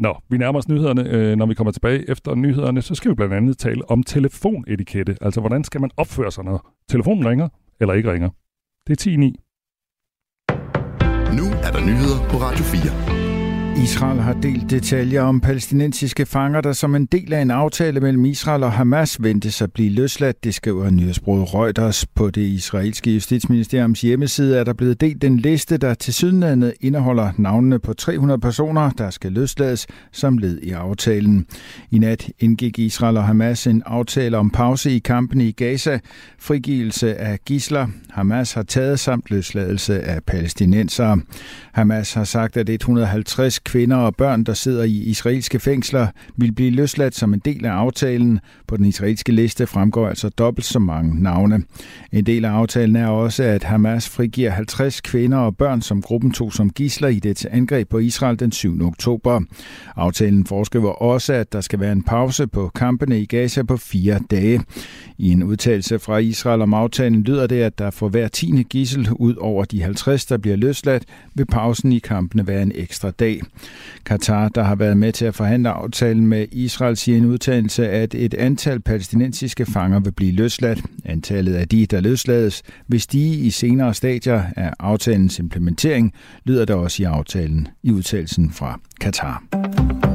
Nå, 0.00 0.16
vi 0.28 0.38
nærmer 0.38 0.58
os 0.58 0.68
nyhederne. 0.68 1.08
Øh, 1.08 1.36
når 1.36 1.46
vi 1.46 1.54
kommer 1.54 1.72
tilbage 1.72 2.10
efter 2.10 2.34
nyhederne, 2.34 2.82
så 2.82 2.94
skal 2.94 3.10
vi 3.10 3.14
blandt 3.14 3.34
andet 3.34 3.58
tale 3.58 3.90
om 3.90 4.02
telefonetikette. 4.02 5.16
Altså, 5.20 5.40
hvordan 5.40 5.64
skal 5.64 5.80
man 5.80 5.90
opføre 5.96 6.32
sig, 6.32 6.44
når 6.44 6.72
telefonen 6.88 7.28
ringer 7.28 7.48
eller 7.80 7.94
ikke 7.94 8.12
ringer? 8.12 8.30
Det 8.86 9.06
er 9.06 9.10
10.9. 9.10 9.16
Nu 11.38 11.44
er 11.66 11.70
der 11.72 11.80
nyheder 11.86 12.18
på 12.30 12.36
Radio 12.36 12.64
4. 12.64 13.29
Israel 13.82 14.20
har 14.20 14.32
delt 14.32 14.70
detaljer 14.70 15.22
om 15.22 15.40
palæstinensiske 15.40 16.26
fanger, 16.26 16.60
der 16.60 16.72
som 16.72 16.94
en 16.94 17.06
del 17.06 17.32
af 17.32 17.42
en 17.42 17.50
aftale 17.50 18.00
mellem 18.00 18.24
Israel 18.24 18.62
og 18.62 18.72
Hamas 18.72 19.22
ventes 19.22 19.62
at 19.62 19.72
blive 19.72 19.90
løsladt. 19.90 20.44
Det 20.44 20.54
skriver 20.54 20.90
nyhedsbruget 20.90 21.54
Reuters. 21.54 22.06
På 22.06 22.30
det 22.30 22.42
israelske 22.42 23.10
justitsministeriums 23.10 24.00
hjemmeside 24.00 24.58
er 24.58 24.64
der 24.64 24.72
blevet 24.72 25.00
delt 25.00 25.24
en 25.24 25.36
liste, 25.36 25.76
der 25.76 25.94
til 25.94 26.14
sydenlandet 26.14 26.74
indeholder 26.80 27.32
navnene 27.36 27.78
på 27.78 27.92
300 27.92 28.40
personer, 28.40 28.90
der 28.90 29.10
skal 29.10 29.32
løslades 29.32 29.86
som 30.12 30.38
led 30.38 30.58
i 30.58 30.70
aftalen. 30.70 31.46
I 31.90 31.98
nat 31.98 32.30
indgik 32.38 32.78
Israel 32.78 33.16
og 33.16 33.24
Hamas 33.24 33.66
en 33.66 33.82
aftale 33.86 34.38
om 34.38 34.50
pause 34.50 34.90
i 34.90 34.98
kampen 34.98 35.40
i 35.40 35.50
Gaza, 35.50 35.98
frigivelse 36.38 37.16
af 37.16 37.38
gisler, 37.44 37.86
Hamas 38.10 38.52
har 38.52 38.62
taget 38.62 39.00
samt 39.00 39.30
løsladelse 39.30 40.00
af 40.00 40.24
palæstinensere. 40.24 41.20
Hamas 41.80 42.14
har 42.14 42.24
sagt, 42.24 42.56
at 42.56 42.68
150 42.68 43.58
kvinder 43.58 43.96
og 43.96 44.16
børn, 44.16 44.44
der 44.44 44.54
sidder 44.54 44.84
i 44.84 44.90
israelske 44.90 45.58
fængsler, 45.58 46.06
vil 46.36 46.52
blive 46.52 46.70
løsladt 46.70 47.14
som 47.14 47.34
en 47.34 47.40
del 47.44 47.66
af 47.66 47.72
aftalen. 47.72 48.40
På 48.70 48.76
den 48.76 48.84
israelske 48.84 49.32
liste 49.32 49.66
fremgår 49.66 50.08
altså 50.08 50.28
dobbelt 50.28 50.66
så 50.66 50.78
mange 50.78 51.22
navne. 51.22 51.62
En 52.12 52.26
del 52.26 52.44
af 52.44 52.50
aftalen 52.50 52.96
er 52.96 53.06
også, 53.06 53.42
at 53.42 53.64
Hamas 53.64 54.08
frigiver 54.08 54.50
50 54.50 55.00
kvinder 55.00 55.38
og 55.38 55.56
børn, 55.56 55.82
som 55.82 56.02
gruppen 56.02 56.30
tog 56.30 56.52
som 56.52 56.70
gisler 56.70 57.08
i 57.08 57.18
det 57.18 57.46
angreb 57.46 57.88
på 57.88 57.98
Israel 57.98 58.38
den 58.38 58.52
7. 58.52 58.86
oktober. 58.86 59.40
Aftalen 59.96 60.46
foreskriver 60.46 60.90
også, 60.90 61.32
at 61.32 61.52
der 61.52 61.60
skal 61.60 61.80
være 61.80 61.92
en 61.92 62.02
pause 62.02 62.46
på 62.46 62.70
kampene 62.74 63.20
i 63.20 63.26
Gaza 63.26 63.62
på 63.62 63.76
fire 63.76 64.20
dage. 64.30 64.60
I 65.18 65.30
en 65.30 65.42
udtalelse 65.42 65.98
fra 65.98 66.18
Israel 66.18 66.62
om 66.62 66.74
aftalen 66.74 67.22
lyder 67.22 67.46
det, 67.46 67.62
at 67.62 67.78
der 67.78 67.90
for 67.90 68.08
hver 68.08 68.28
tiende 68.28 68.64
gissel 68.64 69.08
ud 69.12 69.34
over 69.34 69.64
de 69.64 69.82
50, 69.82 70.26
der 70.26 70.36
bliver 70.36 70.56
løsladt, 70.56 71.04
vil 71.34 71.46
pausen 71.46 71.92
i 71.92 71.98
kampene 71.98 72.46
være 72.46 72.62
en 72.62 72.72
ekstra 72.74 73.10
dag. 73.10 73.40
Katar, 74.06 74.48
der 74.48 74.62
har 74.62 74.74
været 74.74 74.96
med 74.96 75.12
til 75.12 75.24
at 75.24 75.34
forhandle 75.34 75.68
aftalen 75.70 76.26
med 76.26 76.46
Israel, 76.52 76.96
siger 76.96 77.18
en 77.18 77.24
udtalelse, 77.24 77.88
at 77.88 78.14
et 78.14 78.34
antal 78.60 78.80
palæstinensiske 78.80 79.66
fanger 79.66 80.00
vil 80.00 80.12
blive 80.12 80.32
løsladt. 80.32 80.82
Antallet 81.04 81.54
af 81.54 81.68
de, 81.68 81.86
der 81.86 82.00
løslades, 82.00 82.62
vil 82.88 83.00
stige 83.00 83.36
i 83.36 83.50
senere 83.50 83.94
stadier 83.94 84.42
af 84.56 84.72
aftalens 84.78 85.38
implementering, 85.38 86.12
lyder 86.44 86.64
der 86.64 86.74
også 86.74 87.02
i 87.02 87.04
aftalen 87.04 87.68
i 87.82 87.90
udtalelsen 87.90 88.50
fra 88.50 88.80
Katar. 89.00 90.09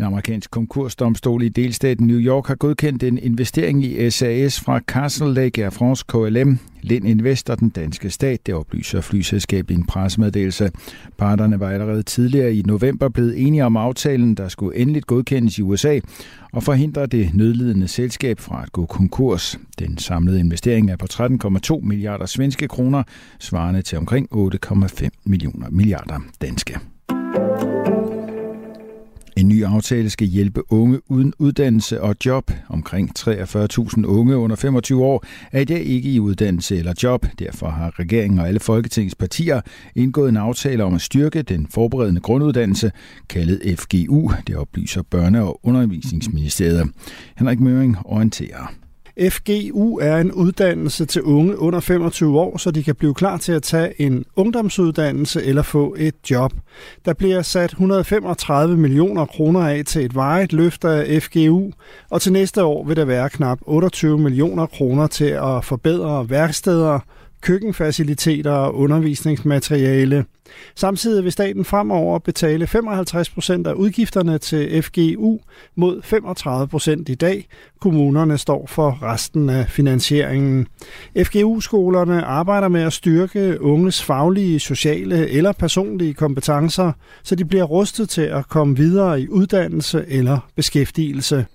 En 0.00 0.06
amerikansk 0.06 0.50
konkursdomstol 0.50 1.42
i 1.42 1.48
delstaten 1.48 2.06
New 2.06 2.18
York 2.18 2.46
har 2.46 2.54
godkendt 2.54 3.02
en 3.02 3.18
investering 3.18 3.84
i 3.84 4.10
SAS 4.10 4.60
fra 4.60 4.80
Castle 4.86 5.34
Lake 5.34 5.62
Air 5.62 5.70
France 5.70 6.04
KLM. 6.08 6.58
Lind 6.82 7.08
Invest 7.08 7.50
og 7.50 7.60
den 7.60 7.68
danske 7.68 8.10
stat, 8.10 8.46
det 8.46 8.54
oplyser 8.54 9.00
flyselskabet 9.00 9.70
i 9.70 9.74
en 9.74 9.86
pressemeddelelse. 9.86 10.70
Parterne 11.18 11.60
var 11.60 11.70
allerede 11.70 12.02
tidligere 12.02 12.54
i 12.54 12.62
november 12.62 13.08
blevet 13.08 13.46
enige 13.46 13.64
om 13.64 13.76
aftalen, 13.76 14.34
der 14.34 14.48
skulle 14.48 14.78
endeligt 14.78 15.06
godkendes 15.06 15.58
i 15.58 15.62
USA 15.62 15.98
og 16.52 16.62
forhindre 16.62 17.06
det 17.06 17.34
nødlidende 17.34 17.88
selskab 17.88 18.38
fra 18.38 18.62
at 18.62 18.72
gå 18.72 18.86
konkurs. 18.86 19.58
Den 19.78 19.98
samlede 19.98 20.40
investering 20.40 20.90
er 20.90 20.96
på 20.96 21.06
13,2 21.12 21.80
milliarder 21.82 22.26
svenske 22.26 22.68
kroner, 22.68 23.02
svarende 23.38 23.82
til 23.82 23.98
omkring 23.98 24.28
8,5 24.34 25.08
millioner 25.24 25.70
milliarder 25.70 26.18
danske. 26.40 26.78
En 29.40 29.48
ny 29.48 29.64
aftale 29.64 30.10
skal 30.10 30.26
hjælpe 30.26 30.72
unge 30.72 31.00
uden 31.10 31.32
uddannelse 31.38 32.00
og 32.02 32.16
job. 32.26 32.50
Omkring 32.68 33.10
43.000 33.18 34.04
unge 34.06 34.36
under 34.36 34.56
25 34.56 35.04
år 35.04 35.24
er 35.52 35.60
i 35.60 35.64
dag 35.64 35.80
ikke 35.80 36.10
i 36.10 36.20
uddannelse 36.20 36.76
eller 36.76 36.92
job. 37.02 37.26
Derfor 37.38 37.70
har 37.70 37.98
regeringen 37.98 38.40
og 38.40 38.48
alle 38.48 38.60
Folketingets 38.60 39.14
partier 39.14 39.60
indgået 39.94 40.28
en 40.28 40.36
aftale 40.36 40.84
om 40.84 40.94
at 40.94 41.00
styrke 41.00 41.42
den 41.42 41.66
forberedende 41.70 42.20
grunduddannelse, 42.20 42.92
kaldet 43.28 43.78
FGU. 43.78 44.30
Det 44.46 44.56
oplyser 44.56 45.02
Børne- 45.14 45.38
og 45.38 45.60
Undervisningsministeriet. 45.62 46.90
Henrik 47.36 47.60
Møring 47.60 47.96
orienterer. 48.04 48.74
FGU 49.28 49.98
er 49.98 50.16
en 50.16 50.32
uddannelse 50.32 51.04
til 51.06 51.22
unge 51.22 51.58
under 51.58 51.80
25 51.80 52.40
år, 52.40 52.58
så 52.58 52.70
de 52.70 52.82
kan 52.82 52.94
blive 52.94 53.14
klar 53.14 53.36
til 53.36 53.52
at 53.52 53.62
tage 53.62 54.00
en 54.02 54.24
ungdomsuddannelse 54.36 55.44
eller 55.44 55.62
få 55.62 55.96
et 55.98 56.14
job. 56.30 56.52
Der 57.04 57.12
bliver 57.12 57.42
sat 57.42 57.70
135 57.70 58.76
millioner 58.76 59.26
kroner 59.26 59.60
af 59.60 59.82
til 59.84 60.04
et 60.04 60.14
vejet 60.14 60.52
løft 60.52 60.84
af 60.84 61.22
FGU, 61.22 61.70
og 62.10 62.22
til 62.22 62.32
næste 62.32 62.64
år 62.64 62.84
vil 62.86 62.96
der 62.96 63.04
være 63.04 63.30
knap 63.30 63.58
28 63.62 64.18
millioner 64.18 64.66
kroner 64.66 65.06
til 65.06 65.24
at 65.24 65.64
forbedre 65.64 66.30
værksteder, 66.30 66.98
køkkenfaciliteter 67.40 68.52
og 68.52 68.74
undervisningsmateriale. 68.74 70.24
Samtidig 70.76 71.24
vil 71.24 71.32
staten 71.32 71.64
fremover 71.64 72.18
betale 72.18 72.64
55% 72.64 73.68
af 73.68 73.72
udgifterne 73.72 74.38
til 74.38 74.82
FGU 74.82 75.38
mod 75.76 76.02
35% 77.08 77.12
i 77.12 77.14
dag. 77.14 77.46
Kommunerne 77.80 78.38
står 78.38 78.66
for 78.66 78.98
resten 79.02 79.50
af 79.50 79.66
finansieringen. 79.68 80.66
FGU-skolerne 81.24 82.24
arbejder 82.24 82.68
med 82.68 82.82
at 82.82 82.92
styrke 82.92 83.62
unges 83.62 84.02
faglige, 84.02 84.60
sociale 84.60 85.28
eller 85.28 85.52
personlige 85.52 86.14
kompetencer, 86.14 86.92
så 87.22 87.34
de 87.34 87.44
bliver 87.44 87.64
rustet 87.64 88.08
til 88.08 88.22
at 88.22 88.48
komme 88.48 88.76
videre 88.76 89.20
i 89.20 89.28
uddannelse 89.28 90.04
eller 90.08 90.38
beskæftigelse. 90.56 91.46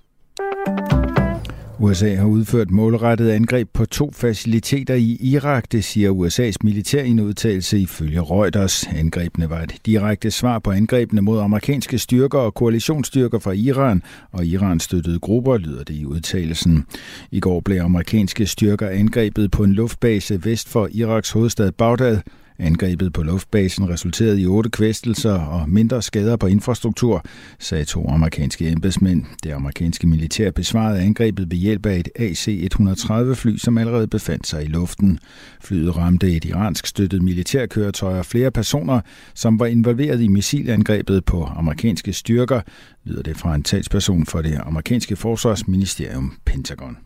USA 1.80 2.16
har 2.16 2.26
udført 2.26 2.72
målrettet 2.72 3.30
angreb 3.30 3.70
på 3.74 3.86
to 3.86 4.12
faciliteter 4.14 4.94
i 4.94 5.18
Irak, 5.22 5.72
det 5.72 5.84
siger 5.84 6.12
USA's 6.12 6.56
militær 6.64 7.04
i 7.04 7.10
en 7.10 7.20
udtalelse 7.20 7.80
ifølge 7.80 8.22
Reuters. 8.22 8.88
Angrebene 8.88 9.50
var 9.50 9.62
et 9.62 9.76
direkte 9.86 10.32
svar 10.32 10.60
på 10.60 10.72
angrebene 10.72 11.22
mod 11.22 11.40
amerikanske 11.40 11.98
styrker 11.98 12.40
og 12.40 12.54
koalitionsstyrker 12.54 13.40
fra 13.40 13.52
Iran 13.52 14.04
og 14.32 14.46
Irans 14.46 14.84
støttede 14.84 15.20
grupper, 15.20 15.58
lyder 15.58 15.84
det 15.84 15.96
i 15.96 16.06
udtalelsen. 16.06 16.86
I 17.32 17.40
går 17.40 17.60
blev 17.60 17.82
amerikanske 17.82 18.46
styrker 18.46 18.90
angrebet 18.90 19.52
på 19.52 19.64
en 19.64 19.74
luftbase 19.74 20.46
vest 20.46 20.70
for 20.70 20.90
Iraks 20.92 21.32
hovedstad 21.32 21.72
Bagdad, 21.72 22.18
Angrebet 22.60 23.14
på 23.14 23.24
luftbasen 23.24 23.90
resulterede 23.90 24.42
i 24.42 24.46
otte 24.46 24.70
kvæstelser 24.70 25.34
og 25.34 25.70
mindre 25.70 26.02
skader 26.02 26.36
på 26.36 26.48
infrastruktur, 26.48 27.26
sagde 27.60 27.86
to 27.86 28.10
amerikanske 28.10 28.70
embedsmænd. 28.70 29.26
Det 29.44 29.52
amerikanske 29.52 30.08
militær 30.08 30.52
besvarede 30.52 31.02
angrebet 31.02 31.52
ved 31.52 31.58
hjælp 31.58 31.86
af 31.86 32.00
et 32.00 32.10
AC-130-fly, 32.16 33.58
som 33.58 33.78
allerede 33.78 34.08
befandt 34.08 34.48
sig 34.48 34.64
i 34.64 34.68
luften. 34.68 35.20
Flyet 35.62 35.98
ramte 35.98 36.36
et 36.36 36.46
iransk 36.46 36.88
støttet 36.88 37.22
militærkøretøj 37.22 38.20
og 38.20 38.26
flere 38.26 38.52
personer, 38.52 39.02
som 39.34 39.60
var 39.60 39.66
involveret 39.66 40.22
i 40.22 40.28
missilangrebet 40.28 41.26
på 41.26 41.44
amerikanske 41.44 42.14
styrker, 42.14 42.62
lyder 43.04 43.22
det 43.22 43.38
fra 43.38 43.56
en 43.56 43.64
talsperson 43.64 44.26
for 44.26 44.42
det 44.42 44.62
amerikanske 44.66 45.16
forsvarsministerium 45.16 46.34
Pentagon. 46.46 46.98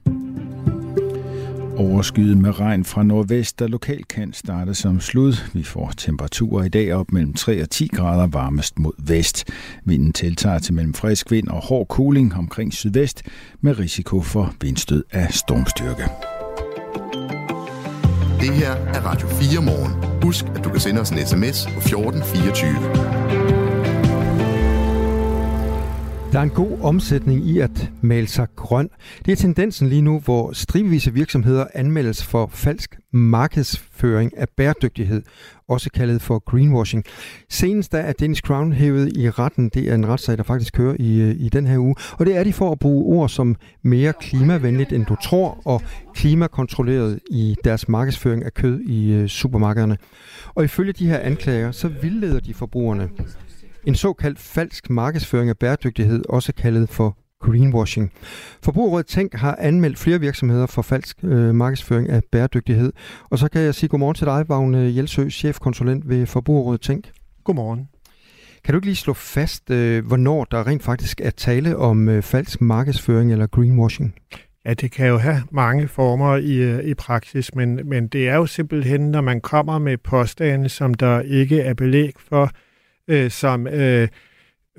Overskyet 1.79 2.37
med 2.37 2.59
regn 2.59 2.85
fra 2.85 3.03
nordvest, 3.03 3.59
der 3.59 3.67
lokalt 3.67 4.07
kan 4.07 4.33
starte 4.33 4.73
som 4.73 4.99
slud. 4.99 5.33
Vi 5.53 5.63
får 5.63 5.91
temperaturer 5.97 6.63
i 6.63 6.69
dag 6.69 6.93
op 6.93 7.11
mellem 7.11 7.33
3 7.33 7.61
og 7.61 7.69
10 7.69 7.87
grader 7.87 8.27
varmest 8.27 8.79
mod 8.79 8.91
vest. 8.97 9.47
Vinden 9.85 10.13
tiltager 10.13 10.59
til 10.59 10.73
mellem 10.73 10.93
frisk 10.93 11.31
vind 11.31 11.47
og 11.47 11.61
hård 11.61 11.87
kuling 11.87 12.35
omkring 12.35 12.73
sydvest 12.73 13.23
med 13.61 13.79
risiko 13.79 14.21
for 14.21 14.53
vindstød 14.61 15.03
af 15.11 15.33
stormstyrke. 15.33 16.03
Det 18.39 18.53
her 18.53 18.71
er 18.71 19.01
Radio 19.01 19.27
4 19.27 19.61
morgen. 19.61 20.21
Husk, 20.23 20.45
at 20.55 20.63
du 20.63 20.69
kan 20.69 20.79
sende 20.79 21.01
os 21.01 21.09
en 21.09 21.17
sms 21.17 21.65
på 21.65 21.79
1424. 21.79 23.48
Der 26.31 26.39
er 26.39 26.43
en 26.43 26.49
god 26.49 26.79
omsætning 26.81 27.45
i 27.45 27.59
at 27.59 27.91
male 28.01 28.27
sig 28.27 28.47
grøn. 28.55 28.89
Det 29.25 29.31
er 29.31 29.35
tendensen 29.35 29.89
lige 29.89 30.01
nu, 30.01 30.19
hvor 30.19 30.51
stribevise 30.53 31.13
virksomheder 31.13 31.65
anmeldes 31.73 32.23
for 32.23 32.47
falsk 32.53 32.99
markedsføring 33.13 34.37
af 34.37 34.49
bæredygtighed, 34.57 35.21
også 35.67 35.89
kaldet 35.89 36.21
for 36.21 36.39
greenwashing. 36.39 37.03
Senest 37.49 37.91
der 37.91 37.97
er 37.97 38.13
Dennis 38.13 38.39
Crown 38.39 38.73
hævet 38.73 39.17
i 39.17 39.29
retten. 39.29 39.69
Det 39.69 39.89
er 39.89 39.95
en 39.95 40.07
retssag, 40.07 40.37
der 40.37 40.43
faktisk 40.43 40.73
kører 40.73 40.95
i, 40.99 41.21
øh, 41.21 41.35
i 41.39 41.49
den 41.49 41.67
her 41.67 41.77
uge. 41.77 41.95
Og 42.11 42.25
det 42.25 42.37
er 42.37 42.43
de 42.43 42.53
for 42.53 42.71
at 42.71 42.79
bruge 42.79 43.17
ord 43.17 43.29
som 43.29 43.55
mere 43.83 44.13
klimavenligt, 44.21 44.93
end 44.93 45.05
du 45.05 45.15
tror, 45.23 45.61
og 45.65 45.81
klimakontrolleret 46.15 47.19
i 47.31 47.55
deres 47.63 47.87
markedsføring 47.87 48.45
af 48.45 48.53
kød 48.53 48.79
i 48.79 49.11
øh, 49.11 49.27
supermarkederne. 49.27 49.97
Og 50.55 50.63
ifølge 50.63 50.93
de 50.93 51.07
her 51.07 51.19
anklager, 51.19 51.71
så 51.71 51.87
vildleder 51.87 52.39
de 52.39 52.53
forbrugerne. 52.53 53.09
En 53.85 53.95
såkaldt 53.95 54.39
falsk 54.39 54.89
markedsføring 54.89 55.49
af 55.49 55.57
bæredygtighed, 55.57 56.23
også 56.29 56.53
kaldet 56.53 56.89
for 56.89 57.17
greenwashing. 57.41 58.11
Forbrugerrådet 58.63 59.05
Tænk 59.05 59.33
har 59.33 59.57
anmeldt 59.59 59.97
flere 59.97 60.19
virksomheder 60.19 60.65
for 60.65 60.81
falsk 60.81 61.17
øh, 61.23 61.55
markedsføring 61.55 62.09
af 62.09 62.21
bæredygtighed. 62.31 62.93
Og 63.29 63.39
så 63.39 63.49
kan 63.49 63.61
jeg 63.61 63.75
sige 63.75 63.89
godmorgen 63.89 64.15
til 64.15 64.25
dig, 64.25 64.45
Vagn 64.49 64.75
Jelsø, 64.75 65.29
chefkonsulent 65.29 66.09
ved 66.09 66.25
Forbrugerrådet 66.25 66.81
Tænk. 66.81 67.11
Godmorgen. 67.43 67.87
Kan 68.63 68.73
du 68.73 68.77
ikke 68.77 68.87
lige 68.87 68.95
slå 68.95 69.13
fast, 69.13 69.69
øh, 69.69 70.05
hvornår 70.05 70.43
der 70.43 70.67
rent 70.67 70.83
faktisk 70.83 71.21
er 71.21 71.29
tale 71.29 71.77
om 71.77 72.09
øh, 72.09 72.23
falsk 72.23 72.61
markedsføring 72.61 73.31
eller 73.31 73.47
greenwashing? 73.47 74.15
Ja, 74.65 74.73
det 74.73 74.91
kan 74.91 75.07
jo 75.07 75.17
have 75.17 75.41
mange 75.51 75.87
former 75.87 76.35
i, 76.35 76.55
øh, 76.55 76.83
i 76.83 76.93
praksis, 76.93 77.55
men, 77.55 77.89
men 77.89 78.07
det 78.07 78.29
er 78.29 78.35
jo 78.35 78.45
simpelthen, 78.45 79.11
når 79.11 79.21
man 79.21 79.41
kommer 79.41 79.79
med 79.79 79.97
påstande, 79.97 80.69
som 80.69 80.93
der 80.93 81.21
ikke 81.21 81.61
er 81.61 81.73
belæg 81.73 82.13
for, 82.29 82.51
øh, 83.09 83.31
som 83.31 83.67
øh, 83.67 84.07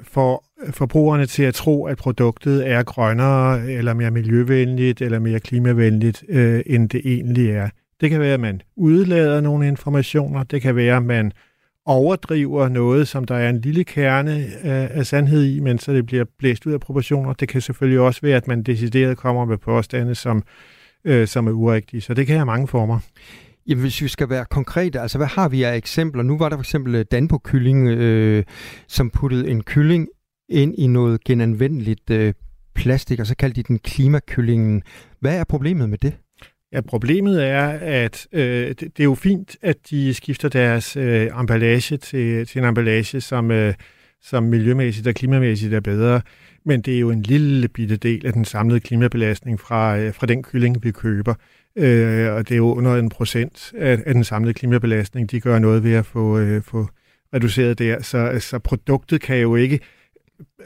får 0.03 0.45
forbrugerne 0.71 1.27
til 1.27 1.43
at 1.43 1.55
tro, 1.55 1.87
at 1.87 1.99
produktet 1.99 2.69
er 2.69 2.83
grønnere, 2.83 3.71
eller 3.71 3.95
mere 3.95 4.11
miljøvenligt, 4.11 5.03
eller 5.03 5.19
mere 5.19 5.41
klimavenligt, 5.41 6.25
øh, 6.29 6.63
end 6.67 6.89
det 6.89 7.01
egentlig 7.05 7.51
er. 7.51 7.69
Det 8.01 8.11
kan 8.11 8.21
være, 8.21 8.35
at 8.35 8.41
man 8.41 8.63
udlader 8.77 9.41
nogle 9.41 9.69
informationer, 9.69 10.43
det 10.43 10.63
kan 10.63 10.77
være, 10.77 10.97
at 10.97 11.03
man 11.03 11.33
overdriver 11.87 12.69
noget, 12.69 13.09
som 13.09 13.25
der 13.25 13.35
er 13.35 13.49
en 13.51 13.61
lille 13.61 13.85
kerne 13.85 14.45
af, 14.63 14.89
af 14.91 15.07
sandhed 15.07 15.45
i, 15.45 15.61
men 15.61 15.79
så 15.79 15.93
det 15.93 16.07
bliver 16.07 16.25
blæst 16.39 16.67
ud 16.67 16.73
af 16.73 16.81
proportioner. 16.81 17.33
Det 17.33 17.49
kan 17.49 17.61
selvfølgelig 17.61 18.01
også 18.01 18.21
være, 18.23 18.37
at 18.37 18.49
man 18.49 18.63
decideret 18.63 19.17
kommer 19.17 19.45
med 19.45 19.59
påstande, 19.59 20.15
som, 20.15 20.43
øh, 21.05 21.27
som 21.27 21.47
er 21.47 21.53
urigtige. 21.53 22.01
Så 22.01 22.15
det 22.15 22.27
kan 22.27 22.37
have 22.37 22.47
mange 22.47 22.69
former. 22.69 22.99
Jamen, 23.71 23.83
hvis 23.83 24.03
vi 24.03 24.09
skal 24.09 24.31
være 24.31 24.45
konkrete, 24.45 25.01
altså 25.01 25.19
hvad 25.19 25.27
har 25.27 25.49
vi 25.49 25.63
af 25.63 25.77
eksempler? 25.77 26.23
Nu 26.23 26.39
var 26.39 26.49
der 26.49 26.57
for 26.57 26.63
eksempel 26.63 26.95
øh, 26.95 27.05
Danbo-kylling, 27.11 27.89
øh, 27.89 28.45
som 28.89 29.11
puttede 29.11 29.51
en 29.51 29.63
kylling 29.63 30.09
ind 30.49 30.75
i 30.79 30.87
noget 30.87 31.25
genanvendeligt 31.25 32.11
øh, 32.11 32.35
plastik, 32.75 33.21
og 33.21 33.27
så 33.27 33.37
kaldte 33.37 33.63
de 33.63 33.69
den 33.69 33.79
klimakyllingen. 33.79 34.83
Hvad 35.21 35.37
er 35.37 35.45
problemet 35.45 35.91
med 35.91 35.99
det? 35.99 36.13
Ja, 36.73 36.81
problemet 36.81 37.45
er, 37.45 37.69
at 37.81 38.27
øh, 38.33 38.69
det, 38.69 38.81
det 38.81 39.01
er 39.01 39.05
jo 39.05 39.15
fint, 39.15 39.57
at 39.63 39.77
de 39.91 40.15
skifter 40.15 40.49
deres 40.49 40.97
øh, 40.97 41.41
emballage 41.41 41.97
til, 41.97 42.47
til 42.47 42.59
en 42.59 42.65
emballage, 42.65 43.21
som, 43.21 43.51
øh, 43.51 43.75
som 44.23 44.43
miljømæssigt 44.43 45.07
og 45.07 45.15
klimamæssigt 45.15 45.75
er 45.75 45.81
bedre. 45.81 46.21
Men 46.65 46.81
det 46.81 46.95
er 46.95 47.01
jo 47.01 47.11
en 47.11 47.23
lille 47.23 47.69
bitte 47.69 47.97
del 47.97 48.27
af 48.27 48.33
den 48.33 48.45
samlede 48.45 48.81
klimabelastning 48.81 49.61
fra, 49.61 49.99
øh, 49.99 50.15
fra 50.15 50.27
den 50.27 50.43
kylling, 50.43 50.85
vi 50.85 50.91
køber. 50.91 51.35
Øh, 51.77 52.33
og 52.33 52.49
det 52.49 52.55
er 52.55 52.59
jo 52.59 52.75
under 52.75 52.97
en 52.97 53.09
procent 53.09 53.73
af, 53.77 53.99
af 54.07 54.15
den 54.15 54.25
samlede 54.25 54.55
klimabelastning, 54.55 55.31
de 55.31 55.41
gør 55.41 55.59
noget 55.59 55.85
ved 55.85 55.93
at 55.93 56.07
få, 56.07 56.39
øh, 56.39 56.63
få 56.63 56.89
reduceret 57.35 57.79
der. 57.79 58.03
Så, 58.03 58.37
så 58.41 58.59
produktet 58.59 59.21
kan 59.21 59.39
jo 59.39 59.57
ikke 59.57 59.81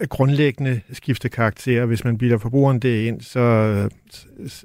grundlæggende 0.08 0.80
skifte 0.92 1.28
karakter. 1.28 1.84
Hvis 1.84 2.04
man 2.04 2.18
bilder 2.18 2.38
forbrugeren 2.38 2.78
det 2.78 3.06
ind, 3.06 3.20
så, 3.20 3.88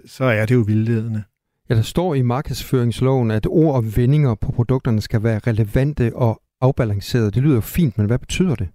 så 0.06 0.24
er 0.24 0.46
det 0.46 0.56
jo 0.56 0.60
vildledende. 0.60 1.24
Ja, 1.70 1.76
der 1.76 1.82
står 1.82 2.16
i 2.16 2.22
markedsføringsloven, 2.22 3.32
at 3.32 3.48
ord 3.50 3.76
og 3.76 3.98
vendinger 3.98 4.36
på 4.36 4.52
produkterne 4.52 5.02
skal 5.02 5.24
være 5.24 5.40
relevante 5.48 6.16
og 6.16 6.42
afbalancerede. 6.62 7.32
Det 7.32 7.44
lyder 7.44 7.56
jo 7.56 7.62
fint, 7.62 7.98
men 7.98 8.08
hvad 8.08 8.20
betyder 8.20 8.56
det? 8.56 8.68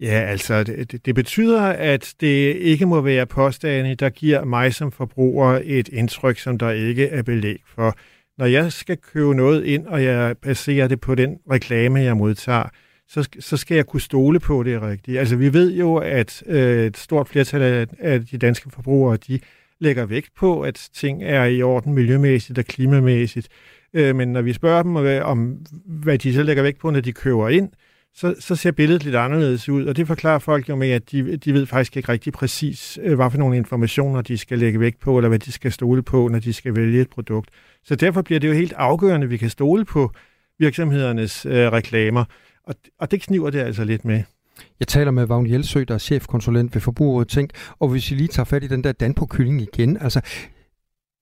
Ja, 0.00 0.20
altså 0.20 0.62
det, 0.62 1.06
det 1.06 1.14
betyder, 1.14 1.62
at 1.62 2.14
det 2.20 2.56
ikke 2.56 2.86
må 2.86 3.00
være 3.00 3.26
påstande, 3.26 3.94
der 3.94 4.10
giver 4.10 4.44
mig 4.44 4.74
som 4.74 4.92
forbruger 4.92 5.60
et 5.64 5.88
indtryk, 5.88 6.38
som 6.38 6.58
der 6.58 6.70
ikke 6.70 7.08
er 7.08 7.22
belæg 7.22 7.62
for. 7.74 7.96
Når 8.38 8.46
jeg 8.46 8.72
skal 8.72 8.96
købe 8.96 9.34
noget 9.34 9.64
ind, 9.64 9.86
og 9.86 10.04
jeg 10.04 10.36
baserer 10.42 10.88
det 10.88 11.00
på 11.00 11.14
den 11.14 11.38
reklame, 11.50 12.00
jeg 12.00 12.16
modtager, 12.16 12.68
så, 13.08 13.28
så 13.40 13.56
skal 13.56 13.74
jeg 13.74 13.86
kunne 13.86 14.00
stole 14.00 14.40
på 14.40 14.62
det 14.62 14.82
rigtigt. 14.82 15.18
Altså 15.18 15.36
vi 15.36 15.52
ved 15.52 15.72
jo, 15.74 15.96
at 15.96 16.42
øh, 16.46 16.86
et 16.86 16.96
stort 16.96 17.28
flertal 17.28 17.62
af, 17.62 17.86
af 17.98 18.26
de 18.26 18.38
danske 18.38 18.70
forbrugere, 18.70 19.16
de 19.16 19.40
lægger 19.80 20.06
vægt 20.06 20.30
på, 20.36 20.60
at 20.60 20.88
ting 20.94 21.24
er 21.24 21.44
i 21.44 21.62
orden 21.62 21.94
miljømæssigt 21.94 22.58
og 22.58 22.64
klimamæssigt. 22.64 23.48
Øh, 23.94 24.16
men 24.16 24.32
når 24.32 24.42
vi 24.42 24.52
spørger 24.52 24.82
dem 24.82 24.96
øh, 24.96 25.26
om, 25.26 25.66
hvad 25.86 26.18
de 26.18 26.34
så 26.34 26.42
lægger 26.42 26.62
vægt 26.62 26.78
på, 26.78 26.90
når 26.90 27.00
de 27.00 27.12
køber 27.12 27.48
ind, 27.48 27.70
så, 28.14 28.34
så 28.40 28.56
ser 28.56 28.70
billedet 28.70 29.04
lidt 29.04 29.16
anderledes 29.16 29.68
ud, 29.68 29.86
og 29.86 29.96
det 29.96 30.06
forklarer 30.06 30.38
folk 30.38 30.68
jo 30.68 30.76
med, 30.76 30.90
at 30.90 31.10
de, 31.12 31.36
de 31.36 31.54
ved 31.54 31.66
faktisk 31.66 31.96
ikke 31.96 32.12
rigtig 32.12 32.32
præcis, 32.32 32.98
øh, 33.02 33.14
hvad 33.14 33.30
for 33.30 33.38
nogle 33.38 33.56
informationer 33.56 34.22
de 34.22 34.38
skal 34.38 34.58
lægge 34.58 34.80
vægt 34.80 35.00
på, 35.00 35.18
eller 35.18 35.28
hvad 35.28 35.38
de 35.38 35.52
skal 35.52 35.72
stole 35.72 36.02
på, 36.02 36.28
når 36.28 36.38
de 36.38 36.52
skal 36.52 36.76
vælge 36.76 37.00
et 37.00 37.10
produkt. 37.10 37.50
Så 37.84 37.94
derfor 37.94 38.22
bliver 38.22 38.40
det 38.40 38.48
jo 38.48 38.52
helt 38.52 38.72
afgørende, 38.72 39.24
at 39.24 39.30
vi 39.30 39.36
kan 39.36 39.50
stole 39.50 39.84
på 39.84 40.12
virksomhedernes 40.58 41.46
øh, 41.46 41.72
reklamer, 41.72 42.24
og, 42.64 42.74
og 42.98 43.10
det 43.10 43.22
kniver 43.22 43.50
det 43.50 43.58
altså 43.60 43.84
lidt 43.84 44.04
med. 44.04 44.22
Jeg 44.80 44.88
taler 44.88 45.10
med 45.10 45.26
Vagn 45.26 45.50
Jelsø, 45.50 45.84
der 45.88 45.94
er 45.94 45.98
chefkonsulent 45.98 46.74
ved 46.74 46.80
Forbrugerrådet 46.80 47.28
Tænk, 47.28 47.50
og 47.78 47.88
hvis 47.88 48.10
I 48.10 48.14
lige 48.14 48.28
tager 48.28 48.44
fat 48.44 48.64
i 48.64 48.66
den 48.66 48.84
der 48.84 48.92
Danpo-kylling 48.92 49.62
igen, 49.62 49.96
altså 50.00 50.20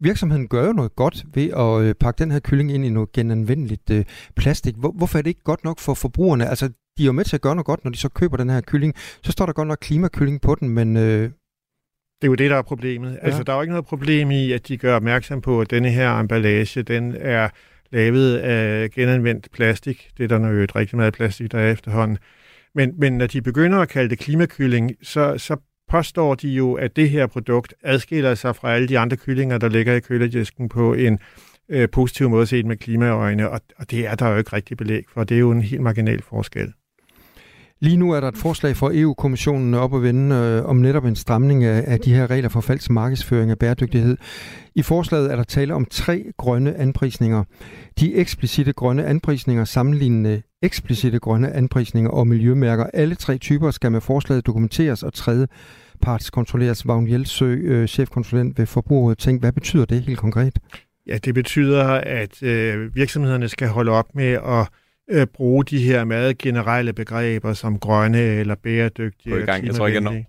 virksomheden 0.01 0.49
gør 0.49 0.67
jo 0.67 0.73
noget 0.73 0.97
godt 0.97 1.25
ved 1.35 1.51
at 1.51 1.89
øh, 1.89 1.95
pakke 1.95 2.19
den 2.19 2.31
her 2.31 2.41
kylling 2.41 2.73
ind 2.73 2.85
i 2.85 2.89
noget 2.89 3.13
genanvendeligt 3.13 3.91
øh, 3.91 4.05
plastik. 4.37 4.75
Hvor, 4.77 4.91
hvorfor 4.91 5.19
er 5.19 5.23
det 5.23 5.31
ikke 5.31 5.43
godt 5.45 5.65
nok 5.65 5.79
for 5.79 5.95
forbrugerne? 5.95 6.49
Altså, 6.49 6.69
de 6.69 7.03
er 7.03 7.07
jo 7.07 7.13
med 7.13 7.25
til 7.25 7.37
at 7.37 7.41
gøre 7.41 7.55
noget 7.55 7.67
godt, 7.67 7.85
når 7.85 7.91
de 7.91 7.99
så 7.99 8.09
køber 8.09 8.37
den 8.37 8.51
her 8.51 8.61
kylling. 8.61 8.95
Så 8.97 9.33
står 9.33 9.47
der 9.47 9.53
godt 9.53 9.69
nok 9.69 9.79
klimakylling 9.81 10.41
på 10.41 10.55
den, 10.55 10.69
men... 10.69 10.97
Øh... 10.97 11.31
Det 12.21 12.27
er 12.27 12.29
jo 12.29 12.35
det, 12.35 12.51
der 12.51 12.57
er 12.57 12.63
problemet. 12.63 13.13
Ja. 13.13 13.27
Altså, 13.27 13.43
der 13.43 13.53
er 13.53 13.57
jo 13.57 13.63
ikke 13.63 13.73
noget 13.73 13.87
problem 13.87 14.31
i, 14.31 14.53
at 14.53 14.69
de 14.69 14.77
gør 14.77 14.97
opmærksom 14.97 15.41
på, 15.41 15.61
at 15.61 15.71
denne 15.71 15.91
her 15.91 16.21
emballage, 16.21 16.83
den 16.83 17.15
er 17.19 17.49
lavet 17.93 18.37
af 18.37 18.91
genanvendt 18.91 19.49
plastik. 19.53 20.11
Det 20.17 20.33
er 20.33 20.39
der 20.39 20.49
jo 20.49 20.63
et 20.63 20.77
rigtig 20.77 20.97
meget 20.97 21.15
plastik, 21.15 21.53
der 21.53 21.59
er 21.59 21.73
efterhånden. 21.73 22.19
Men, 22.75 22.95
men 22.99 23.19
når 23.19 23.27
de 23.27 23.43
begynder 23.43 23.79
at 23.79 23.89
kalde 23.89 24.11
det 24.11 24.19
klimakylling, 24.19 24.93
så, 25.03 25.39
så 25.39 25.57
påstår 25.89 26.35
de 26.35 26.49
jo, 26.49 26.75
at 26.75 26.97
det 26.97 27.11
her 27.11 27.27
produkt 27.27 27.75
adskiller 27.83 28.35
sig 28.35 28.57
fra 28.57 28.75
alle 28.75 28.89
de 28.89 28.99
andre 28.99 29.17
kyllinger, 29.17 29.59
der 29.59 29.69
ligger 29.69 29.95
i 29.95 30.01
køledisken 30.01 30.69
på 30.69 30.95
en 30.95 31.19
øh, 31.69 31.89
positiv 31.91 32.31
måde 32.31 32.47
set 32.47 32.67
med 32.67 32.77
klimaøjne, 32.77 33.51
og, 33.51 33.61
og 33.77 33.91
det 33.91 34.07
er 34.07 34.15
der 34.15 34.29
jo 34.29 34.37
ikke 34.37 34.53
rigtig 34.53 34.77
belæg 34.77 35.05
for. 35.15 35.25
Det 35.25 35.35
er 35.35 35.39
jo 35.39 35.51
en 35.51 35.63
helt 35.63 35.83
marginal 35.83 36.23
forskel. 36.23 36.73
Lige 37.81 37.97
nu 37.97 38.13
er 38.13 38.21
der 38.21 38.29
et 38.29 38.37
forslag 38.37 38.77
fra 38.77 38.91
EU-kommissionen 38.93 39.75
op 39.75 39.95
at 39.95 40.03
vende 40.03 40.37
øh, 40.37 40.65
om 40.65 40.77
netop 40.77 41.05
en 41.05 41.17
stramning 41.17 41.65
af, 41.65 41.85
af 41.87 42.01
de 42.01 42.15
her 42.15 42.31
regler 42.31 42.49
for 42.49 42.61
falsk 42.61 42.91
markedsføring 42.91 43.51
af 43.51 43.59
bæredygtighed. 43.59 44.17
I 44.75 44.83
forslaget 44.83 45.33
er 45.33 45.37
der 45.37 45.43
tale 45.43 45.75
om 45.75 45.85
tre 45.91 46.25
grønne 46.37 46.77
anprisninger. 46.77 47.45
De 48.01 48.15
eksplicite 48.15 48.73
grønne 48.73 49.05
anprisninger 49.05 49.65
sammenlignende 49.65 50.43
eksplicite 50.63 51.19
grønne 51.19 51.53
anprisninger 51.53 52.11
og 52.11 52.27
miljømærker. 52.27 52.87
Alle 52.95 53.15
tre 53.15 53.39
typer 53.39 53.71
skal 53.71 53.93
med 53.93 54.01
forslaget 54.01 54.47
dokumenteres 54.47 55.03
og 55.03 55.13
tredje 55.13 55.47
parts 56.03 56.31
kontrolleres. 56.31 56.87
Vagn 56.87 57.09
Jelsø, 57.11 57.55
øh, 57.55 57.89
chefkonsulent 57.89 58.59
ved 58.59 58.67
Forbruget. 58.67 59.19
Tænk, 59.19 59.43
hvad 59.43 59.53
betyder 59.53 59.85
det 59.85 60.03
helt 60.03 60.19
konkret? 60.19 60.59
Ja, 61.07 61.19
det 61.19 61.35
betyder, 61.35 61.85
at 61.95 62.43
øh, 62.43 62.95
virksomhederne 62.95 63.49
skal 63.49 63.69
holde 63.69 63.91
op 63.91 64.15
med 64.15 64.33
at 64.33 64.69
øh, 65.11 65.27
bruge 65.27 65.65
de 65.65 65.79
her 65.79 66.05
meget 66.05 66.39
generelle 66.39 66.93
begreber 66.93 67.53
som 67.53 67.79
grønne 67.79 68.19
eller 68.19 68.55
bæredygtige. 68.55 69.43
I 69.43 69.45
gang, 69.45 69.67
jeg 69.67 69.75
tror 69.75 69.87
ikke, 69.87 70.11
jeg 70.11 70.25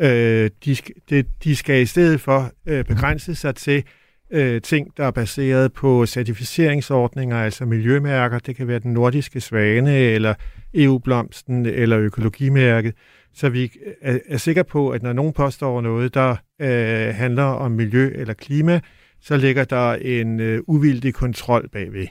Øh, 0.00 0.50
de, 0.64 0.76
de, 1.10 1.24
de 1.44 1.56
skal 1.56 1.82
i 1.82 1.86
stedet 1.86 2.20
for 2.20 2.50
øh, 2.66 2.84
begrænse 2.84 3.34
sig 3.34 3.54
til 3.54 3.84
øh, 4.30 4.62
ting, 4.62 4.96
der 4.96 5.04
er 5.04 5.10
baseret 5.10 5.72
på 5.72 6.06
certificeringsordninger, 6.06 7.36
altså 7.36 7.64
miljømærker. 7.64 8.38
Det 8.38 8.56
kan 8.56 8.68
være 8.68 8.78
den 8.78 8.92
nordiske 8.92 9.40
svane, 9.40 9.98
eller 9.98 10.34
EU-blomsten, 10.74 11.66
eller 11.66 11.98
økologimærket. 11.98 12.94
Så 13.34 13.48
vi 13.48 13.72
er, 14.02 14.18
er 14.28 14.36
sikre 14.36 14.64
på, 14.64 14.90
at 14.90 15.02
når 15.02 15.12
nogen 15.12 15.32
påstår 15.32 15.80
noget, 15.80 16.14
der 16.14 16.36
øh, 16.60 17.14
handler 17.14 17.42
om 17.42 17.72
miljø 17.72 18.10
eller 18.14 18.34
klima, 18.34 18.80
så 19.20 19.36
ligger 19.36 19.64
der 19.64 19.92
en 19.92 20.40
øh, 20.40 20.60
uvildig 20.66 21.14
kontrol 21.14 21.68
bagved. 21.72 22.06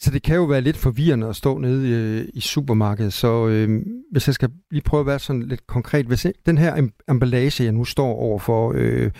Så 0.00 0.10
det 0.10 0.22
kan 0.22 0.36
jo 0.36 0.44
være 0.44 0.60
lidt 0.60 0.76
forvirrende 0.76 1.28
at 1.28 1.36
stå 1.36 1.58
nede 1.58 1.88
i, 1.88 1.92
øh, 1.92 2.28
i 2.34 2.40
supermarkedet, 2.40 3.12
så 3.12 3.48
øh, 3.48 3.82
hvis 4.12 4.26
jeg 4.26 4.34
skal 4.34 4.50
lige 4.70 4.82
prøve 4.82 5.00
at 5.00 5.06
være 5.06 5.18
sådan 5.18 5.42
lidt 5.42 5.66
konkret, 5.66 6.06
hvis 6.06 6.26
den 6.46 6.58
her 6.58 6.88
emballage, 7.08 7.64
jeg 7.64 7.72
nu 7.72 7.84
står 7.84 8.14
overfor 8.14 8.72
øh, 8.76 9.10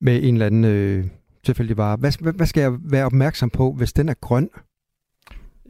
med 0.00 0.22
en 0.22 0.34
eller 0.34 0.46
anden 0.46 0.64
øh, 0.64 1.04
tilfældig 1.44 1.76
vare, 1.76 1.96
hvad, 1.96 2.32
hvad 2.32 2.46
skal 2.46 2.60
jeg 2.60 2.72
være 2.80 3.04
opmærksom 3.04 3.50
på, 3.50 3.72
hvis 3.72 3.92
den 3.92 4.08
er 4.08 4.14
grøn? 4.14 4.50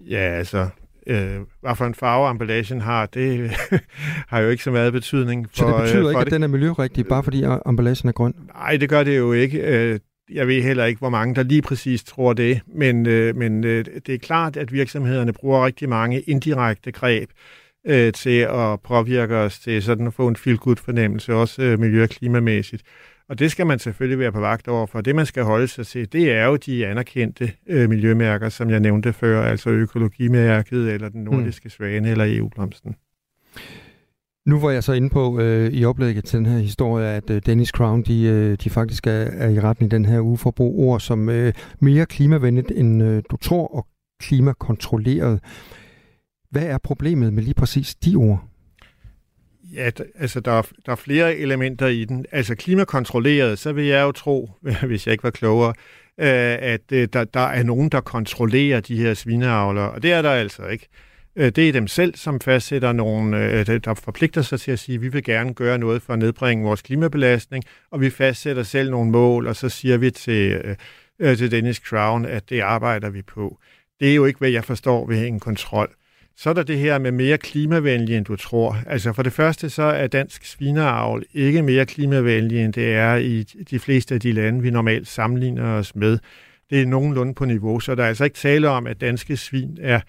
Ja, 0.08 0.18
altså, 0.18 0.68
øh, 1.06 1.40
hvad 1.60 1.76
for 1.76 1.86
en 1.86 1.94
farve 1.94 2.30
emballagen 2.30 2.80
har, 2.80 3.06
det 3.06 3.50
har 4.30 4.40
jo 4.40 4.48
ikke 4.48 4.62
så 4.62 4.70
meget 4.70 4.92
betydning. 4.92 5.48
For, 5.48 5.56
så 5.56 5.66
det 5.66 5.82
betyder 5.82 6.04
øh, 6.04 6.10
ikke, 6.10 6.20
at 6.20 6.24
det. 6.24 6.32
den 6.32 6.42
er 6.42 6.46
miljørigtig, 6.46 7.06
bare 7.06 7.22
fordi 7.22 7.44
emballagen 7.66 8.08
er 8.08 8.12
grøn? 8.12 8.34
Nej, 8.54 8.76
det 8.76 8.88
gør 8.88 9.02
det 9.02 9.18
jo 9.18 9.32
ikke. 9.32 9.58
Øh, 9.58 10.00
jeg 10.30 10.48
ved 10.48 10.62
heller 10.62 10.84
ikke, 10.84 10.98
hvor 10.98 11.08
mange 11.08 11.34
der 11.34 11.42
lige 11.42 11.62
præcis 11.62 12.04
tror 12.04 12.32
det, 12.32 12.60
men, 12.66 13.06
øh, 13.06 13.36
men 13.36 13.64
øh, 13.64 13.84
det 14.06 14.14
er 14.14 14.18
klart, 14.18 14.56
at 14.56 14.72
virksomhederne 14.72 15.32
bruger 15.32 15.66
rigtig 15.66 15.88
mange 15.88 16.20
indirekte 16.20 16.92
greb 16.92 17.30
øh, 17.86 18.12
til 18.12 18.38
at 18.40 18.80
påvirke 18.80 19.36
os 19.36 19.58
til 19.58 19.82
sådan 19.82 20.06
at 20.06 20.14
få 20.14 20.28
en 20.28 20.36
feel-good 20.36 20.84
fornemmelse, 20.84 21.34
også 21.34 21.62
øh, 21.62 21.78
miljø- 21.78 22.02
og 22.02 22.08
klimamæssigt. 22.08 22.82
Og 23.28 23.38
det 23.38 23.50
skal 23.50 23.66
man 23.66 23.78
selvfølgelig 23.78 24.18
være 24.18 24.32
på 24.32 24.40
vagt 24.40 24.68
over, 24.68 24.86
for 24.86 25.00
det 25.00 25.14
man 25.14 25.26
skal 25.26 25.42
holde 25.42 25.68
sig 25.68 25.86
til, 25.86 26.12
det 26.12 26.32
er 26.32 26.46
jo 26.46 26.56
de 26.56 26.86
anerkendte 26.86 27.52
øh, 27.66 27.88
miljømærker, 27.88 28.48
som 28.48 28.70
jeg 28.70 28.80
nævnte 28.80 29.12
før, 29.12 29.42
altså 29.42 29.70
økologimærket, 29.70 30.92
eller 30.92 31.08
den 31.08 31.24
nordiske 31.24 31.66
mm. 31.66 31.70
svane, 31.70 32.10
eller 32.10 32.24
EU-blomsten. 32.28 32.96
Nu 34.48 34.60
var 34.60 34.70
jeg 34.70 34.84
så 34.84 34.92
inde 34.92 35.10
på 35.10 35.40
øh, 35.40 35.72
i 35.72 35.84
oplægget 35.84 36.24
til 36.24 36.38
den 36.38 36.46
her 36.46 36.58
historie, 36.58 37.08
at 37.08 37.30
øh, 37.30 37.42
Dennis 37.46 37.68
Crown, 37.68 38.02
de, 38.02 38.22
øh, 38.22 38.56
de 38.64 38.70
faktisk 38.70 39.06
er, 39.06 39.10
er 39.10 39.48
i 39.48 39.60
retten 39.60 39.86
i 39.86 39.88
den 39.88 40.04
her 40.04 40.20
uge 40.20 40.38
for 40.38 40.50
at 40.50 40.54
bruge 40.54 40.86
ord 40.86 41.00
som 41.00 41.28
øh, 41.28 41.52
mere 41.80 42.06
klimavenligt 42.06 42.70
end 42.70 43.02
øh, 43.02 43.22
du 43.30 43.36
tror, 43.36 43.66
og 43.66 43.86
klimakontrolleret. 44.20 45.40
Hvad 46.50 46.62
er 46.62 46.78
problemet 46.78 47.32
med 47.32 47.42
lige 47.42 47.54
præcis 47.54 47.94
de 47.94 48.14
ord? 48.16 48.44
Ja, 49.74 49.90
altså 50.14 50.40
der 50.40 50.52
er, 50.52 50.62
der 50.86 50.92
er 50.92 50.96
flere 50.96 51.36
elementer 51.36 51.86
i 51.86 52.04
den. 52.04 52.26
Altså 52.32 52.54
klimakontrolleret, 52.54 53.58
så 53.58 53.72
vil 53.72 53.84
jeg 53.84 54.02
jo 54.02 54.12
tro, 54.12 54.50
hvis 54.86 55.06
jeg 55.06 55.12
ikke 55.12 55.24
var 55.24 55.30
klogere, 55.30 55.74
øh, 56.18 56.56
at 56.72 56.92
øh, 56.92 57.08
der, 57.12 57.24
der 57.24 57.40
er 57.40 57.62
nogen, 57.62 57.88
der 57.88 58.00
kontrollerer 58.00 58.80
de 58.80 58.96
her 58.96 59.14
svineavler, 59.14 59.82
og 59.82 60.02
det 60.02 60.12
er 60.12 60.22
der 60.22 60.30
altså 60.30 60.66
ikke. 60.66 60.88
Øh, 60.92 61.07
Øh, 61.38 61.50
det 61.50 61.68
er 61.68 61.72
dem 61.72 61.86
selv, 61.86 62.14
som 62.14 62.40
fastsætter 62.40 62.92
nogle, 62.92 63.44
øh, 63.44 63.66
der 63.66 63.94
forpligter 63.94 64.42
sig 64.42 64.60
til 64.60 64.70
at 64.70 64.78
sige, 64.78 64.94
at 64.94 65.02
vi 65.02 65.08
vil 65.08 65.24
gerne 65.24 65.54
gøre 65.54 65.78
noget 65.78 66.02
for 66.02 66.12
at 66.12 66.18
nedbringe 66.18 66.64
vores 66.64 66.82
klimabelastning, 66.82 67.64
og 67.90 68.00
vi 68.00 68.10
fastsætter 68.10 68.62
selv 68.62 68.90
nogle 68.90 69.10
mål, 69.10 69.46
og 69.46 69.56
så 69.56 69.68
siger 69.68 69.96
vi 69.96 70.10
til, 70.10 70.76
øh, 71.18 71.36
til 71.36 71.50
Dennis 71.50 71.76
Crown, 71.76 72.24
at 72.24 72.50
det 72.50 72.60
arbejder 72.60 73.10
vi 73.10 73.22
på. 73.22 73.58
Det 74.00 74.10
er 74.10 74.14
jo 74.14 74.24
ikke, 74.24 74.38
hvad 74.38 74.50
jeg 74.50 74.64
forstår 74.64 75.06
ved 75.06 75.26
en 75.26 75.40
kontrol. 75.40 75.94
Så 76.36 76.50
er 76.50 76.54
der 76.54 76.62
det 76.62 76.78
her 76.78 76.98
med 76.98 77.12
mere 77.12 77.38
klimavenlig, 77.38 78.16
end 78.16 78.24
du 78.24 78.36
tror. 78.36 78.78
Altså 78.86 79.12
for 79.12 79.22
det 79.22 79.32
første, 79.32 79.70
så 79.70 79.82
er 79.82 80.06
dansk 80.06 80.44
svineavl 80.44 81.24
ikke 81.32 81.62
mere 81.62 81.86
klimavenlig, 81.86 82.64
end 82.64 82.72
det 82.72 82.94
er 82.94 83.16
i 83.16 83.42
de 83.42 83.78
fleste 83.78 84.14
af 84.14 84.20
de 84.20 84.32
lande, 84.32 84.62
vi 84.62 84.70
normalt 84.70 85.08
sammenligner 85.08 85.72
os 85.72 85.94
med. 85.94 86.18
Det 86.70 86.82
er 86.82 86.86
nogenlunde 86.86 87.34
på 87.34 87.44
niveau, 87.44 87.80
så 87.80 87.94
der 87.94 88.04
er 88.04 88.08
altså 88.08 88.24
ikke 88.24 88.36
tale 88.36 88.68
om, 88.68 88.86
at 88.86 89.00
danske 89.00 89.36
svin 89.36 89.78
er, 89.80 90.00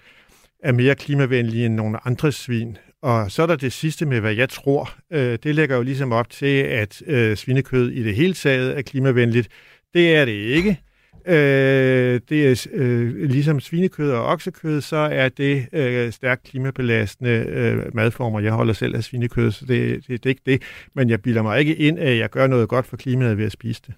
er 0.62 0.72
mere 0.72 0.94
klimavenlige 0.94 1.66
end 1.66 1.74
nogle 1.74 2.06
andre 2.06 2.32
svin. 2.32 2.76
Og 3.02 3.30
så 3.30 3.42
er 3.42 3.46
der 3.46 3.56
det 3.56 3.72
sidste 3.72 4.06
med, 4.06 4.20
hvad 4.20 4.34
jeg 4.34 4.48
tror. 4.48 4.94
Øh, 5.12 5.38
det 5.42 5.54
lægger 5.54 5.76
jo 5.76 5.82
ligesom 5.82 6.12
op 6.12 6.30
til, 6.30 6.62
at 6.62 7.02
øh, 7.06 7.36
svinekød 7.36 7.90
i 7.90 8.02
det 8.02 8.14
hele 8.14 8.34
taget 8.34 8.78
er 8.78 8.82
klimavenligt. 8.82 9.48
Det 9.94 10.16
er 10.16 10.24
det 10.24 10.32
ikke. 10.32 10.80
Øh, 11.26 12.20
det 12.28 12.50
er 12.50 12.66
øh, 12.72 13.30
ligesom 13.30 13.60
svinekød 13.60 14.10
og 14.10 14.24
oksekød, 14.24 14.80
så 14.80 14.96
er 14.96 15.28
det 15.28 15.66
øh, 15.72 16.12
stærkt 16.12 16.42
klimabelastende 16.42 17.30
øh, 17.30 17.94
madformer. 17.94 18.40
Jeg 18.40 18.52
holder 18.52 18.72
selv 18.72 18.96
af 18.96 19.04
svinekød, 19.04 19.50
så 19.50 19.64
det, 19.66 19.96
det, 19.96 20.08
det 20.08 20.26
er 20.26 20.30
ikke 20.30 20.42
det. 20.46 20.62
Men 20.94 21.10
jeg 21.10 21.22
bilder 21.22 21.42
mig 21.42 21.60
ikke 21.60 21.76
ind, 21.76 21.98
at 21.98 22.18
jeg 22.18 22.30
gør 22.30 22.46
noget 22.46 22.68
godt 22.68 22.86
for 22.86 22.96
klimaet 22.96 23.38
ved 23.38 23.44
at 23.44 23.52
spise 23.52 23.82
det. 23.86 23.94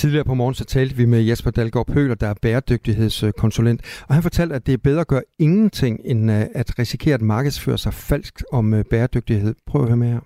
Tidligere 0.00 0.24
på 0.24 0.34
morgen 0.34 0.54
så 0.54 0.64
talte 0.64 0.94
vi 0.96 1.06
med 1.14 1.20
Jesper 1.28 1.50
Dalgaard 1.50 1.86
Pøler, 1.94 2.14
der 2.14 2.28
er 2.34 2.38
bæredygtighedskonsulent, 2.42 3.80
og 4.08 4.12
han 4.14 4.22
fortalte, 4.28 4.54
at 4.54 4.66
det 4.66 4.74
er 4.74 4.86
bedre 4.88 5.00
at 5.00 5.12
gøre 5.14 5.26
ingenting, 5.38 5.94
end 6.10 6.22
øh, 6.36 6.60
at 6.60 6.68
risikere 6.78 7.14
at 7.14 7.24
markedsføre 7.34 7.78
sig 7.78 7.92
falsk 8.10 8.34
om 8.52 8.74
øh, 8.74 8.84
bæredygtighed. 8.90 9.54
Prøv 9.66 9.82
at 9.82 9.88
høre 9.88 10.02
med 10.04 10.10
her. 10.14 10.20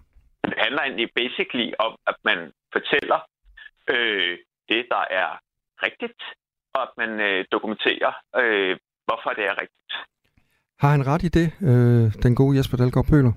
Det 0.53 0.59
handler 0.65 0.83
egentlig 0.83 1.09
basically 1.23 1.69
om, 1.87 1.93
at 2.11 2.17
man 2.29 2.39
fortæller 2.75 3.19
øh, 3.95 4.33
det, 4.71 4.83
der 4.95 5.05
er 5.21 5.31
rigtigt, 5.87 6.23
og 6.75 6.83
at 6.87 6.93
man 7.01 7.11
øh, 7.29 7.45
dokumenterer, 7.53 8.13
øh, 8.41 8.73
hvorfor 9.07 9.31
det 9.39 9.45
er 9.51 9.55
rigtigt. 9.63 9.93
Har 10.83 10.91
han 10.95 11.07
ret 11.07 11.23
i 11.29 11.31
det, 11.39 11.49
øh, 11.71 12.05
den 12.25 12.35
gode 12.41 12.57
Jesper 12.59 12.77
Dalgaard 12.77 13.07
Pøler? 13.13 13.33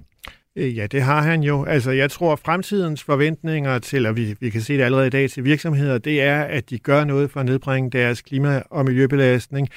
Øh, 0.58 0.78
ja, 0.78 0.88
det 0.88 1.02
har 1.02 1.22
han 1.22 1.44
jo. 1.44 1.66
Altså, 1.66 1.92
jeg 1.92 2.12
tror, 2.12 2.34
at 2.34 2.40
fremtidens 2.40 3.04
forventninger 3.04 3.80
til, 3.80 4.06
og 4.06 4.16
vi, 4.18 4.36
vi 4.40 4.50
kan 4.50 4.62
se 4.62 4.78
det 4.78 4.84
allerede 4.84 5.08
i 5.08 5.10
dag 5.10 5.30
til 5.30 5.44
virksomheder, 5.44 5.98
det 5.98 6.22
er, 6.22 6.42
at 6.42 6.70
de 6.70 6.80
gør 6.80 7.04
noget 7.04 7.32
for 7.32 7.40
at 7.40 7.46
nedbringe 7.46 7.90
deres 7.90 8.22
klima- 8.22 8.62
og 8.70 8.86
miljøbelastning. 8.86 9.70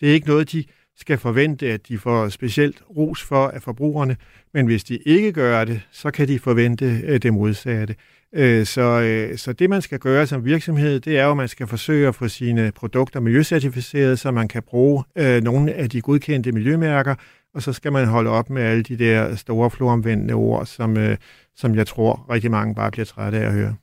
Det 0.00 0.08
er 0.08 0.12
ikke 0.12 0.28
noget, 0.28 0.52
de 0.52 0.64
skal 0.96 1.18
forvente, 1.18 1.72
at 1.72 1.88
de 1.88 1.98
får 1.98 2.28
specielt 2.28 2.82
ros 2.96 3.22
for 3.22 3.48
af 3.48 3.62
forbrugerne, 3.62 4.16
men 4.54 4.66
hvis 4.66 4.84
de 4.84 4.96
ikke 4.96 5.32
gør 5.32 5.64
det, 5.64 5.80
så 5.90 6.10
kan 6.10 6.28
de 6.28 6.38
forvente 6.38 7.00
øh, 7.04 7.22
det 7.22 7.32
modsatte. 7.32 7.94
Øh, 8.34 8.66
så, 8.66 9.30
så 9.36 9.52
det, 9.52 9.70
man 9.70 9.82
skal 9.82 9.98
gøre 9.98 10.26
som 10.26 10.44
virksomhed, 10.44 11.00
det 11.00 11.18
er 11.18 11.24
jo, 11.24 11.30
at 11.30 11.36
man 11.36 11.48
skal 11.48 11.66
forsøge 11.66 12.08
at 12.08 12.14
få 12.14 12.28
sine 12.28 12.72
produkter 12.72 13.20
miljøcertificeret, 13.20 14.18
så 14.18 14.30
man 14.30 14.48
kan 14.48 14.62
bruge 14.62 15.02
nogle 15.42 15.72
af 15.72 15.90
de 15.90 16.00
godkendte 16.00 16.52
miljømærker, 16.52 17.14
og 17.54 17.62
så 17.62 17.72
skal 17.72 17.92
man 17.92 18.06
holde 18.06 18.30
op 18.30 18.50
med 18.50 18.62
alle 18.62 18.82
de 18.82 18.96
der 18.96 19.34
store 19.34 19.70
floromvendende 19.70 20.34
ord, 20.34 20.66
som, 20.66 20.96
som 21.56 21.74
jeg 21.74 21.86
tror 21.86 22.26
rigtig 22.30 22.50
mange 22.50 22.74
bare 22.74 22.90
bliver 22.90 23.04
trætte 23.04 23.38
af 23.38 23.46
at 23.46 23.52
høre. 23.52 23.74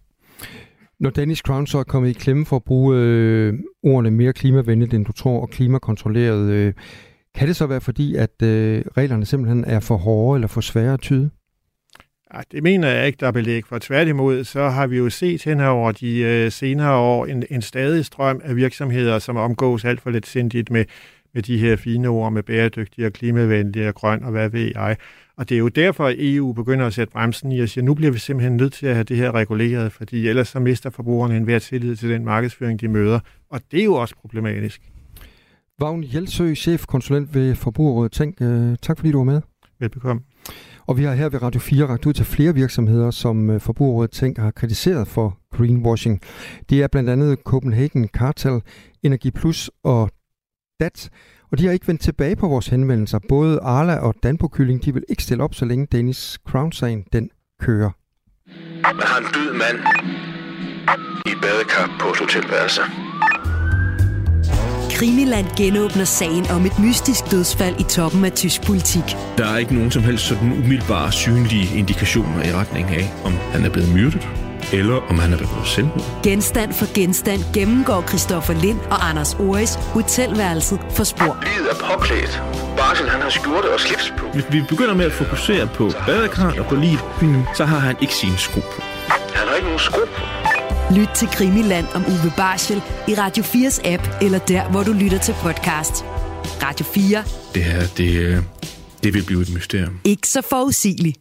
Når 1.00 1.10
Dennis 1.10 1.40
Crown 1.40 1.68
så 1.68 1.78
er 1.78 1.84
kommet 1.84 2.10
i 2.10 2.14
klemme 2.14 2.46
for 2.46 2.56
at 2.56 2.64
bruge 2.64 2.98
øh, 2.98 3.54
ordene 3.84 4.12
mere 4.12 4.34
klimavenligt, 4.34 4.94
end 4.94 5.06
du 5.06 5.12
tror, 5.12 5.42
og 5.42 5.50
klimakontrolleret, 5.50 6.50
øh, 6.50 6.74
kan 7.36 7.48
det 7.48 7.56
så 7.56 7.68
være 7.68 7.82
fordi, 7.82 8.16
at 8.16 8.42
øh, 8.44 8.84
reglerne 8.98 9.26
simpelthen 9.26 9.66
er 9.66 9.80
for 9.80 9.98
hårde 9.98 10.38
eller 10.38 10.48
for 10.48 10.62
svære 10.62 10.94
at 10.94 11.00
tyde? 11.00 11.30
Ja, 12.34 12.40
det 12.52 12.64
mener 12.64 12.88
jeg 12.88 13.08
ikke, 13.08 13.18
der 13.20 13.28
er 13.28 13.32
belæg 13.32 13.66
for. 13.66 13.80
Tværtimod, 13.80 14.44
så 14.44 14.70
har 14.70 14.88
vi 14.88 14.98
jo 14.98 15.10
set 15.10 15.44
hen 15.44 15.60
over 15.60 15.92
de 15.92 16.20
øh, 16.20 16.52
senere 16.52 16.96
år 16.96 17.26
en, 17.26 17.44
en 17.50 17.62
stadig 17.62 18.06
strøm 18.06 18.42
af 18.44 18.56
virksomheder, 18.56 19.20
som 19.20 19.38
omgås 19.38 19.86
alt 19.86 20.02
for 20.02 20.10
lidt 20.10 20.28
sindigt 20.28 20.72
med, 20.72 20.86
med 21.34 21.42
de 21.42 21.58
her 21.58 21.76
fine 21.76 22.08
ord 22.08 22.34
med 22.34 22.44
bæredygtige 22.44 23.08
og 23.08 23.14
klimavenlige 23.14 23.88
og 23.88 23.96
grøn 23.96 24.24
og 24.24 24.32
hvad 24.32 24.50
ved 24.50 24.72
jeg. 24.76 24.98
Og 25.38 25.50
det 25.50 25.56
er 25.56 25.60
jo 25.60 25.68
derfor, 25.68 26.06
at 26.06 26.16
EU 26.20 26.54
begynder 26.54 26.86
at 26.86 26.94
sætte 26.94 27.12
bremsen 27.12 27.52
i 27.52 27.60
og 27.60 27.70
siger, 27.70 27.86
nu 27.86 27.94
bliver 27.94 28.12
vi 28.12 28.20
simpelthen 28.20 28.58
nødt 28.58 28.74
til 28.74 28.88
at 28.88 28.94
have 28.94 29.04
det 29.04 29.18
her 29.18 29.36
reguleret, 29.36 29.92
fordi 29.92 30.28
ellers 30.28 30.48
så 30.48 30.60
mister 30.60 30.90
forbrugerne 30.90 31.38
en 31.38 31.48
værd 31.48 31.62
tillid 31.62 31.96
til 31.96 32.10
den 32.10 32.26
markedsføring, 32.26 32.82
de 32.82 32.88
møder. 32.88 33.20
Og 33.50 33.62
det 33.72 33.80
er 33.80 33.84
jo 33.84 33.94
også 33.94 34.16
problematisk. 34.16 34.82
Vagn 35.80 36.04
Jelsø, 36.14 36.56
chefkonsulent 36.56 37.36
ved 37.36 37.56
Forbrugerrådet 37.56 38.12
Tænk. 38.12 38.42
Øh, 38.42 38.76
tak 38.82 38.98
fordi 38.98 39.12
du 39.12 39.18
var 39.18 39.24
med. 39.24 39.42
Velbekomme. 39.80 40.22
Og 40.88 40.98
vi 40.98 41.04
har 41.04 41.14
her 41.14 41.30
ved 41.30 41.42
Radio 41.42 41.60
4 41.60 41.86
ragt 41.86 42.06
ud 42.06 42.14
til 42.14 42.26
flere 42.26 42.54
virksomheder, 42.54 43.12
som 43.12 43.50
øh, 43.50 43.60
Forbrugerrådet 43.60 44.12
Tænk 44.12 44.38
har 44.38 44.52
kritiseret 44.52 45.08
for 45.08 45.38
greenwashing. 45.52 46.22
Det 46.70 46.84
er 46.84 46.88
blandt 46.88 47.10
andet 47.10 47.40
Copenhagen 47.44 48.08
Cartel, 48.08 48.62
Energi 49.04 49.32
Plus 49.32 49.72
og 49.84 50.10
DAT. 50.82 51.10
Og 51.52 51.58
de 51.58 51.66
har 51.66 51.74
ikke 51.74 51.88
vendt 51.88 52.02
tilbage 52.02 52.36
på 52.36 52.48
vores 52.48 52.68
henvendelser. 52.68 53.20
Både 53.30 53.60
Arla 53.60 53.96
og 53.96 54.16
Danpo 54.24 54.48
Kylling, 54.48 54.86
de 54.86 54.94
vil 54.94 55.04
ikke 55.10 55.24
stille 55.24 55.44
op, 55.44 55.54
så 55.56 55.66
længe 55.66 55.86
Danish 55.86 56.38
Crown-sagen 56.48 57.04
den 57.14 57.30
kører. 57.62 57.92
Man 58.84 59.08
har 59.12 59.20
en 59.20 59.26
død 59.34 59.54
mand 59.54 59.78
i 61.26 61.34
badekar 61.42 61.98
på 62.02 62.08
et 62.10 62.20
hotelværelse. 62.20 62.82
Krimiland 64.98 65.48
genåbner 65.58 66.04
sagen 66.04 66.46
om 66.56 66.66
et 66.66 66.80
mystisk 66.80 67.32
dødsfald 67.32 67.76
i 67.80 67.84
toppen 67.84 68.26
af 68.26 68.32
tysk 68.32 68.60
politik. 68.68 69.08
Der 69.38 69.46
er 69.54 69.58
ikke 69.58 69.74
nogen 69.74 69.92
som 69.92 70.04
helst 70.04 70.24
sådan 70.26 70.52
umiddelbare 70.52 71.12
synlige 71.12 71.78
indikationer 71.80 72.44
i 72.50 72.52
retning 72.60 72.86
af, 72.88 73.06
om 73.26 73.34
han 73.54 73.66
er 73.66 73.70
blevet 73.70 73.94
myrdet, 73.96 74.28
eller 74.74 74.96
om 75.10 75.20
han 75.20 75.34
er 75.34 75.38
begået 75.38 75.68
selvmord. 75.68 76.22
Genstand 76.24 76.74
for 76.74 76.94
genstand 76.94 77.42
gennemgår 77.54 78.02
Christoffer 78.08 78.54
Lind 78.54 78.80
og 78.80 79.10
Anders 79.10 79.34
Oris 79.34 79.76
hotelværelset 79.76 80.80
for 80.90 81.04
spor. 81.04 81.38
Livet 81.56 81.72
er 81.72 81.76
påklædt. 81.76 82.44
Barsel, 82.78 83.10
han 83.10 83.22
har 83.22 83.30
skjorte 83.30 83.74
og 83.74 83.80
slips 83.80 84.14
på. 84.18 84.26
Hvis 84.34 84.46
vi 84.52 84.62
begynder 84.70 84.94
med 84.96 85.06
at 85.06 85.12
fokusere 85.12 85.68
på 85.68 85.92
badekarret 86.06 86.60
og 86.60 86.66
på 86.66 86.76
livet, 86.76 87.04
mm. 87.22 87.44
så 87.56 87.66
har 87.66 87.80
han 87.80 87.96
ikke 88.02 88.14
sine 88.14 88.38
sko 88.38 88.60
på. 88.60 88.82
Han 89.08 89.48
har 89.48 89.56
ikke 89.56 89.68
nogen 89.68 89.80
sko 89.80 90.00
på. 90.16 90.22
Lyt 90.96 91.10
til 91.16 91.28
Krimiland 91.28 91.86
om 91.96 92.06
Uwe 92.06 92.34
Barschel 92.38 92.82
i 93.08 93.14
Radio 93.16 93.44
4's 93.44 93.88
app, 93.88 94.04
eller 94.22 94.40
der, 94.40 94.70
hvor 94.70 94.84
du 94.84 94.94
lytter 94.94 95.18
til 95.20 95.36
podcast. 95.42 96.06
Radio 96.64 96.86
4. 96.86 97.24
Det 97.56 97.64
her, 97.64 97.82
det, 97.98 98.14
øh, 98.14 98.38
det 99.04 99.14
vil 99.14 99.24
blive 99.24 99.42
et 99.42 99.54
mysterium. 99.54 100.00
Ikke 100.04 100.28
så 100.28 100.42
forudsigeligt. 100.50 101.18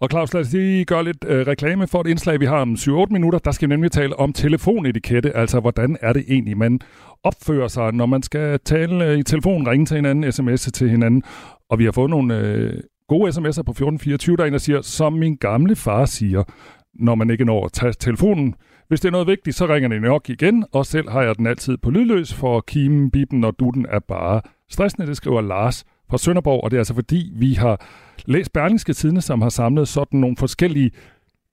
Og 0.00 0.08
Claus, 0.10 0.34
lad 0.34 0.42
os 0.42 0.52
lige 0.52 0.84
gøre 0.84 1.04
lidt 1.04 1.24
øh, 1.26 1.46
reklame 1.46 1.86
for 1.86 2.00
et 2.00 2.06
indslag, 2.06 2.40
vi 2.40 2.46
har 2.46 2.56
om 2.58 2.72
7-8 2.72 3.06
minutter. 3.10 3.38
Der 3.38 3.50
skal 3.50 3.68
vi 3.68 3.74
nemlig 3.74 3.92
tale 3.92 4.16
om 4.16 4.32
telefonetikette, 4.32 5.36
altså 5.36 5.60
hvordan 5.60 5.96
er 6.00 6.12
det 6.12 6.24
egentlig, 6.28 6.58
man 6.58 6.80
opfører 7.22 7.68
sig, 7.68 7.92
når 7.92 8.06
man 8.06 8.22
skal 8.22 8.60
tale 8.60 9.04
øh, 9.04 9.18
i 9.18 9.22
telefon, 9.22 9.68
ringe 9.68 9.86
til 9.86 9.96
hinanden, 9.96 10.24
sms'e 10.24 10.70
til 10.70 10.90
hinanden. 10.90 11.22
Og 11.70 11.78
vi 11.78 11.84
har 11.84 11.92
fået 11.92 12.10
nogle 12.10 12.38
øh, 12.38 12.80
gode 13.08 13.28
sms'er 13.30 13.62
på 13.62 13.72
1424, 13.72 14.36
der 14.36 14.42
er 14.42 14.46
en, 14.46 14.52
der 14.52 14.58
siger, 14.58 14.80
som 14.82 15.12
min 15.12 15.36
gamle 15.36 15.76
far 15.76 16.04
siger, 16.04 16.42
når 16.94 17.14
man 17.14 17.30
ikke 17.30 17.44
når 17.44 17.64
at 17.64 17.72
tage 17.72 17.92
telefonen, 17.92 18.54
hvis 18.88 19.00
det 19.00 19.08
er 19.08 19.12
noget 19.12 19.26
vigtigt, 19.26 19.56
så 19.56 19.66
ringer 19.66 19.88
den 19.88 20.02
nok 20.02 20.30
igen, 20.30 20.64
og 20.72 20.86
selv 20.86 21.10
har 21.10 21.22
jeg 21.22 21.36
den 21.36 21.46
altid 21.46 21.76
på 21.76 21.90
lydløs, 21.90 22.34
for 22.34 22.60
kimen, 22.60 23.10
bippen 23.10 23.44
og 23.44 23.54
dutten 23.58 23.86
er 23.88 23.98
bare 23.98 24.40
stressende. 24.70 25.06
Det 25.06 25.16
skriver 25.16 25.40
Lars 25.40 25.84
fra 26.10 26.18
Sønderborg, 26.18 26.64
og 26.64 26.70
det 26.70 26.76
er 26.76 26.80
altså 26.80 26.94
fordi, 26.94 27.32
vi 27.34 27.54
har 27.54 27.80
læst 28.26 28.52
Berlingske 28.52 28.92
Tidene, 28.92 29.20
som 29.20 29.42
har 29.42 29.48
samlet 29.48 29.88
sådan 29.88 30.20
nogle 30.20 30.36
forskellige 30.36 30.90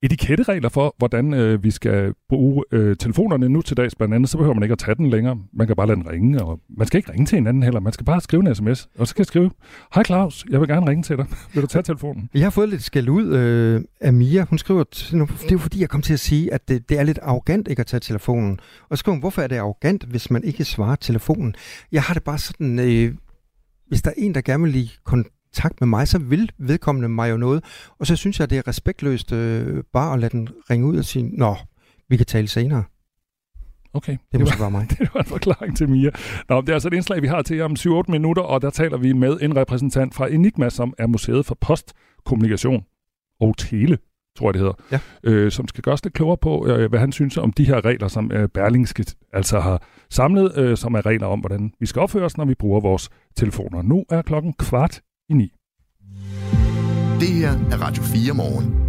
etiketteregler 0.04 0.70
for, 0.70 0.96
hvordan 0.98 1.34
øh, 1.34 1.64
vi 1.64 1.72
skal 1.72 2.14
bruge 2.30 2.64
øh, 2.72 2.96
telefonerne 2.96 3.50
nu 3.50 3.62
til 3.62 3.78
dags. 3.78 3.96
Blandt 3.96 4.14
andet, 4.14 4.30
så 4.30 4.38
behøver 4.38 4.54
man 4.54 4.64
ikke 4.64 4.74
at 4.74 4.80
tage 4.80 4.96
den 4.96 5.10
længere. 5.10 5.38
Man 5.54 5.68
kan 5.68 5.76
bare 5.76 5.88
lade 5.88 5.98
den 6.00 6.10
ringe, 6.10 6.44
og 6.44 6.60
man 6.78 6.88
skal 6.88 6.98
ikke 6.98 7.12
ringe 7.12 7.26
til 7.26 7.36
hinanden 7.36 7.64
heller. 7.64 7.80
Man 7.80 7.94
skal 7.94 8.06
bare 8.06 8.22
skrive 8.22 8.48
en 8.48 8.56
sms, 8.56 8.88
og 8.98 9.08
så 9.08 9.16
kan 9.16 9.20
jeg 9.20 9.26
skrive, 9.26 9.52
Hej 9.96 10.04
Claus, 10.04 10.46
jeg 10.50 10.60
vil 10.60 10.68
gerne 10.68 10.90
ringe 10.90 11.04
til 11.04 11.18
dig. 11.18 11.26
Vil 11.54 11.62
du 11.62 11.68
tage 11.68 11.84
telefonen? 11.84 12.30
Jeg 12.34 12.44
har 12.44 12.50
fået 12.50 12.70
lidt 12.70 12.84
skæld 12.84 13.10
ud 13.10 13.36
øh, 13.36 13.82
af 14.02 14.14
Mia. 14.14 14.46
Hun 14.50 14.58
skriver, 14.58 14.84
det 14.84 15.14
er 15.14 15.52
jo 15.52 15.58
fordi, 15.58 15.82
jeg 15.82 15.90
kom 15.90 16.02
til 16.02 16.14
at 16.14 16.20
sige, 16.20 16.54
at 16.54 16.68
det, 16.68 16.90
det 16.90 17.00
er 17.00 17.04
lidt 17.04 17.20
arrogant 17.22 17.68
ikke 17.68 17.80
at 17.80 17.88
tage 17.88 18.00
telefonen. 18.00 18.60
Og 18.90 18.98
så 18.98 19.00
skriver 19.00 19.14
hun, 19.14 19.20
hvorfor 19.20 19.42
er 19.42 19.48
det 19.48 19.58
arrogant, 19.58 20.04
hvis 20.04 20.32
man 20.32 20.44
ikke 20.44 20.66
svarer 20.66 20.96
telefonen? 20.96 21.56
Jeg 21.92 22.02
har 22.02 22.14
det 22.14 22.24
bare 22.24 22.38
sådan, 22.38 22.80
øh, 22.80 23.14
hvis 23.94 24.02
der 24.02 24.10
er 24.10 24.16
en, 24.18 24.36
der 24.36 24.42
gerne 24.42 24.64
vil 24.64 24.76
i 24.76 24.92
kontakt 25.04 25.82
med 25.82 25.88
mig, 25.88 26.08
så 26.08 26.20
vil 26.20 26.52
vedkommende 26.58 27.10
mig 27.10 27.32
jo 27.32 27.38
noget. 27.38 27.64
Og 28.00 28.08
så 28.08 28.16
synes 28.16 28.40
jeg, 28.40 28.50
det 28.50 28.58
er 28.58 28.68
respektløst 28.68 29.32
øh, 29.32 29.84
bare 29.94 30.14
at 30.14 30.20
lade 30.20 30.32
den 30.32 30.50
ringe 30.70 30.88
ud 30.88 30.98
og 30.98 31.06
sige, 31.06 31.38
nå, 31.38 31.56
vi 32.10 32.18
kan 32.18 32.26
tale 32.26 32.48
senere. 32.48 32.84
Okay. 33.94 34.18
Det 34.32 34.40
må 34.40 34.46
være 34.60 34.72
mig. 34.72 34.88
det 35.00 35.10
var 35.14 35.20
en 35.20 35.26
forklaring 35.26 35.78
til 35.78 35.90
Mia. 35.90 36.10
Nå, 36.50 36.62
det 36.62 36.70
er 36.70 36.74
altså 36.74 36.88
et 36.88 36.94
indslag, 36.94 37.22
vi 37.22 37.28
har 37.28 37.42
til 37.42 37.62
om 37.62 37.76
7-8 37.80 37.86
minutter, 38.08 38.44
og 38.44 38.62
der 38.62 38.70
taler 38.70 38.98
vi 38.98 39.14
med 39.14 39.38
en 39.42 39.56
repræsentant 39.56 40.16
fra 40.16 40.28
Enigma, 40.28 40.70
som 40.70 40.94
er 40.98 41.08
Museet 41.08 41.46
for 41.46 41.58
Post, 41.62 41.94
Kommunikation 42.26 42.84
og 43.40 43.58
Tele, 43.58 43.98
tror 44.38 44.48
jeg 44.48 44.54
det 44.54 44.62
hedder, 44.62 44.74
ja. 44.92 45.00
øh, 45.24 45.52
som 45.52 45.68
skal 45.68 45.82
gøre 45.82 45.94
os 45.94 46.04
lidt 46.04 46.14
klogere 46.14 46.38
på, 46.38 46.68
øh, 46.68 46.90
hvad 46.90 47.00
han 47.00 47.12
synes 47.12 47.38
om 47.38 47.54
de 47.54 47.66
her 47.66 47.86
regler, 47.86 48.08
som 48.08 48.32
øh, 48.32 48.50
Berlingske 48.50 49.06
altså 49.34 49.60
har 49.60 49.82
samlet, 50.10 50.58
øh, 50.58 50.78
som 50.78 50.94
er 50.94 51.06
regler 51.06 51.28
om, 51.28 51.40
hvordan 51.40 51.74
vi 51.80 51.86
skal 51.86 52.00
opføre 52.00 52.26
os, 52.26 52.38
når 52.38 52.46
vi 52.46 52.56
bruger 52.56 52.82
vores 52.82 53.10
telefoner. 53.36 53.82
Nu 53.82 54.06
er 54.10 54.22
klokken 54.22 54.54
kvart 54.54 55.02
i 55.30 55.34
ni. 55.34 55.54
Det 57.20 57.30
her 57.30 57.52
er 57.72 57.82
Radio 57.82 58.04
4 58.04 58.34
morgen. 58.34 58.84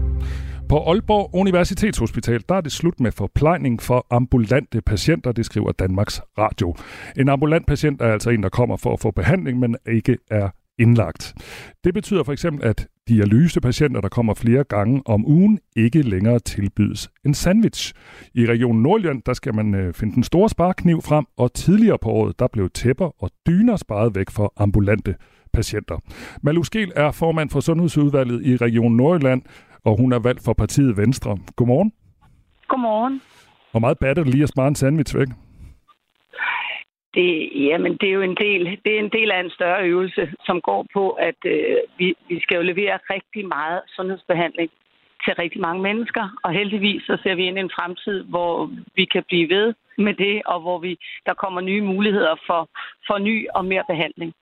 På 0.69 0.91
Aalborg 0.91 1.31
Universitetshospital, 1.35 2.43
der 2.49 2.55
er 2.55 2.61
det 2.61 2.73
slut 2.73 3.01
med 3.01 3.13
forplejning 3.13 3.83
for 3.83 4.07
ambulante 4.11 4.81
patienter, 4.81 5.33
det 5.33 5.47
skriver 5.47 5.73
Danmarks 5.73 6.21
Radio. 6.39 6.75
En 7.17 7.29
ambulant 7.29 7.67
patient 7.67 8.03
er 8.03 8.13
altså 8.13 8.31
en, 8.31 8.43
der 8.43 8.49
kommer 8.49 8.77
for 8.77 8.93
at 8.93 9.01
få 9.01 9.11
behandling, 9.11 9.59
men 9.59 9.77
ikke 9.87 10.19
er 10.31 10.49
indlagt. 10.79 11.35
Det 11.85 11.95
betyder 11.95 12.23
for 12.23 12.33
eksempel, 12.33 12.65
at 12.65 12.89
dialysepatienter, 13.09 14.01
der 14.01 14.09
kommer 14.09 14.35
flere 14.35 14.65
gange 14.65 15.03
om 15.07 15.27
ugen, 15.27 15.59
ikke 15.77 16.03
længere 16.03 16.39
tilbydes 16.39 17.11
en 17.25 17.35
sandwich. 17.35 17.95
I 18.35 18.47
Region 18.47 18.83
Nordjylland, 18.83 19.23
der 19.27 19.33
skal 19.33 19.55
man 19.55 19.75
øh, 19.75 19.95
finde 19.95 20.15
den 20.15 20.23
store 20.23 20.49
sparkniv 20.49 21.03
frem, 21.03 21.25
og 21.37 21.55
tidligere 21.55 21.99
på 22.03 22.09
året, 22.09 22.39
der 22.39 22.47
blev 22.53 22.71
tæpper 22.71 23.23
og 23.23 23.31
dyner 23.47 23.77
sparet 23.77 24.15
væk 24.15 24.31
for 24.31 24.53
ambulante 24.57 25.15
patienter. 25.53 25.99
Malu 26.43 26.63
Skel 26.63 26.93
er 26.97 27.11
formand 27.11 27.51
for 27.51 27.61
Sundhedsudvalget 27.61 28.47
i 28.47 28.57
Region 28.57 28.97
Nordjylland, 28.97 29.43
og 29.85 29.97
hun 29.97 30.13
er 30.13 30.19
valgt 30.19 30.45
for 30.45 30.53
partiet 30.53 30.97
Venstre. 30.97 31.39
Godmorgen. 31.57 31.93
Godmorgen. 32.69 33.21
Hvor 33.71 33.81
meget 33.81 33.99
batter 33.99 34.25
det 34.25 34.33
lige 34.33 34.43
at 34.43 34.49
spare 34.49 34.69
en 34.69 34.75
sandwich 34.75 35.17
væk? 35.17 35.29
Det, 37.15 37.51
jamen, 37.55 37.97
det 37.97 38.09
er 38.09 38.13
jo 38.13 38.23
en 38.23 38.37
del, 38.37 38.79
det 38.85 38.95
er 38.95 38.99
en 38.99 39.15
del 39.19 39.31
af 39.31 39.41
en 39.41 39.51
større 39.51 39.85
øvelse, 39.85 40.33
som 40.47 40.61
går 40.61 40.87
på, 40.93 41.11
at 41.11 41.41
øh, 41.47 41.77
vi, 41.99 42.15
vi 42.29 42.41
skal 42.41 42.57
jo 42.57 42.63
levere 42.63 42.99
rigtig 43.11 43.49
meget 43.49 43.81
sundhedsbehandling 43.97 44.71
til 45.25 45.35
rigtig 45.35 45.61
mange 45.61 45.83
mennesker. 45.83 46.25
Og 46.45 46.53
heldigvis 46.53 47.03
så 47.03 47.19
ser 47.23 47.35
vi 47.35 47.45
ind 47.47 47.59
i 47.59 47.61
en 47.61 47.77
fremtid, 47.77 48.23
hvor 48.23 48.71
vi 48.95 49.05
kan 49.05 49.25
blive 49.29 49.49
ved 49.49 49.75
med 49.99 50.15
det, 50.15 50.43
og 50.47 50.61
hvor 50.61 50.79
vi 50.79 50.99
der 51.27 51.35
kommer 51.35 51.61
nye 51.61 51.81
muligheder 51.81 52.35
for, 52.47 52.69
for 53.07 53.19
ny 53.19 53.47
og 53.55 53.65
mere 53.65 53.85
behandling. 53.89 54.35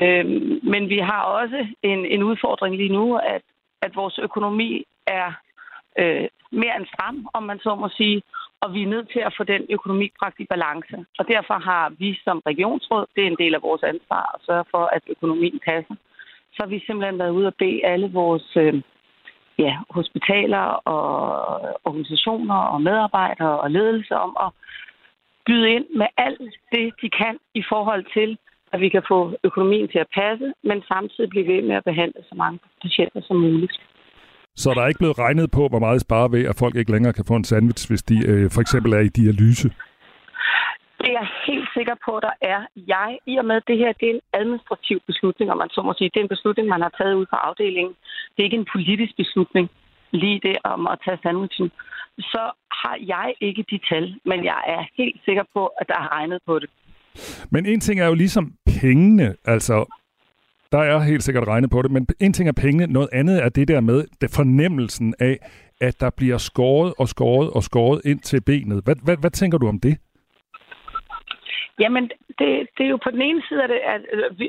Øhm, 0.00 0.60
men 0.62 0.88
vi 0.88 0.98
har 0.98 1.22
også 1.22 1.66
en, 1.82 2.06
en 2.06 2.22
udfordring 2.22 2.76
lige 2.76 2.92
nu, 2.92 3.16
at, 3.16 3.42
at 3.82 3.96
vores 3.96 4.18
økonomi 4.18 4.84
er 5.06 5.32
øh, 5.98 6.28
mere 6.50 6.76
end 6.76 6.86
stram, 6.94 7.28
om 7.32 7.42
man 7.42 7.58
så 7.58 7.74
må 7.74 7.88
sige, 7.88 8.22
og 8.64 8.74
vi 8.74 8.82
er 8.82 8.92
nødt 8.94 9.08
til 9.14 9.22
at 9.28 9.34
få 9.36 9.44
den 9.44 9.62
økonomi 9.76 10.06
bragt 10.18 10.40
i 10.40 10.46
balance. 10.54 10.96
Og 11.18 11.24
derfor 11.28 11.56
har 11.70 11.92
vi 11.98 12.20
som 12.24 12.42
regionsråd, 12.46 13.06
det 13.14 13.22
er 13.22 13.30
en 13.30 13.42
del 13.42 13.54
af 13.54 13.62
vores 13.62 13.82
ansvar, 13.82 14.24
at 14.34 14.40
sørge 14.46 14.64
for, 14.70 14.84
at 14.96 15.02
økonomien 15.14 15.60
passer. 15.68 15.94
Så 16.52 16.58
har 16.62 16.66
vi 16.66 16.84
simpelthen 16.86 17.18
været 17.18 17.36
ude 17.38 17.46
og 17.46 17.54
bede 17.54 17.84
alle 17.84 18.08
vores 18.12 18.48
øh, 18.56 18.74
ja, 19.58 19.74
hospitaler 19.90 20.64
og 20.94 21.02
organisationer 21.84 22.60
og 22.72 22.82
medarbejdere 22.82 23.60
og 23.60 23.70
ledelse 23.70 24.14
om 24.16 24.36
at 24.46 24.50
byde 25.46 25.70
ind 25.70 25.86
med 25.96 26.06
alt 26.16 26.54
det, 26.74 26.94
de 27.02 27.08
kan 27.10 27.38
i 27.54 27.62
forhold 27.68 28.04
til, 28.16 28.38
at 28.72 28.80
vi 28.80 28.88
kan 28.88 29.02
få 29.08 29.36
økonomien 29.44 29.88
til 29.88 29.98
at 29.98 30.12
passe, 30.14 30.52
men 30.62 30.82
samtidig 30.82 31.30
blive 31.30 31.48
ved 31.52 31.62
med 31.62 31.76
at 31.76 31.84
behandle 31.84 32.20
så 32.28 32.34
mange 32.34 32.58
patienter 32.82 33.20
som 33.20 33.36
muligt. 33.36 33.80
Så 34.56 34.70
der 34.74 34.82
er 34.82 34.88
ikke 34.88 34.98
blevet 34.98 35.18
regnet 35.18 35.50
på, 35.50 35.68
hvor 35.68 35.78
meget 35.78 36.00
sparer 36.00 36.28
ved, 36.28 36.44
at 36.50 36.56
folk 36.58 36.74
ikke 36.76 36.92
længere 36.92 37.12
kan 37.12 37.24
få 37.24 37.36
en 37.36 37.44
sandwich, 37.44 37.88
hvis 37.88 38.02
de 38.02 38.16
øh, 38.30 38.50
for 38.50 38.60
eksempel 38.60 38.92
er 38.92 39.02
i 39.08 39.08
dialyse? 39.08 39.68
Det 40.98 41.08
er 41.12 41.18
jeg 41.20 41.28
helt 41.46 41.68
sikker 41.76 41.96
på, 42.06 42.12
der 42.26 42.34
er. 42.54 42.60
Jeg, 42.76 43.18
i 43.26 43.34
og 43.36 43.44
med 43.44 43.60
det 43.68 43.76
her, 43.78 43.92
det 44.00 44.06
er 44.10 44.14
en 44.14 44.26
administrativ 44.40 44.98
beslutning, 45.06 45.50
om 45.52 45.58
man 45.58 45.70
så 45.70 45.82
må 45.82 45.92
sige. 45.98 46.10
Det 46.14 46.20
er 46.20 46.26
en 46.28 46.34
beslutning, 46.36 46.68
man 46.68 46.82
har 46.86 46.92
taget 46.98 47.14
ud 47.14 47.26
fra 47.30 47.38
afdelingen. 47.48 47.94
Det 48.32 48.38
er 48.40 48.48
ikke 48.48 48.62
en 48.64 48.72
politisk 48.76 49.12
beslutning, 49.16 49.66
lige 50.22 50.40
det 50.46 50.56
om 50.64 50.86
at 50.92 50.98
tage 51.04 51.18
sandwichen. 51.22 51.70
Så 52.18 52.42
har 52.82 52.96
jeg 53.14 53.34
ikke 53.40 53.64
de 53.70 53.78
tal, 53.90 54.04
men 54.30 54.44
jeg 54.44 54.60
er 54.66 54.82
helt 55.00 55.20
sikker 55.24 55.44
på, 55.54 55.62
at 55.66 55.86
der 55.88 55.98
er 56.02 56.08
regnet 56.16 56.38
på 56.46 56.58
det. 56.58 56.70
Men 57.50 57.66
en 57.66 57.80
ting 57.80 58.00
er 58.00 58.06
jo 58.06 58.14
ligesom 58.14 58.52
pengene, 58.80 59.34
altså 59.44 59.76
der 60.74 60.82
er 60.82 60.98
helt 60.98 61.22
sikkert 61.22 61.48
regnet 61.48 61.70
på 61.70 61.82
det, 61.82 61.90
men 61.90 62.06
en 62.20 62.32
ting 62.32 62.48
er 62.48 62.58
pengene, 62.64 62.86
noget 62.92 63.08
andet 63.12 63.36
er 63.44 63.48
det 63.48 63.68
der 63.68 63.80
med 63.80 63.98
det 64.20 64.30
fornemmelsen 64.38 65.14
af, 65.18 65.36
at 65.80 66.00
der 66.00 66.10
bliver 66.18 66.38
skåret 66.38 66.94
og 66.98 67.08
skåret 67.08 67.50
og 67.56 67.62
skåret 67.62 68.00
ind 68.04 68.20
til 68.20 68.40
benet. 68.50 68.84
Hvad, 68.84 68.96
hvad, 69.04 69.16
hvad 69.22 69.30
tænker 69.30 69.58
du 69.58 69.68
om 69.68 69.80
det? 69.80 69.94
Jamen, 71.82 72.04
det, 72.38 72.50
det 72.76 72.82
er 72.86 72.92
jo 72.94 73.00
på 73.04 73.10
den 73.10 73.22
ene 73.22 73.42
side, 73.48 73.62
at, 73.64 73.70
det, 73.70 73.80
at, 73.94 74.00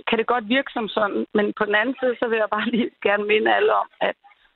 kan 0.09 0.17
det 0.19 0.27
godt 0.33 0.49
virke 0.55 0.71
som 0.73 0.87
sådan, 0.87 1.25
men 1.33 1.45
på 1.59 1.65
den 1.65 1.75
anden 1.75 1.95
side, 1.99 2.15
så 2.19 2.25
vil 2.29 2.37
jeg 2.43 2.49
bare 2.51 2.69
lige 2.73 2.89
gerne 3.03 3.25
minde 3.31 3.55
alle 3.55 3.73
om, 3.73 3.87
at, 4.01 4.15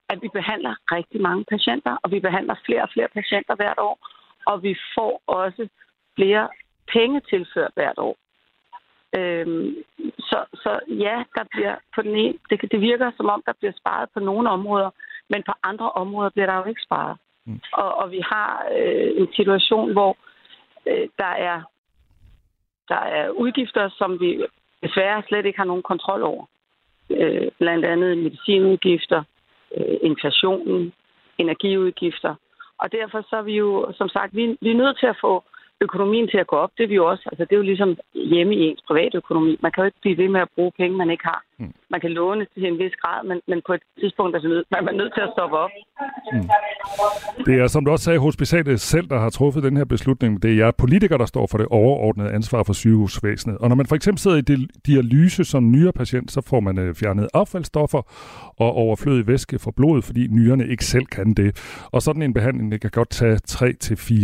at 0.10 0.18
vi 0.24 0.30
behandler 0.34 0.74
rigtig 0.98 1.22
mange 1.22 1.44
patienter, 1.54 1.94
og 2.04 2.12
vi 2.12 2.20
behandler 2.20 2.56
flere 2.66 2.84
og 2.84 2.90
flere 2.94 3.10
patienter 3.18 3.56
hvert 3.56 3.80
år, 3.90 3.96
og 4.46 4.64
vi 4.64 4.74
får 4.96 5.22
også 5.28 5.68
flere 6.16 6.48
penge 6.94 7.22
tilført 7.32 7.72
hvert 7.76 7.98
år. 7.98 8.16
Øhm, 9.18 9.76
så, 10.20 10.46
så 10.54 10.80
ja, 10.88 11.24
der 11.36 11.44
bliver 11.52 11.76
på 11.96 12.02
den 12.02 12.16
ene, 12.16 12.38
det, 12.50 12.72
det 12.72 12.82
virker 12.82 13.12
som 13.18 13.30
om, 13.30 13.44
der 13.46 13.54
bliver 13.60 13.74
sparet 13.82 14.10
på 14.14 14.20
nogle 14.20 14.50
områder, 14.50 14.90
men 15.30 15.44
på 15.44 15.54
andre 15.64 15.92
områder 15.92 16.30
bliver 16.30 16.46
der 16.46 16.58
jo 16.58 16.64
ikke 16.64 16.82
sparet. 16.82 17.18
Mm. 17.46 17.60
Og, 17.74 17.96
og 17.96 18.12
vi 18.12 18.22
har 18.32 18.66
øh, 18.78 19.12
en 19.22 19.28
situation, 19.36 19.92
hvor 19.92 20.18
øh, 20.88 21.08
der 21.18 21.34
er 21.50 21.62
der 22.90 23.02
er 23.20 23.30
udgifter, 23.30 23.90
som 23.98 24.20
vi 24.20 24.46
desværre 24.84 25.24
slet 25.28 25.46
ikke 25.46 25.60
har 25.60 25.66
nogen 25.66 25.84
kontrol 25.84 26.24
over. 26.24 26.46
Øh, 27.10 27.48
blandt 27.60 27.86
andet 27.86 28.18
medicinudgifter, 28.18 29.24
øh, 29.78 29.98
inflationen, 30.02 30.94
energiudgifter. 31.38 32.36
Og 32.78 32.92
derfor 32.92 33.22
så 33.30 33.36
er 33.36 33.42
vi 33.42 33.54
jo, 33.54 33.94
som 33.98 34.10
sagt, 34.10 34.36
vi, 34.36 34.58
vi 34.62 34.70
er 34.72 34.82
nødt 34.84 35.00
til 35.00 35.06
at 35.06 35.18
få 35.22 35.44
økonomien 35.82 36.28
til 36.28 36.38
at 36.38 36.48
gå 36.48 36.56
op, 36.56 36.72
det 36.78 36.84
er 36.84 36.88
vi 36.88 36.96
jo 36.96 37.06
også. 37.10 37.24
Altså, 37.32 37.46
det 37.46 37.52
er 37.52 37.58
jo 37.58 37.70
ligesom 37.72 37.98
hjemme 38.14 38.56
i 38.56 38.62
ens 38.68 38.82
private 38.88 39.18
økonomi. 39.18 39.58
Man 39.62 39.72
kan 39.72 39.82
jo 39.82 39.86
ikke 39.86 40.02
blive 40.02 40.18
ved 40.18 40.30
med 40.30 40.42
at 40.42 40.54
bruge 40.56 40.72
penge, 40.78 40.98
man 40.98 41.10
ikke 41.10 41.24
har. 41.24 41.44
Mm. 41.60 41.74
Man 41.90 42.02
kan 42.02 42.12
låne 42.12 42.46
til 42.54 42.66
en 42.66 42.78
vis 42.78 42.96
grad, 43.02 43.28
men, 43.28 43.42
men 43.48 43.62
på 43.68 43.74
et 43.74 43.82
tidspunkt 44.00 44.36
er 44.36 44.42
man, 44.72 44.84
man 44.86 44.94
er 44.94 44.98
nødt 44.98 45.14
til 45.14 45.22
at 45.22 45.32
stoppe 45.36 45.58
op. 45.58 45.70
Mm. 46.34 46.50
Det 47.46 47.56
er, 47.62 47.68
som 47.68 47.86
du 47.86 47.92
også 47.92 48.06
sagde, 48.06 48.20
hospitalet 48.20 48.82
selv, 48.82 49.08
der 49.08 49.20
har 49.20 49.30
truffet 49.30 49.64
den 49.64 49.78
her 49.78 49.86
beslutning. 49.86 50.44
Det 50.44 50.52
er 50.52 50.56
jer 50.56 50.72
politikere, 50.72 51.20
der 51.20 51.26
står 51.26 51.48
for 51.52 51.58
det 51.58 51.68
overordnede 51.68 52.32
ansvar 52.32 52.64
for 52.64 52.74
sygehusvæsenet. 52.74 53.58
Og 53.58 53.70
når 53.70 53.76
man 53.76 53.86
for 53.86 53.96
eksempel 53.96 54.20
sidder 54.20 54.38
i 54.38 54.68
dialyse 54.86 55.44
som 55.46 55.72
nyere 55.72 55.92
patient, 55.94 56.32
så 56.32 56.42
får 56.42 56.60
man 56.60 56.80
øh, 56.80 56.96
fjernet 56.96 57.28
affaldsstoffer 57.34 58.02
og 58.58 58.72
overflødig 58.74 59.28
væske 59.28 59.60
fra 59.60 59.72
blodet, 59.76 60.04
fordi 60.04 60.28
nyrerne 60.28 60.68
ikke 60.68 60.86
selv 60.86 61.06
kan 61.06 61.34
det. 61.34 61.50
Og 61.92 62.02
sådan 62.02 62.22
en 62.22 62.34
behandling 62.34 62.72
det 62.72 62.82
kan 62.82 62.92
godt 62.94 63.10
tage 63.10 63.40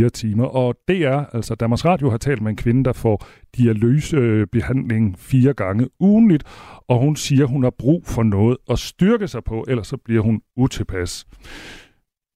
3-4 0.05 0.09
timer. 0.09 0.45
Og 0.45 0.75
det 0.88 1.05
er, 1.05 1.25
altså 1.33 1.55
Danmarks 1.55 1.86
Radio 1.86 2.09
har 2.09 2.17
talt 2.17 2.41
med 2.41 2.49
en 2.49 2.57
kvinde, 2.57 2.83
der 2.83 2.93
får 2.93 3.25
dialysebehandling 3.57 5.19
fire 5.19 5.53
gange 5.53 5.89
ugenligt, 5.99 6.43
og 6.88 6.97
hun 6.99 7.15
siger, 7.28 7.45
hun 7.53 7.63
har 7.63 7.76
brug 7.84 8.01
for 8.15 8.23
noget 8.23 8.57
at 8.73 8.80
styrke 8.80 9.28
sig 9.28 9.43
på, 9.43 9.57
ellers 9.69 9.88
så 9.88 9.97
bliver 10.05 10.21
hun 10.21 10.41
utilpas. 10.63 11.11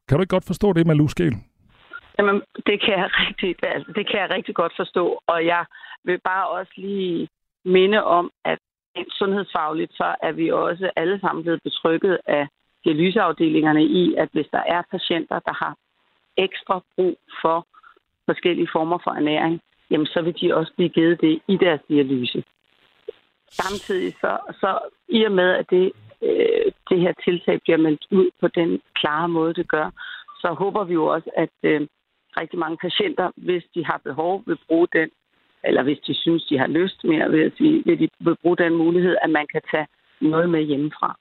Kan 0.07 0.17
du 0.17 0.21
ikke 0.21 0.35
godt 0.35 0.49
forstå 0.51 0.73
det, 0.73 0.87
Malu 0.87 1.07
Skel? 1.07 1.35
Jamen, 2.17 2.41
det 2.67 2.77
kan, 2.83 2.93
jeg 2.99 3.09
rigtig, 3.23 3.55
altså, 3.63 3.91
det 3.95 4.05
kan 4.09 4.19
jeg 4.19 4.29
rigtig 4.29 4.55
godt 4.55 4.73
forstå, 4.81 5.05
og 5.27 5.45
jeg 5.45 5.65
vil 6.03 6.19
bare 6.31 6.47
også 6.47 6.73
lige 6.75 7.27
minde 7.65 8.03
om, 8.03 8.31
at 8.45 8.59
sundhedsfagligt, 9.19 9.93
så 9.93 10.15
er 10.23 10.31
vi 10.31 10.51
også 10.51 10.91
alle 10.95 11.19
sammen 11.19 11.43
blevet 11.43 11.63
betrykket 11.63 12.17
af 12.27 12.47
dialyseafdelingerne 12.85 13.83
i, 13.83 14.15
at 14.17 14.29
hvis 14.31 14.47
der 14.51 14.63
er 14.75 14.81
patienter, 14.91 15.39
der 15.39 15.53
har 15.63 15.75
ekstra 16.37 16.81
brug 16.95 17.17
for 17.41 17.67
forskellige 18.25 18.69
former 18.71 18.97
for 19.03 19.11
ernæring, 19.11 19.61
jamen 19.91 20.07
så 20.07 20.21
vil 20.21 20.35
de 20.41 20.55
også 20.55 20.71
blive 20.77 20.89
givet 20.89 21.21
det 21.21 21.39
i 21.47 21.57
deres 21.57 21.81
dialyse. 21.89 22.43
Samtidig 23.51 24.13
så, 24.21 24.37
så 24.61 24.79
i 25.09 25.23
og 25.23 25.31
med, 25.31 25.49
at 25.49 25.65
det, 25.69 25.91
øh, 26.23 26.71
det 26.89 26.99
her 27.01 27.13
tiltag 27.25 27.61
bliver 27.61 27.77
meldt 27.77 28.05
ud 28.11 28.29
på 28.41 28.47
den 28.47 28.81
klare 28.95 29.29
måde, 29.29 29.53
det 29.53 29.67
gør, 29.67 29.89
så 30.41 30.53
håber 30.53 30.83
vi 30.83 30.93
jo 30.93 31.05
også, 31.05 31.29
at 31.37 31.55
øh, 31.63 31.87
rigtig 32.41 32.59
mange 32.59 32.77
patienter, 32.77 33.31
hvis 33.35 33.63
de 33.75 33.85
har 33.85 34.01
behov, 34.03 34.43
vil 34.45 34.57
bruge 34.67 34.87
den, 34.93 35.09
eller 35.63 35.83
hvis 35.83 35.99
de 36.07 36.13
synes, 36.13 36.43
de 36.45 36.57
har 36.57 36.67
lyst 36.67 37.03
mere, 37.03 37.29
vil, 37.29 37.51
sige, 37.57 37.83
vil 37.85 37.99
de 37.99 38.07
vil 38.19 38.35
bruge 38.41 38.57
den 38.57 38.75
mulighed, 38.75 39.15
at 39.21 39.29
man 39.29 39.47
kan 39.53 39.61
tage 39.71 39.87
noget 40.21 40.49
med 40.49 40.61
hjemmefra. 40.63 41.19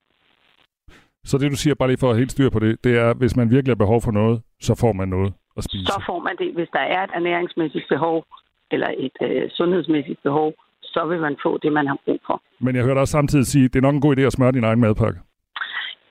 Så 1.23 1.37
det, 1.37 1.51
du 1.51 1.57
siger, 1.57 1.75
bare 1.75 1.89
lige 1.89 1.97
for 2.03 2.11
at 2.11 2.17
helt 2.17 2.31
styr 2.31 2.49
på 2.49 2.59
det, 2.59 2.83
det 2.83 2.97
er, 2.97 3.13
hvis 3.13 3.35
man 3.35 3.51
virkelig 3.51 3.71
har 3.71 3.83
behov 3.85 4.01
for 4.01 4.11
noget, 4.11 4.41
så 4.61 4.75
får 4.75 4.93
man 4.93 5.07
noget 5.07 5.33
at 5.57 5.63
spise. 5.63 5.85
Så 5.85 6.03
får 6.05 6.19
man 6.19 6.35
det, 6.37 6.53
hvis 6.53 6.69
der 6.73 6.79
er 6.79 7.03
et 7.03 7.11
ernæringsmæssigt 7.13 7.85
behov, 7.89 8.25
eller 8.71 8.89
et 8.97 9.17
øh, 9.21 9.49
sundhedsmæssigt 9.49 10.23
behov, 10.23 10.53
så 10.93 11.05
vil 11.05 11.19
man 11.19 11.35
få 11.43 11.57
det, 11.57 11.71
man 11.73 11.87
har 11.87 11.97
brug 12.05 12.19
for. 12.27 12.41
Men 12.59 12.75
jeg 12.75 12.83
hørte 12.83 12.99
også 12.99 13.11
samtidig 13.11 13.45
sige, 13.45 13.65
at 13.65 13.73
det 13.73 13.79
er 13.79 13.87
nok 13.87 13.95
en 13.95 14.01
god 14.01 14.17
idé 14.17 14.21
at 14.21 14.33
smøre 14.33 14.51
din 14.51 14.63
egen 14.63 14.79
madpakke. 14.79 15.19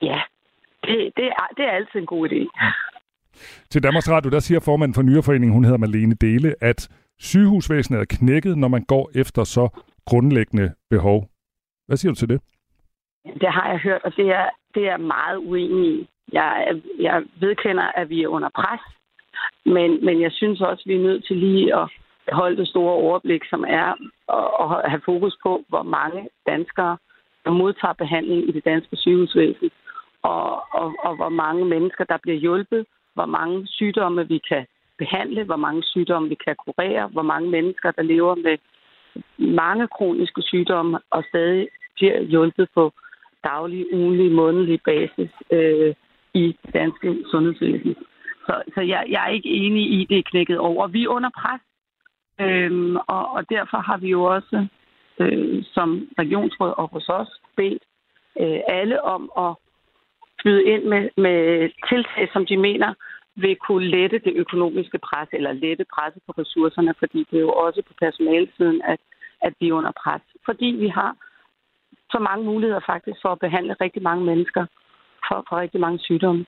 Ja, 0.01 0.19
det, 0.83 0.97
det, 1.17 1.25
er, 1.25 1.47
det 1.57 1.65
er 1.65 1.71
altid 1.71 1.99
en 1.99 2.05
god 2.05 2.29
idé. 2.29 2.41
Til 3.69 3.83
Danmarks 3.83 4.11
Radio, 4.11 4.29
der 4.31 4.39
siger 4.39 4.59
formanden 4.59 4.95
for 4.95 5.01
Nyreforeningen, 5.01 5.53
hun 5.53 5.63
hedder 5.63 5.77
Malene 5.77 6.15
Dele, 6.15 6.55
at 6.61 6.89
sygehusvæsenet 7.19 7.99
er 8.01 8.05
knækket, 8.09 8.57
når 8.57 8.67
man 8.67 8.83
går 8.83 9.11
efter 9.15 9.43
så 9.43 9.69
grundlæggende 10.05 10.73
behov. 10.89 11.29
Hvad 11.87 11.97
siger 11.97 12.11
du 12.11 12.15
til 12.15 12.29
det? 12.29 12.41
Det 13.41 13.51
har 13.51 13.69
jeg 13.69 13.79
hørt, 13.79 14.01
og 14.03 14.15
det 14.15 14.29
er, 14.29 14.49
det 14.75 14.87
er 14.87 14.97
meget 14.97 15.37
uenig 15.37 15.89
i. 15.89 16.09
Jeg, 16.31 16.81
jeg 16.99 17.23
vedkender, 17.39 17.83
at 17.83 18.09
vi 18.09 18.23
er 18.23 18.27
under 18.27 18.49
pres, 18.55 18.81
men, 19.65 20.05
men 20.05 20.21
jeg 20.21 20.31
synes 20.31 20.61
også, 20.61 20.83
at 20.85 20.89
vi 20.89 20.95
er 20.95 21.03
nødt 21.03 21.25
til 21.25 21.37
lige 21.37 21.75
at 21.75 21.89
holde 22.31 22.57
det 22.57 22.67
store 22.67 22.93
overblik, 22.93 23.43
som 23.49 23.65
er 23.67 23.89
at 24.63 24.89
have 24.91 25.01
fokus 25.05 25.37
på, 25.43 25.63
hvor 25.69 25.83
mange 25.83 26.29
danskere, 26.47 26.97
der 27.45 27.51
modtager 27.51 27.93
behandling 27.93 28.49
i 28.49 28.51
det 28.51 28.65
danske 28.65 28.95
sygehusvæsen, 28.95 29.69
og, 30.21 30.73
og, 30.73 30.93
og 31.03 31.15
hvor 31.15 31.29
mange 31.29 31.65
mennesker, 31.65 32.03
der 32.03 32.17
bliver 32.17 32.37
hjulpet, 32.37 32.85
hvor 33.13 33.25
mange 33.25 33.67
sygdomme 33.67 34.27
vi 34.27 34.41
kan 34.49 34.65
behandle, 34.97 35.43
hvor 35.43 35.55
mange 35.55 35.83
sygdomme 35.83 36.29
vi 36.29 36.37
kan 36.45 36.55
kurere, 36.65 37.07
hvor 37.07 37.21
mange 37.21 37.49
mennesker, 37.49 37.91
der 37.91 38.01
lever 38.01 38.35
med 38.35 38.57
mange 39.37 39.87
kroniske 39.87 40.41
sygdomme 40.41 40.99
og 41.09 41.23
stadig 41.29 41.67
bliver 41.95 42.21
hjulpet 42.21 42.67
på 42.73 42.91
daglig, 43.43 43.85
ugenlig, 43.93 44.31
månedlig 44.31 44.79
basis 44.85 45.31
øh, 45.51 45.93
i 46.33 46.57
det 46.65 46.73
danske 46.73 47.17
sundhedsvæsen. 47.31 47.95
Så, 48.45 48.61
så 48.73 48.81
jeg, 48.81 49.05
jeg 49.09 49.25
er 49.25 49.29
ikke 49.29 49.49
enig 49.49 49.83
i, 49.91 50.01
at 50.03 50.09
det 50.09 50.17
er 50.17 50.29
knækket 50.31 50.57
over. 50.57 50.87
Vi 50.87 51.03
er 51.03 51.07
under 51.07 51.29
pres, 51.41 51.61
øhm, 52.39 52.95
og, 52.95 53.31
og 53.31 53.49
derfor 53.49 53.77
har 53.77 53.97
vi 53.97 54.09
jo 54.09 54.23
også 54.23 54.67
øh, 55.19 55.63
som 55.73 56.07
regionsråd 56.19 56.73
og 56.77 56.87
hos 56.93 57.09
os 57.09 57.41
bedt 57.55 57.83
øh, 58.41 58.59
alle 58.67 59.03
om 59.03 59.31
at 59.37 59.55
byde 60.43 60.63
ind 60.63 60.83
med, 60.83 61.09
med 61.17 61.69
tiltag, 61.89 62.29
som 62.33 62.45
de 62.45 62.57
mener 62.57 62.93
vil 63.35 63.55
kunne 63.55 63.87
lette 63.87 64.19
det 64.19 64.33
økonomiske 64.35 64.99
pres, 65.07 65.29
eller 65.33 65.51
lette 65.51 65.85
presset 65.93 66.21
på 66.27 66.31
ressourcerne, 66.37 66.93
fordi 66.99 67.19
det 67.31 67.37
er 67.37 67.47
jo 67.49 67.51
også 67.51 67.81
på 67.87 67.93
personalsiden, 67.99 68.81
at, 68.81 68.99
at 69.41 69.53
vi 69.59 69.67
er 69.69 69.73
under 69.73 69.91
pres. 70.03 70.21
Fordi 70.45 70.65
vi 70.65 70.87
har 70.87 71.15
så 72.11 72.19
mange 72.19 72.45
muligheder 72.45 72.81
faktisk 72.85 73.17
for 73.21 73.29
at 73.29 73.39
behandle 73.39 73.75
rigtig 73.81 74.01
mange 74.03 74.25
mennesker 74.25 74.65
for, 75.27 75.45
for 75.49 75.55
rigtig 75.59 75.79
mange 75.79 75.99
sygdomme. 75.99 76.45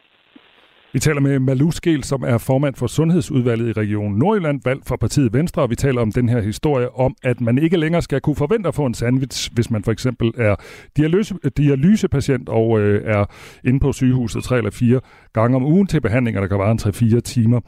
Vi 0.94 1.00
taler 1.00 1.22
med 1.22 1.40
Malu 1.40 1.72
Skel, 1.72 2.04
som 2.04 2.24
er 2.24 2.38
formand 2.38 2.76
for 2.76 2.88
Sundhedsudvalget 2.88 3.68
i 3.70 3.80
Region 3.82 4.14
Nordjylland, 4.14 4.62
valgt 4.66 4.88
for 4.88 4.96
partiet 4.96 5.34
Venstre, 5.34 5.62
og 5.62 5.70
vi 5.70 5.76
taler 5.76 6.02
om 6.02 6.12
den 6.12 6.30
her 6.30 6.42
historie 6.42 6.90
om, 7.06 7.16
at 7.24 7.42
man 7.42 7.58
ikke 7.58 7.78
længere 7.78 8.02
skal 8.02 8.22
kunne 8.22 8.36
forvente 8.36 8.68
at 8.68 8.76
få 8.76 8.86
en 8.86 8.94
sandwich, 8.94 9.54
hvis 9.54 9.72
man 9.72 9.84
for 9.84 9.92
eksempel 9.92 10.28
er 10.38 10.56
dialyse, 10.98 11.36
dialysepatient 11.58 12.50
og 12.50 12.80
øh, 12.80 13.16
er 13.16 13.26
inde 13.68 13.80
på 13.80 13.92
sygehuset 13.92 14.44
tre 14.44 14.58
eller 14.58 14.72
fire 14.72 15.00
gange 15.34 15.56
om 15.56 15.64
ugen 15.66 15.88
til 15.88 16.02
behandlinger, 16.02 16.42
der 16.42 16.48
kan 16.48 16.60
vare 16.60 16.72
en 16.72 16.84
3-4 17.18 17.20
timer. 17.20 17.60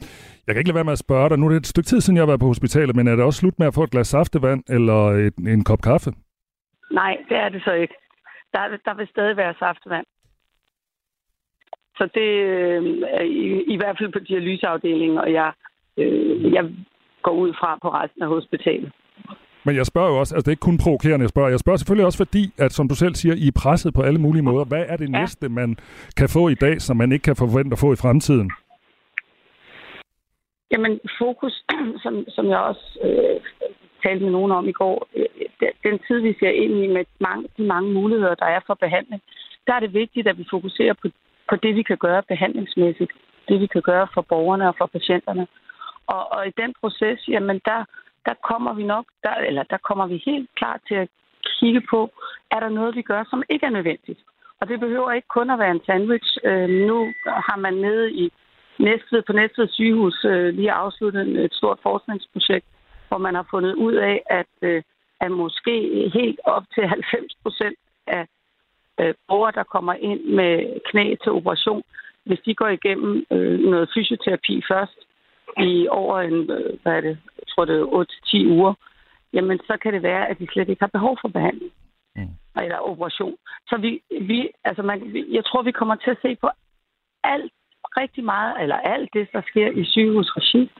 Jeg 0.46 0.54
kan 0.54 0.60
ikke 0.60 0.68
lade 0.68 0.80
være 0.80 0.90
med 0.90 0.92
at 0.92 1.04
spørge 1.06 1.28
dig, 1.28 1.38
nu 1.38 1.46
er 1.46 1.50
det 1.50 1.56
et 1.56 1.66
stykke 1.66 1.86
tid 1.86 2.00
siden, 2.00 2.16
jeg 2.16 2.22
har 2.22 2.32
været 2.32 2.40
på 2.40 2.46
hospitalet, 2.46 2.96
men 2.96 3.08
er 3.08 3.16
det 3.16 3.24
også 3.24 3.40
slut 3.40 3.58
med 3.58 3.66
at 3.66 3.74
få 3.74 3.82
et 3.82 3.90
glas 3.90 4.08
saftevand 4.08 4.62
eller 4.68 5.00
et, 5.26 5.36
en 5.36 5.64
kop 5.64 5.82
kaffe? 5.82 6.10
Nej, 6.90 7.16
det 7.28 7.36
er 7.36 7.48
det 7.48 7.62
så 7.64 7.72
ikke. 7.72 7.94
Der, 8.52 8.60
der 8.84 8.94
vil 8.94 9.06
stadig 9.08 9.36
være 9.36 9.54
saftevand. 9.58 10.06
Så 11.98 12.08
det 12.14 12.28
øh, 12.52 13.02
er 13.08 13.22
i, 13.22 13.62
i 13.74 13.76
hvert 13.76 13.96
fald 13.98 14.12
på 14.12 14.18
dialyseafdelingen, 14.18 15.18
og 15.18 15.32
jeg, 15.32 15.52
øh, 15.96 16.52
jeg 16.52 16.64
går 17.22 17.32
ud 17.32 17.52
fra 17.60 17.78
på 17.82 17.88
resten 17.88 18.22
af 18.22 18.28
hospitalet. 18.28 18.92
Men 19.66 19.76
jeg 19.76 19.86
spørger 19.86 20.10
jo 20.10 20.18
også, 20.18 20.34
altså 20.34 20.44
det 20.44 20.50
er 20.50 20.58
ikke 20.58 20.70
kun 20.70 20.84
provokerende, 20.84 21.24
jeg 21.24 21.28
spørger. 21.34 21.50
Jeg 21.50 21.58
spørger 21.58 21.76
selvfølgelig 21.76 22.06
også 22.06 22.18
fordi, 22.24 22.44
at 22.58 22.72
som 22.72 22.88
du 22.88 22.94
selv 22.94 23.14
siger, 23.14 23.34
I 23.34 23.46
er 23.48 23.60
presset 23.62 23.94
på 23.94 24.02
alle 24.02 24.20
mulige 24.20 24.42
måder. 24.42 24.64
Hvad 24.64 24.84
er 24.88 24.96
det 24.96 25.08
ja. 25.12 25.20
næste, 25.20 25.48
man 25.48 25.76
kan 26.16 26.28
få 26.28 26.48
i 26.48 26.54
dag, 26.54 26.80
som 26.80 26.96
man 26.96 27.12
ikke 27.12 27.22
kan 27.22 27.36
forvente 27.36 27.74
at 27.74 27.78
få 27.78 27.92
i 27.92 27.96
fremtiden? 27.96 28.50
Jamen 30.72 31.00
fokus, 31.18 31.64
som, 32.04 32.24
som 32.28 32.44
jeg 32.48 32.58
også 32.58 32.86
øh, 33.04 33.40
talte 34.02 34.24
med 34.24 34.32
nogen 34.32 34.52
om 34.52 34.68
i 34.68 34.72
går, 34.72 35.08
øh, 35.16 35.26
den 35.86 35.98
tid, 36.06 36.18
vi 36.20 36.32
ser 36.40 36.52
ind 36.62 36.74
i 36.84 36.86
med 36.86 37.04
mange, 37.20 37.48
de 37.56 37.62
mange 37.62 37.92
muligheder, 37.92 38.34
der 38.34 38.46
er 38.46 38.60
for 38.66 38.74
behandling, 38.74 39.22
der 39.66 39.72
er 39.74 39.80
det 39.80 39.94
vigtigt, 39.94 40.28
at 40.28 40.38
vi 40.38 40.46
fokuserer 40.50 40.94
på 41.02 41.08
på 41.48 41.56
det, 41.56 41.74
vi 41.74 41.82
kan 41.82 41.96
gøre 41.96 42.22
behandlingsmæssigt, 42.22 43.12
det 43.48 43.60
vi 43.60 43.66
kan 43.66 43.82
gøre 43.82 44.08
for 44.14 44.22
borgerne 44.22 44.68
og 44.68 44.74
for 44.78 44.86
patienterne. 44.86 45.46
Og, 46.06 46.32
og 46.32 46.46
i 46.46 46.52
den 46.56 46.74
proces, 46.80 47.28
jamen 47.28 47.60
der, 47.64 47.84
der 48.26 48.34
kommer 48.48 48.72
vi 48.74 48.82
nok, 48.82 49.06
der, 49.22 49.34
eller 49.34 49.62
der 49.62 49.78
kommer 49.88 50.06
vi 50.06 50.22
helt 50.26 50.50
klart 50.56 50.80
til 50.88 50.94
at 50.94 51.08
kigge 51.58 51.82
på, 51.90 52.10
er 52.50 52.60
der 52.60 52.68
noget, 52.68 52.96
vi 52.96 53.02
gør, 53.02 53.24
som 53.30 53.42
ikke 53.48 53.66
er 53.66 53.70
nødvendigt. 53.70 54.20
Og 54.60 54.68
det 54.68 54.80
behøver 54.80 55.12
ikke 55.12 55.28
kun 55.28 55.50
at 55.50 55.58
være 55.58 55.70
en 55.70 55.84
sandwich. 55.86 56.38
Øh, 56.44 56.68
nu 56.68 57.12
har 57.26 57.56
man 57.56 57.74
nede 57.74 58.12
i 58.12 58.32
Næstved, 58.78 59.22
på 59.26 59.32
Næstved 59.32 59.68
sygehus 59.68 60.24
øh, 60.24 60.54
lige 60.54 60.72
afsluttet 60.72 61.44
et 61.44 61.54
stort 61.54 61.78
forskningsprojekt, 61.82 62.66
hvor 63.08 63.18
man 63.18 63.34
har 63.34 63.46
fundet 63.50 63.74
ud 63.74 63.94
af, 63.94 64.22
at, 64.26 64.54
øh, 64.62 64.82
at 65.20 65.30
måske 65.30 65.74
helt 66.14 66.40
op 66.44 66.64
til 66.74 66.86
90 66.88 67.32
procent 67.42 67.78
af 68.06 68.26
øh, 69.00 69.14
borgere, 69.28 69.52
der 69.52 69.72
kommer 69.74 69.94
ind 69.94 70.22
med 70.24 70.80
knæ 70.90 71.14
til 71.22 71.32
operation, 71.32 71.82
hvis 72.26 72.40
de 72.46 72.54
går 72.54 72.68
igennem 72.68 73.26
øh, 73.30 73.58
noget 73.60 73.90
fysioterapi 73.94 74.62
først 74.72 74.98
i 75.58 75.88
over 75.90 76.20
en, 76.20 76.50
øh, 76.50 76.78
hvad 76.82 76.92
er 76.92 77.00
det, 77.00 77.18
jeg 77.38 77.46
tror 77.48 77.64
det 77.64 77.76
er 77.80 78.06
8-10 78.26 78.46
uger, 78.56 78.74
jamen 79.32 79.58
så 79.58 79.76
kan 79.82 79.92
det 79.92 80.02
være, 80.02 80.28
at 80.28 80.38
de 80.38 80.46
slet 80.52 80.68
ikke 80.68 80.82
har 80.82 80.96
behov 80.98 81.18
for 81.20 81.28
behandling. 81.28 81.72
Mm. 82.16 82.62
Eller 82.62 82.88
operation. 82.90 83.36
Så 83.66 83.76
vi, 83.76 84.02
vi 84.20 84.50
altså 84.64 84.82
man, 84.82 84.98
jeg 85.30 85.44
tror, 85.44 85.62
vi 85.62 85.72
kommer 85.72 85.94
til 85.94 86.10
at 86.10 86.22
se 86.22 86.36
på 86.40 86.48
alt, 87.24 87.52
rigtig 87.96 88.24
meget, 88.24 88.62
eller 88.62 88.76
alt 88.76 89.10
det, 89.12 89.28
der 89.32 89.42
sker 89.50 89.68
i 89.70 89.84
sygehusregi. 89.84 90.70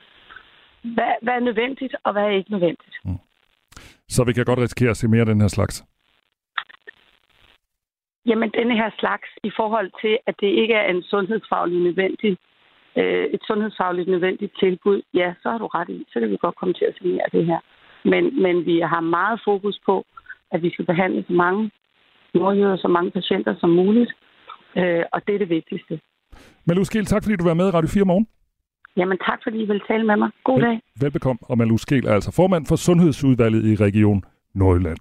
Hvad, 0.94 1.12
hvad 1.22 1.34
er 1.34 1.40
nødvendigt, 1.40 1.94
og 2.04 2.12
hvad 2.12 2.22
er 2.22 2.28
ikke 2.28 2.50
nødvendigt. 2.50 2.96
Mm. 3.04 3.18
Så 4.08 4.24
vi 4.24 4.32
kan 4.32 4.44
godt 4.44 4.58
risikere 4.58 4.90
at 4.90 4.96
se 4.96 5.08
mere 5.08 5.20
af 5.20 5.26
den 5.26 5.40
her 5.40 5.48
slags? 5.48 5.84
Jamen, 8.28 8.50
denne 8.58 8.74
her 8.80 8.90
slags 8.98 9.28
i 9.48 9.50
forhold 9.56 9.90
til, 10.02 10.14
at 10.26 10.34
det 10.40 10.50
ikke 10.62 10.74
er 10.74 10.90
en 10.90 11.02
sundhedsfaglig 11.02 11.78
nødvendig, 11.88 12.32
øh, 13.00 13.24
et 13.34 13.42
sundhedsfagligt 13.48 14.08
nødvendigt 14.08 14.52
tilbud, 14.62 15.02
ja, 15.14 15.34
så 15.42 15.50
har 15.50 15.58
du 15.58 15.66
ret 15.66 15.88
i. 15.88 16.04
Så 16.12 16.20
kan 16.20 16.30
vi 16.30 16.36
godt 16.36 16.56
komme 16.56 16.74
til 16.74 16.84
at 16.84 16.94
af 17.24 17.30
det 17.32 17.46
her. 17.46 17.60
Men, 18.12 18.42
men 18.42 18.66
vi 18.66 18.80
har 18.80 19.00
meget 19.00 19.40
fokus 19.44 19.80
på, 19.86 20.04
at 20.52 20.62
vi 20.62 20.70
skal 20.70 20.84
behandle 20.84 21.24
så 21.28 21.32
mange 21.32 21.70
nordjyder, 22.34 22.76
så 22.76 22.88
mange 22.88 23.10
patienter 23.10 23.54
som 23.60 23.70
muligt. 23.70 24.12
Øh, 24.76 25.04
og 25.12 25.26
det 25.26 25.34
er 25.34 25.38
det 25.38 25.48
vigtigste. 25.48 26.00
Malu 26.66 26.84
Skel, 26.84 27.06
tak 27.06 27.22
fordi 27.22 27.36
du 27.36 27.44
var 27.44 27.54
med 27.54 27.68
i 27.68 27.70
Radio 27.70 27.88
4 27.88 28.04
morgen. 28.04 28.26
Jamen 28.96 29.18
tak, 29.18 29.38
fordi 29.42 29.58
I 29.62 29.66
vil 29.66 29.80
tale 29.88 30.04
med 30.06 30.16
mig. 30.16 30.30
God 30.44 30.60
Vel, 30.60 30.64
dag. 30.64 30.80
Velbekomme. 31.00 31.38
Og 31.42 31.58
Malu 31.58 31.76
Skel 31.76 32.06
er 32.06 32.14
altså 32.14 32.32
formand 32.36 32.66
for 32.66 32.76
Sundhedsudvalget 32.76 33.64
i 33.64 33.74
Region 33.84 34.22
Nordjylland. 34.54 34.98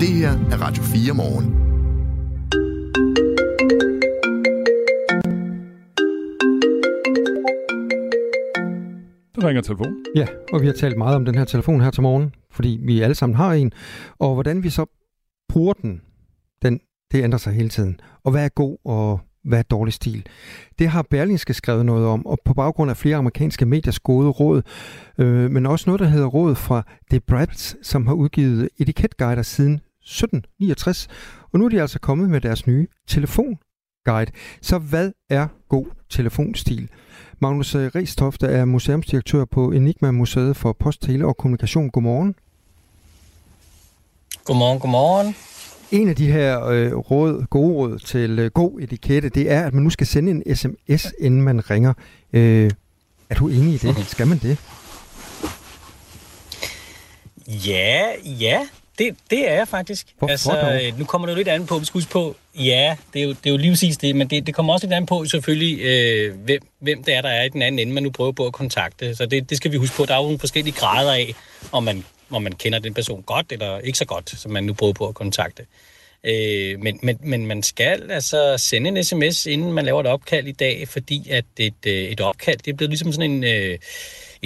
Det 0.00 0.08
her 0.08 0.30
er 0.30 0.62
Radio 0.62 0.82
4 0.82 1.14
morgen. 1.14 1.44
Der 9.34 9.48
ringer 9.48 9.62
telefon. 9.62 10.04
Ja, 10.16 10.26
og 10.52 10.60
vi 10.60 10.66
har 10.66 10.72
talt 10.72 10.98
meget 10.98 11.16
om 11.16 11.24
den 11.24 11.34
her 11.34 11.44
telefon 11.44 11.80
her 11.80 11.90
til 11.90 12.02
morgen, 12.02 12.34
fordi 12.50 12.80
vi 12.82 13.00
alle 13.00 13.14
sammen 13.14 13.36
har 13.36 13.52
en. 13.52 13.72
Og 14.18 14.34
hvordan 14.34 14.62
vi 14.62 14.70
så 14.70 14.86
bruger 15.48 15.72
den, 15.72 16.00
den 16.62 16.80
det 17.12 17.24
ændrer 17.24 17.38
sig 17.38 17.52
hele 17.52 17.68
tiden. 17.68 18.00
Og 18.24 18.30
hvad 18.30 18.44
er 18.44 18.48
god 18.48 18.76
og 18.84 19.20
hvad 19.44 19.58
er 19.58 19.62
dårlig 19.62 19.94
stil? 19.94 20.26
Det 20.78 20.88
har 20.88 21.02
Berlingske 21.10 21.54
skrevet 21.54 21.86
noget 21.86 22.06
om, 22.06 22.26
og 22.26 22.38
på 22.44 22.54
baggrund 22.54 22.90
af 22.90 22.96
flere 22.96 23.16
amerikanske 23.16 23.66
mediers 23.66 23.98
gode 23.98 24.28
råd, 24.28 24.62
øh, 25.18 25.50
men 25.50 25.66
også 25.66 25.84
noget, 25.86 26.00
der 26.00 26.06
hedder 26.06 26.26
råd 26.26 26.54
fra 26.54 26.82
The 27.10 27.20
Brats, 27.20 27.76
som 27.82 28.06
har 28.06 28.14
udgivet 28.14 28.68
etiketguider 28.78 29.42
siden 29.42 29.80
1769, 30.06 31.08
og 31.52 31.58
nu 31.58 31.64
er 31.64 31.68
de 31.68 31.80
altså 31.80 31.98
kommet 31.98 32.30
med 32.30 32.40
deres 32.40 32.66
nye 32.66 32.86
telefonguide. 33.08 34.32
Så 34.62 34.78
hvad 34.78 35.12
er 35.30 35.48
god 35.68 35.86
telefonstil? 36.10 36.88
Magnus 37.38 37.74
Ristofte 37.74 38.46
er 38.46 38.64
museumsdirektør 38.64 39.44
på 39.44 39.70
Enigma 39.70 40.10
Museet 40.10 40.56
for 40.56 40.72
Post, 40.72 41.02
Tele 41.02 41.26
og 41.26 41.36
Kommunikation. 41.36 41.90
Godmorgen. 41.90 42.34
Godmorgen, 44.44 44.80
godmorgen. 44.80 45.36
En 45.90 46.08
af 46.08 46.16
de 46.16 46.32
her 46.32 46.64
øh, 46.64 46.94
råd, 46.94 47.46
gode 47.50 47.74
råd 47.74 47.98
til 47.98 48.38
øh, 48.38 48.50
god 48.50 48.80
etikette, 48.80 49.28
det 49.28 49.50
er, 49.50 49.66
at 49.66 49.74
man 49.74 49.82
nu 49.82 49.90
skal 49.90 50.06
sende 50.06 50.30
en 50.30 50.56
sms, 50.56 51.12
inden 51.18 51.42
man 51.42 51.70
ringer. 51.70 51.92
Øh, 52.32 52.70
er 53.30 53.34
du 53.34 53.48
enig 53.48 53.74
i 53.74 53.76
det? 53.76 54.06
Skal 54.14 54.26
man 54.26 54.38
det? 54.38 54.58
Ja, 57.48 58.02
ja, 58.24 58.66
det, 58.98 59.16
det 59.30 59.50
er 59.50 59.54
jeg 59.54 59.68
faktisk. 59.68 60.06
Hvorfor 60.18 60.52
altså, 60.52 60.80
øh, 60.82 60.98
nu 60.98 61.04
kommer 61.04 61.26
det 61.26 61.32
jo 61.32 61.36
lidt 61.36 61.48
an 61.48 61.66
på, 61.66 61.78
vi 61.78 61.84
skal 61.84 61.98
huske 61.98 62.10
på, 62.10 62.36
ja, 62.54 62.96
det 63.12 63.20
er 63.20 63.24
jo, 63.24 63.30
det 63.30 63.46
er 63.46 63.50
jo 63.50 63.56
lige 63.56 63.70
præcis 63.70 63.96
det, 63.96 64.16
men 64.16 64.30
det, 64.30 64.46
det 64.46 64.54
kommer 64.54 64.72
også 64.72 64.86
lidt 64.86 64.94
an 64.94 65.06
på 65.06 65.24
selvfølgelig, 65.24 65.80
øh, 65.80 66.34
hvem, 66.34 66.60
hvem 66.80 67.02
det 67.04 67.14
er, 67.14 67.22
der 67.22 67.28
er 67.28 67.44
i 67.44 67.48
den 67.48 67.62
anden 67.62 67.78
ende, 67.78 67.92
man 67.92 68.02
nu 68.02 68.10
prøver 68.10 68.32
på 68.32 68.46
at 68.46 68.52
kontakte. 68.52 69.14
Så 69.14 69.26
det, 69.26 69.50
det 69.50 69.56
skal 69.56 69.72
vi 69.72 69.76
huske 69.76 69.96
på. 69.96 70.04
Der 70.04 70.14
er 70.14 70.18
jo 70.18 70.22
nogle 70.22 70.38
forskellige 70.38 70.74
grader 70.74 71.12
af, 71.12 71.34
om 71.72 71.82
man, 71.84 72.04
om 72.30 72.42
man 72.42 72.52
kender 72.52 72.78
den 72.78 72.94
person 72.94 73.22
godt 73.22 73.52
eller 73.52 73.78
ikke 73.78 73.98
så 73.98 74.04
godt, 74.04 74.30
som 74.30 74.50
man 74.50 74.64
nu 74.64 74.72
prøver 74.72 74.92
på 74.92 75.08
at 75.08 75.14
kontakte. 75.14 75.66
Øh, 76.24 76.80
men, 76.80 76.98
men, 77.02 77.18
men 77.20 77.46
man 77.46 77.62
skal 77.62 78.10
altså 78.10 78.54
sende 78.58 78.88
en 78.88 79.04
sms, 79.04 79.46
inden 79.46 79.72
man 79.72 79.84
laver 79.84 80.00
et 80.00 80.06
opkald 80.06 80.46
i 80.46 80.52
dag, 80.52 80.88
fordi 80.88 81.30
at 81.30 81.44
et, 81.58 81.86
øh, 81.86 81.92
et 81.92 82.20
opkald, 82.20 82.58
det 82.58 82.72
er 82.72 82.76
blevet 82.76 82.90
ligesom 82.90 83.12
sådan 83.12 83.30
en, 83.30 83.44
øh, 83.44 83.78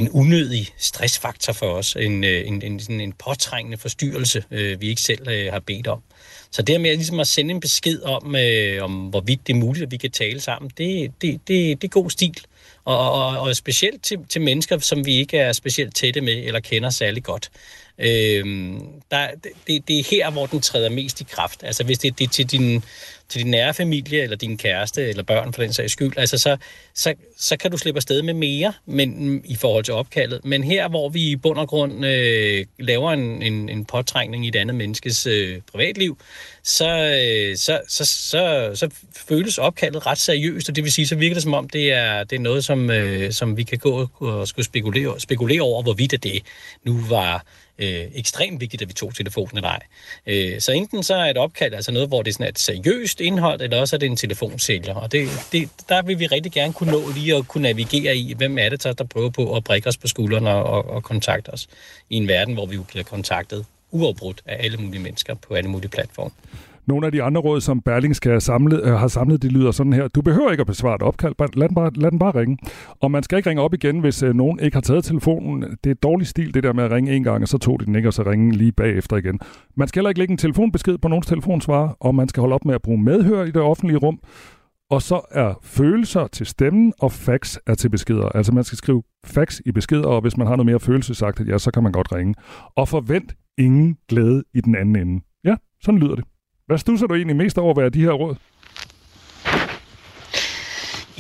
en 0.01 0.11
unødig 0.11 0.69
stressfaktor 0.79 1.53
for 1.53 1.67
os, 1.67 1.97
en, 1.97 2.25
øh, 2.25 2.47
en, 2.47 2.63
en, 2.63 2.81
sådan 2.81 3.01
en 3.01 3.13
påtrængende 3.13 3.79
forstyrrelse, 3.79 4.45
øh, 4.51 4.81
vi 4.81 4.89
ikke 4.89 5.01
selv 5.03 5.29
øh, 5.29 5.53
har 5.53 5.61
bedt 5.61 5.87
om. 5.87 6.03
Så 6.51 6.63
det 6.63 6.81
med 6.81 6.97
ligesom 6.97 7.21
at 7.21 7.27
sende 7.27 7.51
en 7.51 7.61
besked 7.61 8.03
om, 8.03 8.37
øh, 8.37 8.85
om 8.85 8.93
hvorvidt 8.93 9.47
det 9.47 9.53
er 9.53 9.59
muligt, 9.59 9.83
at 9.83 9.91
vi 9.91 9.97
kan 9.97 10.11
tale 10.11 10.41
sammen, 10.41 10.71
det, 10.79 11.13
det, 11.23 11.41
det, 11.49 11.83
det 11.83 11.85
er 11.85 11.89
god 11.89 12.11
stil. 12.11 12.41
Og, 12.85 13.13
og, 13.13 13.39
og 13.39 13.57
specielt 13.57 14.03
til, 14.03 14.19
til 14.29 14.41
mennesker, 14.41 14.79
som 14.79 15.07
vi 15.07 15.15
ikke 15.15 15.39
er 15.39 15.53
specielt 15.53 15.95
tætte 15.95 16.21
med 16.21 16.45
eller 16.45 16.61
kender 16.61 16.91
særlig 16.91 17.23
godt. 17.23 17.51
Øh, 18.01 18.45
der, 19.11 19.29
det, 19.67 19.89
det 19.89 19.99
er 19.99 20.05
her, 20.11 20.31
hvor 20.31 20.47
den 20.47 20.61
træder 20.61 20.91
mest 20.91 21.21
i 21.21 21.25
kraft. 21.25 21.63
Altså 21.65 21.85
hvis 21.85 21.99
det, 21.99 22.19
det 22.19 22.25
er 22.25 22.29
til 22.29 22.47
din, 22.47 22.85
til 23.29 23.43
din 23.43 23.51
nære 23.51 23.75
familie, 23.75 24.23
eller 24.23 24.37
din 24.37 24.59
kæreste, 24.59 25.09
eller 25.09 25.23
børn 25.23 25.53
for 25.53 25.63
den 25.63 25.73
sags 25.73 25.93
skyld, 25.93 26.13
altså 26.17 26.39
så, 26.39 26.57
så, 26.95 27.15
så 27.39 27.57
kan 27.57 27.71
du 27.71 27.77
slippe 27.77 27.99
afsted 27.99 28.23
med 28.23 28.35
mere 28.35 28.73
men, 28.87 29.41
i 29.45 29.57
forhold 29.57 29.85
til 29.85 29.95
opkaldet. 29.95 30.45
Men 30.45 30.65
her, 30.65 30.89
hvor 30.89 31.09
vi 31.09 31.31
i 31.31 31.37
bund 31.37 31.59
og 31.59 31.69
grund 31.69 32.07
øh, 32.07 32.67
laver 32.79 33.13
en, 33.13 33.43
en, 33.43 33.69
en 33.69 33.85
påtrængning 33.85 34.45
i 34.45 34.49
et 34.49 34.57
andet 34.57 34.77
menneskes 34.77 35.27
øh, 35.27 35.61
privatliv, 35.73 36.19
så, 36.63 36.89
øh, 36.89 37.57
så, 37.57 37.81
så, 37.89 38.05
så, 38.05 38.71
så 38.75 38.91
føles 39.29 39.59
opkaldet 39.59 40.07
ret 40.07 40.19
seriøst, 40.19 40.69
og 40.69 40.77
det 40.77 40.85
vil 40.85 40.93
sige, 40.93 41.07
så 41.07 41.15
virker 41.15 41.35
det 41.35 41.43
som 41.43 41.55
om, 41.55 41.69
det 41.69 41.93
er, 41.93 42.25
det 42.25 42.37
er 42.37 42.41
noget, 42.41 42.65
som, 42.65 42.91
øh, 42.91 43.33
som 43.33 43.57
vi 43.57 43.63
kan 43.63 43.79
gå 43.79 44.09
og 44.19 44.49
skulle 44.49 44.67
spekulere, 44.67 45.21
spekulere 45.21 45.61
over, 45.61 45.83
hvorvidt 45.83 46.23
det 46.23 46.43
nu 46.85 47.01
var 47.09 47.45
øh, 47.81 48.07
ekstremt 48.15 48.61
vigtigt, 48.61 48.83
at 48.83 48.89
vi 48.89 48.93
tog 48.93 49.15
telefonen 49.15 49.57
eller 49.57 49.69
ej. 49.69 49.81
Øh, 50.27 50.61
så 50.61 50.73
enten 50.73 51.03
så 51.03 51.15
er 51.15 51.31
et 51.31 51.37
opkald 51.37 51.75
altså 51.75 51.93
noget, 51.93 52.09
hvor 52.09 52.23
det 52.23 52.31
er 52.31 52.33
sådan 52.33 52.49
et 52.49 52.59
seriøst 52.59 53.21
indhold, 53.21 53.61
eller 53.61 53.81
også 53.81 53.97
er 53.97 53.99
det 53.99 54.07
en 54.07 54.17
telefonsælger. 54.17 54.95
Og 54.95 55.13
det, 55.13 55.29
det, 55.53 55.69
der 55.89 56.03
vil 56.03 56.19
vi 56.19 56.27
rigtig 56.27 56.53
gerne 56.53 56.73
kunne 56.73 56.93
nå 56.93 57.13
lige 57.15 57.37
at 57.37 57.49
kunne 57.49 57.63
navigere 57.63 58.17
i, 58.17 58.35
hvem 58.35 58.59
er 58.59 58.69
det, 58.69 58.85
der 58.99 59.05
prøver 59.05 59.31
på 59.31 59.57
at 59.57 59.65
brække 59.65 59.89
os 59.89 59.97
på 59.97 60.09
skuldrene 60.09 60.51
og, 60.51 60.65
og, 60.65 60.91
og 60.91 61.03
kontakte 61.03 61.49
os 61.49 61.69
i 62.11 62.17
en 62.17 62.29
verden, 62.29 62.55
hvor 62.55 62.67
vi 62.67 62.75
jo 62.75 62.83
bliver 62.83 63.05
kontaktet 63.05 63.65
uafbrudt 63.91 64.43
af 64.47 64.65
alle 64.65 64.77
mulige 64.77 65.03
mennesker 65.03 65.35
på 65.35 65.55
alle 65.55 65.71
mulige 65.71 65.91
platforme. 65.91 66.31
Nogle 66.87 67.07
af 67.07 67.13
de 67.13 67.23
andre 67.23 67.41
råd, 67.41 67.61
som 67.61 67.81
Berlingske 67.81 68.31
har 68.31 68.39
samlet, 68.39 68.81
øh, 68.85 68.93
har 68.93 69.09
samlet, 69.09 69.43
de 69.43 69.49
lyder 69.49 69.71
sådan 69.71 69.93
her. 69.93 70.09
Du 70.09 70.23
behøver 70.23 70.51
ikke 70.51 70.61
at 70.61 70.67
besvare 70.67 70.95
et 70.95 71.03
opkald, 71.03 71.35
bare, 71.35 71.49
lad, 71.55 71.69
den 71.69 71.75
bare, 71.75 71.91
lad 71.95 72.11
den 72.11 72.19
bare 72.19 72.35
ringe. 72.41 72.59
Og 73.01 73.11
man 73.11 73.23
skal 73.23 73.37
ikke 73.37 73.51
ringe 73.51 73.63
op 73.63 73.75
igen, 73.75 74.01
hvis 74.01 74.23
øh, 74.23 74.35
nogen 74.35 74.61
ikke 74.61 74.77
har 74.77 74.81
taget 74.81 75.05
telefonen. 75.05 75.63
Det 75.63 75.87
er 75.87 75.91
et 75.91 76.03
dårligt 76.03 76.31
stil, 76.31 76.55
det 76.55 76.63
der 76.63 76.73
med 76.73 76.85
at 76.85 76.91
ringe 76.91 77.13
en 77.13 77.23
gang, 77.25 77.43
og 77.43 77.49
så 77.49 77.59
tog 77.59 77.81
de 77.81 77.87
den 77.87 77.95
ikke, 77.95 78.09
og 78.09 78.13
så 78.13 78.23
ringe 78.23 78.53
lige 78.53 78.73
bagefter 78.73 79.17
igen. 79.17 79.41
Man 79.77 79.89
skal 79.89 80.01
heller 80.01 80.11
ikke 80.11 80.19
lægge 80.19 80.33
en 80.33 80.39
telefonbesked 80.39 80.99
på 80.99 81.09
nogens 81.09 81.27
telefonsvarer, 81.27 81.89
og 82.01 82.15
man 82.15 82.29
skal 82.29 82.41
holde 82.41 82.55
op 82.55 82.65
med 82.65 82.75
at 82.75 82.83
bruge 82.83 82.99
medhør 82.99 83.45
i 83.45 83.51
det 83.51 83.63
offentlige 83.63 83.99
rum. 83.99 84.19
Og 84.91 85.03
så 85.03 85.21
er 85.31 85.55
følelser 85.63 86.27
til 86.27 86.47
stemmen, 86.47 86.93
og 87.01 87.13
fax 87.13 87.57
er 87.67 87.75
til 87.75 87.89
beskeder. 87.89 88.29
Altså 88.29 88.53
man 88.53 88.65
skal 88.65 88.79
skrive 88.79 89.03
fax 89.25 89.61
i 89.67 89.73
beskeder, 89.73 90.07
og 90.07 90.21
hvis 90.21 90.37
man 90.37 90.47
har 90.47 90.57
noget 90.57 90.67
mere 90.67 90.81
følelsesagtigt, 90.81 91.49
ja, 91.49 91.59
så 91.59 91.71
kan 91.71 91.83
man 91.83 91.93
godt 91.93 92.13
ringe. 92.13 92.35
Og 92.77 92.89
forvent 92.89 93.37
ingen 93.59 93.97
glæde 94.09 94.45
i 94.55 94.61
den 94.61 94.75
anden 94.75 94.97
ende. 94.97 95.25
Ja, 95.45 95.57
sådan 95.83 96.01
lyder 96.01 96.15
det. 96.15 96.25
Hvad 96.71 96.79
stusser 96.79 97.07
du 97.07 97.15
egentlig 97.15 97.37
mest 97.37 97.59
over, 97.59 97.75
ved 97.75 97.91
de 97.91 98.01
her 98.01 98.13
råd? 98.13 98.35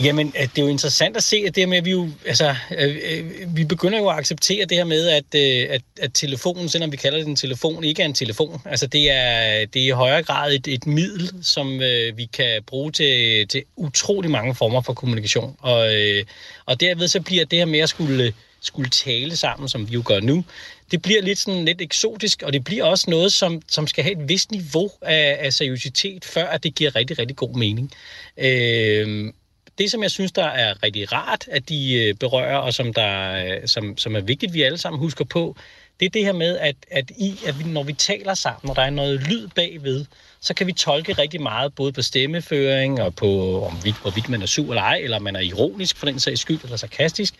Jamen, 0.02 0.32
øh, 0.36 0.42
det 0.42 0.58
er 0.58 0.62
jo 0.62 0.68
interessant 0.68 1.16
at 1.16 1.22
se, 1.22 1.36
at 1.46 1.54
det 1.54 1.62
her 1.62 1.68
med, 1.68 1.78
at 1.78 1.84
vi 1.84 1.90
jo, 1.90 2.08
altså, 2.26 2.54
øh, 2.78 2.96
øh, 3.10 3.56
vi 3.56 3.64
begynder 3.64 3.98
jo 3.98 4.08
at 4.08 4.16
acceptere 4.16 4.64
det 4.64 4.76
her 4.76 4.84
med, 4.84 5.08
at, 5.08 5.34
at, 5.34 5.82
at 6.00 6.10
telefonen, 6.14 6.68
selvom 6.68 6.92
vi 6.92 6.96
kalder 6.96 7.18
det 7.18 7.26
en 7.26 7.36
telefon, 7.36 7.84
ikke 7.84 8.02
er 8.02 8.06
en 8.06 8.14
telefon. 8.14 8.60
Altså, 8.64 8.86
det 8.86 9.10
er, 9.10 9.66
det 9.66 9.82
er 9.82 9.86
i 9.86 9.90
højere 9.90 10.22
grad 10.22 10.52
et, 10.52 10.68
et 10.68 10.86
middel, 10.86 11.30
som 11.42 11.82
øh, 11.82 12.16
vi 12.16 12.24
kan 12.24 12.62
bruge 12.66 12.92
til, 12.92 13.48
til 13.48 13.62
utrolig 13.76 14.30
mange 14.30 14.54
former 14.54 14.80
for 14.80 14.92
kommunikation. 14.92 15.56
Og, 15.58 15.94
øh, 15.94 16.24
og 16.66 16.80
derved 16.80 17.08
så 17.08 17.20
bliver 17.20 17.44
det 17.44 17.58
her 17.58 17.66
med 17.66 17.78
at 17.78 17.88
skulle, 17.88 18.32
skulle 18.60 18.90
tale 18.90 19.36
sammen, 19.36 19.68
som 19.68 19.88
vi 19.88 19.94
jo 19.94 20.02
gør 20.04 20.20
nu, 20.20 20.44
det 20.90 21.02
bliver 21.02 21.22
lidt 21.22 21.38
sådan 21.38 21.64
lidt 21.64 21.80
eksotisk, 21.80 22.42
og 22.42 22.52
det 22.52 22.64
bliver 22.64 22.84
også 22.84 23.10
noget, 23.10 23.32
som, 23.32 23.62
som 23.68 23.86
skal 23.86 24.04
have 24.04 24.22
et 24.22 24.28
vist 24.28 24.50
niveau 24.50 24.90
af, 25.02 25.36
af 25.40 25.52
seriøsitet, 25.52 26.24
før 26.24 26.46
at 26.46 26.62
det 26.62 26.74
giver 26.74 26.96
rigtig, 26.96 27.18
rigtig 27.18 27.36
god 27.36 27.54
mening. 27.54 27.92
Øh, 28.38 29.32
det, 29.78 29.90
som 29.90 30.02
jeg 30.02 30.10
synes, 30.10 30.32
der 30.32 30.44
er 30.44 30.82
rigtig 30.82 31.12
rart, 31.12 31.48
at 31.50 31.68
de 31.68 31.92
øh, 31.94 32.14
berører, 32.14 32.56
og 32.56 32.74
som, 32.74 32.94
der, 32.94 33.32
øh, 33.44 33.68
som, 33.68 33.98
som 33.98 34.16
er 34.16 34.20
vigtigt, 34.20 34.54
vi 34.54 34.62
alle 34.62 34.78
sammen 34.78 35.00
husker 35.00 35.24
på, 35.24 35.56
det 36.00 36.06
er 36.06 36.10
det 36.10 36.24
her 36.24 36.32
med, 36.32 36.58
at, 36.58 36.76
at, 36.90 37.10
i, 37.10 37.38
at 37.46 37.58
vi, 37.58 37.64
når 37.64 37.82
vi 37.82 37.92
taler 37.92 38.34
sammen, 38.34 38.60
når 38.68 38.74
der 38.74 38.82
er 38.82 38.90
noget 38.90 39.20
lyd 39.28 39.48
bagved, 39.48 40.04
så 40.40 40.54
kan 40.54 40.66
vi 40.66 40.72
tolke 40.72 41.12
rigtig 41.12 41.42
meget, 41.42 41.74
både 41.74 41.92
på 41.92 42.02
stemmeføring 42.02 43.02
og 43.02 43.14
på, 43.14 43.62
om 43.64 43.78
vi, 43.84 43.94
hvorvidt 44.02 44.28
man 44.28 44.42
er 44.42 44.46
sur 44.46 44.68
eller 44.68 44.82
ej, 44.82 45.00
eller 45.02 45.18
man 45.18 45.36
er 45.36 45.40
ironisk 45.40 45.96
for 45.96 46.06
den 46.06 46.20
sags 46.20 46.40
skyld, 46.40 46.60
eller 46.64 46.76
sarkastisk. 46.76 47.34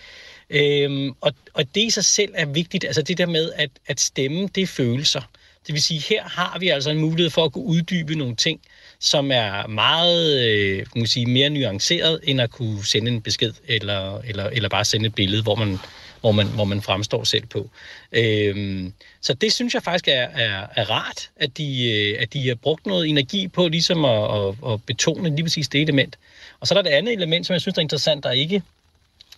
Øhm, 0.51 1.15
og, 1.21 1.35
og 1.55 1.65
det 1.75 1.83
i 1.83 1.91
sig 1.91 2.05
selv 2.05 2.33
er 2.35 2.47
vigtigt, 2.47 2.85
altså 2.85 3.03
det 3.03 3.19
der 3.19 3.27
med, 3.27 3.53
at, 3.57 3.71
at 3.87 4.01
stemme, 4.01 4.49
det 4.55 4.63
er 4.63 4.67
følelser. 4.67 5.21
Det 5.67 5.73
vil 5.75 5.83
sige, 5.83 6.01
her 6.09 6.23
har 6.23 6.59
vi 6.59 6.69
altså 6.69 6.91
en 6.91 6.99
mulighed 6.99 7.31
for 7.31 7.45
at 7.45 7.53
kunne 7.53 7.65
uddybe 7.65 8.15
nogle 8.15 8.37
ting, 8.37 8.61
som 8.99 9.31
er 9.33 9.67
meget 9.67 10.49
øh, 10.49 10.77
kan 10.79 10.87
man 10.95 11.07
sige, 11.07 11.27
mere 11.27 11.51
nuanceret, 11.51 12.21
end 12.23 12.41
at 12.41 12.51
kunne 12.51 12.87
sende 12.87 13.11
en 13.11 13.23
besked, 13.23 13.53
eller, 13.69 14.19
eller, 14.19 14.45
eller 14.45 14.69
bare 14.69 14.85
sende 14.85 15.07
et 15.07 15.15
billede, 15.15 15.43
hvor 15.43 15.55
man, 15.55 15.79
hvor 16.21 16.33
man, 16.33 16.47
hvor 16.47 16.65
man 16.65 16.83
fremstår 16.83 17.25
selv 17.25 17.47
på. 17.47 17.71
Øhm, 18.13 18.93
så 19.21 19.35
det 19.35 19.53
synes 19.53 19.75
jeg 19.75 19.83
faktisk 19.83 20.09
er, 20.09 20.13
er, 20.23 20.67
er 20.77 20.91
rart, 20.91 21.31
at 21.37 21.59
de, 21.59 21.91
øh, 21.91 22.23
at 22.23 22.33
de 22.33 22.49
har 22.49 22.55
brugt 22.55 22.87
noget 22.87 23.09
energi 23.09 23.49
på 23.49 23.69
ligesom 23.69 24.05
at, 24.05 24.39
at, 24.39 24.55
at 24.73 24.83
betone 24.87 25.31
lige 25.37 25.45
præcis 25.45 25.69
det 25.69 25.81
element. 25.81 26.19
Og 26.61 26.67
så 26.67 26.75
er 26.75 26.83
der 26.83 26.91
det 26.91 26.97
andet 26.97 27.15
element, 27.15 27.47
som 27.47 27.55
jeg 27.55 27.61
synes 27.61 27.79
er 27.79 27.83
interessant, 27.83 28.25
der 28.25 28.31
ikke, 28.31 28.63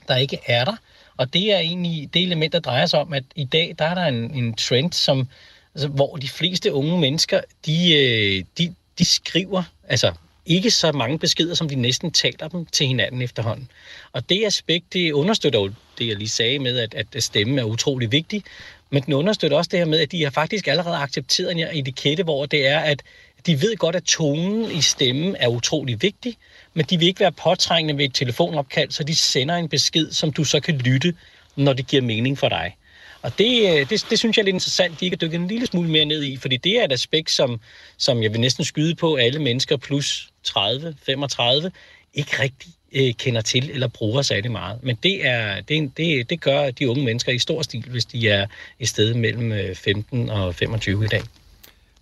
der 0.08 0.16
ikke 0.16 0.38
er 0.46 0.64
der, 0.64 0.76
og 1.22 1.32
det 1.32 1.52
er 1.52 1.58
egentlig 1.58 2.14
det 2.14 2.22
element, 2.22 2.52
der 2.52 2.60
drejer 2.60 2.86
sig 2.86 3.00
om, 3.00 3.12
at 3.12 3.24
i 3.36 3.44
dag 3.44 3.74
der 3.78 3.84
er 3.84 3.94
der 3.94 4.04
en, 4.04 4.34
en 4.34 4.54
trend, 4.54 4.92
som, 4.92 5.28
altså, 5.74 5.88
hvor 5.88 6.16
de 6.16 6.28
fleste 6.28 6.72
unge 6.72 7.00
mennesker, 7.00 7.40
de, 7.66 7.94
øh, 7.94 8.44
de, 8.58 8.74
de 8.98 9.04
skriver, 9.04 9.62
altså 9.88 10.12
ikke 10.46 10.70
så 10.70 10.92
mange 10.92 11.18
beskeder, 11.18 11.54
som 11.54 11.68
de 11.68 11.74
næsten 11.74 12.12
taler 12.12 12.48
dem 12.48 12.66
til 12.66 12.86
hinanden 12.86 13.22
efterhånden. 13.22 13.68
Og 14.12 14.28
det 14.28 14.44
aspekt, 14.44 14.92
det 14.92 15.12
understøtter 15.12 15.60
jo 15.60 15.72
det, 15.98 16.08
jeg 16.08 16.16
lige 16.16 16.28
sagde 16.28 16.58
med, 16.58 16.78
at, 16.78 16.94
at 17.14 17.22
stemme 17.22 17.60
er 17.60 17.64
utrolig 17.64 18.12
vigtig, 18.12 18.44
men 18.90 19.02
den 19.02 19.12
understøtter 19.12 19.56
også 19.56 19.68
det 19.68 19.78
her 19.78 19.86
med, 19.86 20.00
at 20.00 20.12
de 20.12 20.22
har 20.22 20.30
faktisk 20.30 20.68
allerede 20.68 20.96
accepteret 20.96 21.50
en 21.50 21.58
etikette, 21.58 22.22
hvor 22.22 22.46
det 22.46 22.66
er, 22.66 22.78
at 22.78 23.02
de 23.46 23.60
ved 23.60 23.76
godt, 23.76 23.96
at 23.96 24.04
tonen 24.04 24.70
i 24.70 24.80
stemmen 24.80 25.36
er 25.38 25.48
utrolig 25.48 26.02
vigtig, 26.02 26.36
men 26.74 26.86
de 26.90 26.98
vil 26.98 27.08
ikke 27.08 27.20
være 27.20 27.32
påtrængende 27.32 27.98
ved 27.98 28.04
et 28.04 28.14
telefonopkald, 28.14 28.90
så 28.90 29.04
de 29.04 29.14
sender 29.14 29.54
en 29.54 29.68
besked, 29.68 30.12
som 30.12 30.32
du 30.32 30.44
så 30.44 30.60
kan 30.60 30.78
lytte, 30.78 31.14
når 31.56 31.72
det 31.72 31.86
giver 31.86 32.02
mening 32.02 32.38
for 32.38 32.48
dig. 32.48 32.76
Og 33.22 33.38
det, 33.38 33.80
øh, 33.80 33.90
det, 33.90 34.06
det 34.10 34.18
synes 34.18 34.36
jeg 34.36 34.42
er 34.42 34.44
lidt 34.44 34.54
interessant, 34.54 35.00
de 35.00 35.04
ikke 35.04 35.14
har 35.14 35.18
dykket 35.18 35.40
en 35.40 35.48
lille 35.48 35.66
smule 35.66 35.90
mere 35.90 36.04
ned 36.04 36.22
i, 36.22 36.36
fordi 36.36 36.56
det 36.56 36.80
er 36.80 36.84
et 36.84 36.92
aspekt, 36.92 37.30
som, 37.30 37.60
som 37.96 38.22
jeg 38.22 38.32
vil 38.32 38.40
næsten 38.40 38.64
skyde 38.64 38.94
på, 38.94 39.14
alle 39.14 39.38
mennesker 39.38 39.76
plus 39.76 40.28
30, 40.44 40.96
35 41.06 41.70
ikke 42.14 42.42
rigtig 42.42 42.70
øh, 42.92 43.14
kender 43.14 43.40
til 43.40 43.70
eller 43.70 43.88
bruger 43.88 44.22
særlig 44.22 44.52
meget. 44.52 44.78
Men 44.82 44.98
det, 45.02 45.26
er, 45.26 45.60
det, 45.60 45.96
det, 45.96 46.30
det 46.30 46.40
gør 46.40 46.70
de 46.70 46.90
unge 46.90 47.04
mennesker 47.04 47.32
i 47.32 47.38
stor 47.38 47.62
stil, 47.62 47.84
hvis 47.90 48.04
de 48.04 48.28
er 48.28 48.46
i 48.78 48.86
stedet 48.86 49.16
mellem 49.16 49.52
øh, 49.52 49.74
15 49.74 50.30
og 50.30 50.54
25 50.54 51.04
i 51.04 51.08
dag. 51.08 51.22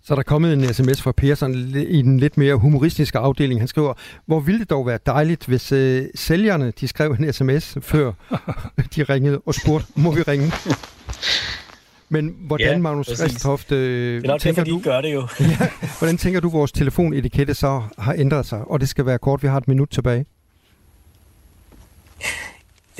Så 0.03 0.13
er 0.13 0.15
der 0.15 0.23
kommet 0.23 0.53
en 0.53 0.73
sms 0.73 1.01
fra 1.01 1.11
Per 1.11 1.35
sådan, 1.35 1.55
i 1.89 2.01
den 2.01 2.19
lidt 2.19 2.37
mere 2.37 2.55
humoristiske 2.55 3.17
afdeling. 3.17 3.61
Han 3.61 3.67
skriver, 3.67 3.93
hvor 4.25 4.39
ville 4.39 4.59
det 4.59 4.69
dog 4.69 4.87
være 4.87 4.99
dejligt, 5.05 5.45
hvis 5.45 5.71
øh, 5.71 6.05
sælgerne 6.15 6.73
de 6.79 6.87
skrev 6.87 7.11
en 7.19 7.33
sms, 7.33 7.77
før 7.81 8.11
de 8.95 9.03
ringede 9.03 9.41
og 9.45 9.53
spurgte, 9.53 9.87
må 9.95 10.11
vi 10.11 10.21
ringe? 10.21 10.51
Men 12.09 12.35
hvordan, 12.39 12.67
ja, 12.67 12.77
Magnus 12.77 13.09
Resthoft, 13.09 13.71
øh, 13.71 13.77
det 13.77 14.23
er 14.23 14.27
nok 14.27 14.41
tænker 14.41 14.63
derfor, 14.63 14.77
de 14.77 14.83
du, 14.83 14.89
gør 14.89 15.01
det 15.01 15.13
jo. 15.13 15.21
ja, 15.39 15.57
hvordan 15.99 16.17
tænker 16.17 16.39
du, 16.39 16.49
vores 16.49 16.71
telefonetikette 16.71 17.53
så 17.53 17.81
har 17.97 18.13
ændret 18.17 18.45
sig? 18.45 18.67
Og 18.67 18.79
det 18.79 18.89
skal 18.89 19.05
være 19.05 19.17
kort, 19.17 19.43
vi 19.43 19.47
har 19.47 19.57
et 19.57 19.67
minut 19.67 19.89
tilbage 19.89 20.25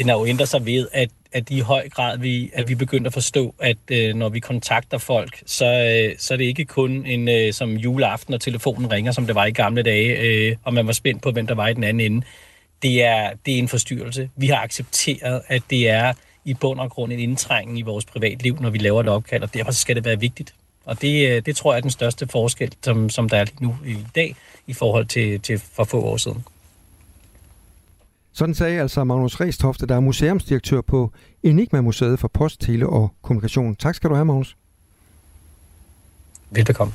den 0.01 0.09
har 0.09 0.17
jo 0.17 0.25
ændret 0.25 0.49
sig 0.49 0.65
ved, 0.65 0.87
at, 0.91 1.09
at 1.31 1.49
i 1.49 1.59
høj 1.59 1.89
grad 1.89 2.17
vi, 2.17 2.51
at 2.53 2.69
vi 2.69 2.75
begynder 2.75 3.07
at 3.07 3.13
forstå, 3.13 3.55
at 3.59 3.77
øh, 3.91 4.15
når 4.15 4.29
vi 4.29 4.39
kontakter 4.39 4.97
folk, 4.97 5.43
så, 5.45 5.65
øh, 5.65 6.15
så 6.19 6.33
er 6.33 6.37
det 6.37 6.45
ikke 6.45 6.65
kun 6.65 7.05
en 7.05 7.29
øh, 7.29 7.53
som 7.53 7.69
juleaften, 7.73 8.33
og 8.33 8.41
telefonen 8.41 8.91
ringer, 8.91 9.11
som 9.11 9.25
det 9.25 9.35
var 9.35 9.45
i 9.45 9.51
gamle 9.51 9.83
dage, 9.83 10.17
øh, 10.17 10.55
og 10.63 10.73
man 10.73 10.87
var 10.87 10.93
spændt 10.93 11.21
på, 11.21 11.31
hvem 11.31 11.47
der 11.47 11.55
var 11.55 11.67
i 11.67 11.73
den 11.73 11.83
anden 11.83 12.11
ende. 12.11 12.25
Det 12.81 13.03
er, 13.03 13.31
det 13.45 13.53
er 13.53 13.59
en 13.59 13.67
forstyrrelse. 13.67 14.29
Vi 14.35 14.47
har 14.47 14.57
accepteret, 14.57 15.41
at 15.47 15.63
det 15.69 15.89
er 15.89 16.13
i 16.45 16.53
bund 16.53 16.79
og 16.79 16.89
grund 16.89 17.11
en 17.11 17.19
indtrængen 17.19 17.77
i 17.77 17.81
vores 17.81 18.05
privatliv, 18.05 18.57
når 18.61 18.69
vi 18.69 18.77
laver 18.77 19.01
et 19.01 19.09
opkald, 19.09 19.43
og 19.43 19.53
derfor 19.53 19.71
skal 19.71 19.95
det 19.95 20.05
være 20.05 20.19
vigtigt. 20.19 20.53
Og 20.85 21.01
det, 21.01 21.29
øh, 21.29 21.41
det 21.45 21.55
tror 21.55 21.73
jeg 21.73 21.77
er 21.77 21.81
den 21.81 21.91
største 21.91 22.27
forskel, 22.27 22.73
som, 22.83 23.09
som 23.09 23.29
der 23.29 23.37
er 23.37 23.43
lige 23.43 23.63
nu 23.63 23.75
i 23.85 23.97
dag, 24.15 24.35
i 24.67 24.73
forhold 24.73 25.05
til, 25.05 25.39
til 25.39 25.61
for 25.73 25.83
få 25.83 26.01
år 26.01 26.17
siden. 26.17 26.43
Sådan 28.33 28.55
sagde 28.55 28.81
altså 28.81 29.03
Magnus 29.03 29.41
Restofte, 29.41 29.85
der 29.85 29.95
er 29.95 29.99
museumsdirektør 29.99 30.81
på 30.81 31.11
Enigma 31.43 31.81
Museet 31.81 32.19
for 32.19 32.27
Post, 32.27 32.61
Tele 32.61 32.87
og 32.87 33.13
Kommunikation. 33.21 33.75
Tak 33.75 33.95
skal 33.95 34.09
du 34.09 34.15
have, 34.15 34.25
Magnus. 34.25 34.57
Velbekomme. 36.51 36.93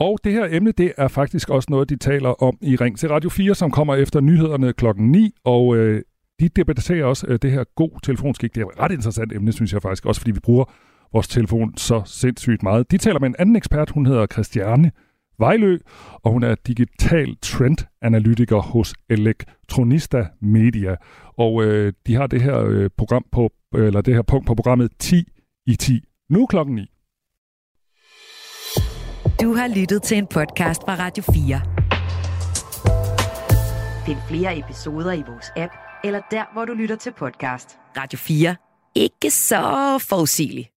Og 0.00 0.18
det 0.24 0.32
her 0.32 0.46
emne, 0.50 0.72
det 0.72 0.92
er 0.96 1.08
faktisk 1.08 1.50
også 1.50 1.66
noget, 1.70 1.88
de 1.88 1.96
taler 1.96 2.42
om 2.42 2.58
i 2.60 2.76
Ring 2.76 2.98
til 2.98 3.08
Radio 3.08 3.30
4, 3.30 3.54
som 3.54 3.70
kommer 3.70 3.94
efter 3.94 4.20
nyhederne 4.20 4.72
klokken 4.72 5.10
9, 5.10 5.34
og 5.44 5.76
øh, 5.76 6.02
de 6.40 6.48
debatterer 6.48 7.04
også 7.04 7.26
øh, 7.26 7.38
det 7.42 7.50
her 7.52 7.64
god 7.76 7.90
telefonskik. 8.02 8.54
Det 8.54 8.62
er 8.62 8.66
et 8.66 8.80
ret 8.80 8.92
interessant 8.92 9.32
emne, 9.32 9.52
synes 9.52 9.72
jeg 9.72 9.82
faktisk, 9.82 10.06
også 10.06 10.20
fordi 10.20 10.30
vi 10.30 10.40
bruger 10.40 10.64
vores 11.12 11.28
telefon 11.28 11.76
så 11.76 12.02
sindssygt 12.04 12.62
meget. 12.62 12.90
De 12.90 12.98
taler 12.98 13.20
med 13.20 13.28
en 13.28 13.34
anden 13.38 13.56
ekspert, 13.56 13.90
hun 13.90 14.06
hedder 14.06 14.26
Christiane 14.26 14.92
Vejlø, 15.38 15.78
og 16.22 16.32
hun 16.32 16.42
er 16.42 16.54
digital 16.66 17.36
trend-analytiker 17.42 18.56
hos 18.56 18.94
Elektronista 19.10 20.26
Media. 20.40 20.96
Og 21.38 21.64
øh, 21.64 21.92
de 22.06 22.14
har 22.14 22.26
det 22.26 22.42
her 22.42 22.58
øh, 22.64 22.90
program 22.96 23.24
på, 23.32 23.50
eller 23.74 24.00
det 24.00 24.14
her 24.14 24.22
punkt 24.22 24.46
på 24.46 24.54
programmet 24.54 24.90
10 24.98 25.24
i 25.66 25.76
10. 25.76 26.00
Nu 26.30 26.46
klokken 26.46 26.74
9. 26.74 26.86
Du 29.42 29.54
har 29.54 29.78
lyttet 29.80 30.02
til 30.02 30.18
en 30.18 30.26
podcast 30.26 30.82
fra 30.82 30.94
Radio 30.98 31.22
4. 31.22 31.60
Find 34.06 34.18
flere 34.28 34.58
episoder 34.58 35.12
i 35.12 35.22
vores 35.28 35.52
app, 35.56 35.72
eller 36.04 36.20
der, 36.30 36.44
hvor 36.52 36.64
du 36.64 36.72
lytter 36.72 36.96
til 36.96 37.12
podcast. 37.18 37.78
Radio 37.96 38.18
4. 38.18 38.56
Ikke 38.94 39.30
så 39.30 39.58
forudsigeligt. 40.08 40.68